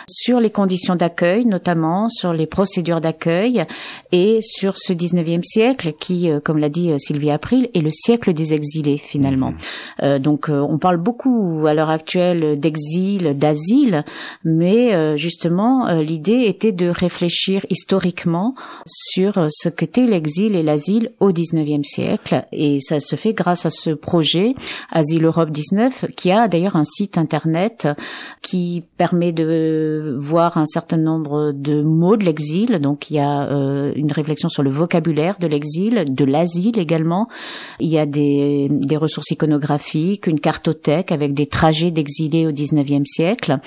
sur 0.08 0.40
les 0.40 0.50
conditions 0.50 0.96
d'accueil 0.96 1.46
notamment, 1.46 2.10
sur 2.10 2.34
les 2.34 2.46
procédures 2.46 3.02
d'accueil 3.02 3.66
et 4.12 4.40
sur 4.42 4.78
ce 4.78 4.94
XIXe 4.94 5.42
siècle 5.44 5.94
qui, 6.00 6.30
euh, 6.30 6.40
comme 6.40 6.58
l'a 6.58 6.70
dit 6.70 6.92
euh, 6.92 6.98
Sylvie 6.98 7.32
April, 7.32 7.70
est 7.74 7.82
le 7.82 7.90
siècle 7.92 8.34
des 8.34 8.54
exilés 8.54 8.98
finalement. 8.98 9.52
Mmh. 9.52 9.58
Euh, 10.04 10.20
donc 10.20 10.50
on 10.50 10.78
parle 10.78 10.98
beaucoup 10.98 11.66
à 11.68 11.74
l'heure 11.74 11.90
actuelle 11.90 12.60
d'exil, 12.60 13.38
d'asile, 13.38 14.04
mais 14.44 15.18
justement 15.18 15.92
l'idée 15.94 16.44
était 16.46 16.72
de 16.72 16.88
réfléchir 16.88 17.66
historiquement 17.70 18.56
sur 18.86 19.48
ce 19.50 19.70
qu'était 19.70 20.06
l'exil 20.06 20.56
et 20.56 20.64
l'asile 20.64 21.12
au 21.20 21.32
XIXe 21.32 21.88
siècle 21.88 22.46
et 22.52 22.80
ça 22.80 23.00
se 23.00 23.16
fait 23.16 23.34
grâce 23.34 23.66
à 23.66 23.70
ce 23.70 23.92
projet 23.92 24.56
Asile 24.92 25.26
Europe 25.26 25.52
19, 25.52 26.06
qui 26.16 26.32
a 26.32 26.48
d'ailleurs 26.48 26.76
un 26.76 26.84
site 26.84 27.18
internet 27.18 27.88
qui 28.42 28.84
permet 28.98 29.32
de 29.32 29.51
voir 30.18 30.58
un 30.58 30.66
certain 30.66 30.98
nombre 30.98 31.52
de 31.52 31.82
mots 31.82 32.18
de 32.18 32.26
l'exil. 32.26 32.80
Donc 32.80 33.10
il 33.10 33.16
y 33.16 33.20
a 33.20 33.50
euh, 33.50 33.92
une 33.96 34.12
réflexion 34.12 34.50
sur 34.50 34.64
le 34.64 34.70
vocabulaire 34.70 35.38
de 35.40 35.48
l'exil, 35.48 36.06
de 36.08 36.26
l'asile 36.26 36.80
également. 36.80 37.28
Il 37.80 37.90
y 37.90 37.98
a 37.98 38.06
des, 38.06 38.70
ressources 38.96 39.32
iconographiques, 39.32 40.28
une 40.28 40.40
cartothèque 40.40 41.12
avec 41.12 41.34
des 41.34 41.48
trajets 41.48 41.92
d'exilés 41.92 42.46
au 42.46 42.52
19e 42.52 43.06
siècle. 43.06 43.58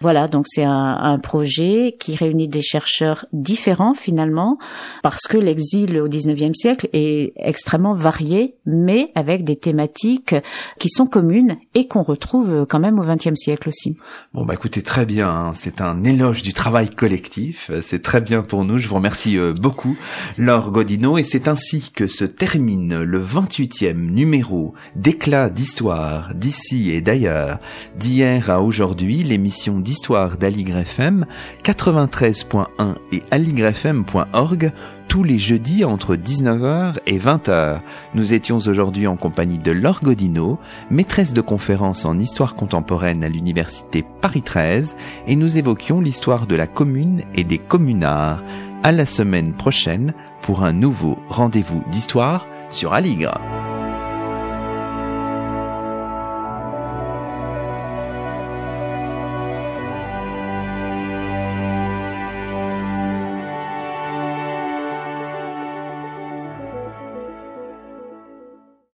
Voilà, 0.00 0.28
donc 0.28 0.46
c'est 0.46 0.64
un, 0.64 0.96
un, 1.00 1.18
projet 1.18 1.96
qui 1.98 2.16
réunit 2.16 2.48
des 2.48 2.60
chercheurs 2.60 3.24
différents 3.32 3.94
finalement, 3.94 4.58
parce 5.02 5.26
que 5.26 5.38
l'exil 5.38 5.98
au 5.98 6.08
19e 6.08 6.54
siècle 6.54 6.88
est 6.92 7.32
extrêmement 7.36 7.94
varié, 7.94 8.56
mais 8.66 9.10
avec 9.14 9.44
des 9.44 9.56
thématiques 9.56 10.34
qui 10.78 10.90
sont 10.90 11.06
communes 11.06 11.56
et 11.74 11.88
qu'on 11.88 12.02
retrouve 12.02 12.66
quand 12.68 12.80
même 12.80 12.98
au 12.98 13.04
XXe 13.04 13.36
siècle 13.36 13.68
aussi. 13.68 13.96
Bon 14.32 14.44
bah 14.44 14.54
écoutez 14.54 14.82
très 14.82 15.06
bien, 15.06 15.23
hein. 15.30 15.52
c'est 15.54 15.80
un 15.80 16.04
éloge 16.04 16.42
du 16.42 16.52
travail 16.52 16.90
collectif, 16.90 17.70
c'est 17.82 18.02
très 18.02 18.20
bien 18.20 18.42
pour 18.42 18.64
nous. 18.64 18.78
Je 18.78 18.88
vous 18.88 18.96
remercie 18.96 19.38
euh, 19.38 19.52
beaucoup, 19.52 19.96
Laure 20.38 20.70
Godino, 20.70 21.18
et 21.18 21.24
c'est 21.24 21.48
ainsi 21.48 21.90
que 21.94 22.06
se 22.06 22.24
termine 22.24 23.02
le 23.02 23.22
28e 23.22 23.94
numéro 23.94 24.74
d'éclat 24.96 25.50
d'histoire 25.50 26.34
d'ici 26.34 26.90
et 26.90 27.00
d'ailleurs, 27.00 27.58
d'hier 27.96 28.50
à 28.50 28.60
aujourd'hui, 28.60 29.22
l'émission 29.22 29.80
d'histoire 29.80 30.36
d'Aligre 30.36 30.78
FM 30.78 31.26
93.1 31.64 32.96
et 33.12 33.22
aligrefm.org 33.30 34.72
tous 35.14 35.22
les 35.22 35.38
jeudis 35.38 35.84
entre 35.84 36.16
19h 36.16 36.96
et 37.06 37.18
20h. 37.20 37.82
Nous 38.16 38.32
étions 38.32 38.56
aujourd'hui 38.56 39.06
en 39.06 39.14
compagnie 39.14 39.58
de 39.58 39.70
Laure 39.70 40.00
Godino, 40.02 40.58
maîtresse 40.90 41.32
de 41.32 41.40
conférences 41.40 42.04
en 42.04 42.18
histoire 42.18 42.56
contemporaine 42.56 43.22
à 43.22 43.28
l'université 43.28 44.04
Paris 44.20 44.42
13 44.42 44.96
et 45.28 45.36
nous 45.36 45.56
évoquions 45.56 46.00
l'histoire 46.00 46.48
de 46.48 46.56
la 46.56 46.66
commune 46.66 47.22
et 47.36 47.44
des 47.44 47.58
communards. 47.58 48.42
À 48.82 48.90
la 48.90 49.06
semaine 49.06 49.52
prochaine 49.52 50.14
pour 50.42 50.64
un 50.64 50.72
nouveau 50.72 51.16
rendez-vous 51.28 51.84
d'histoire 51.92 52.48
sur 52.68 52.92
Aligre. 52.92 53.38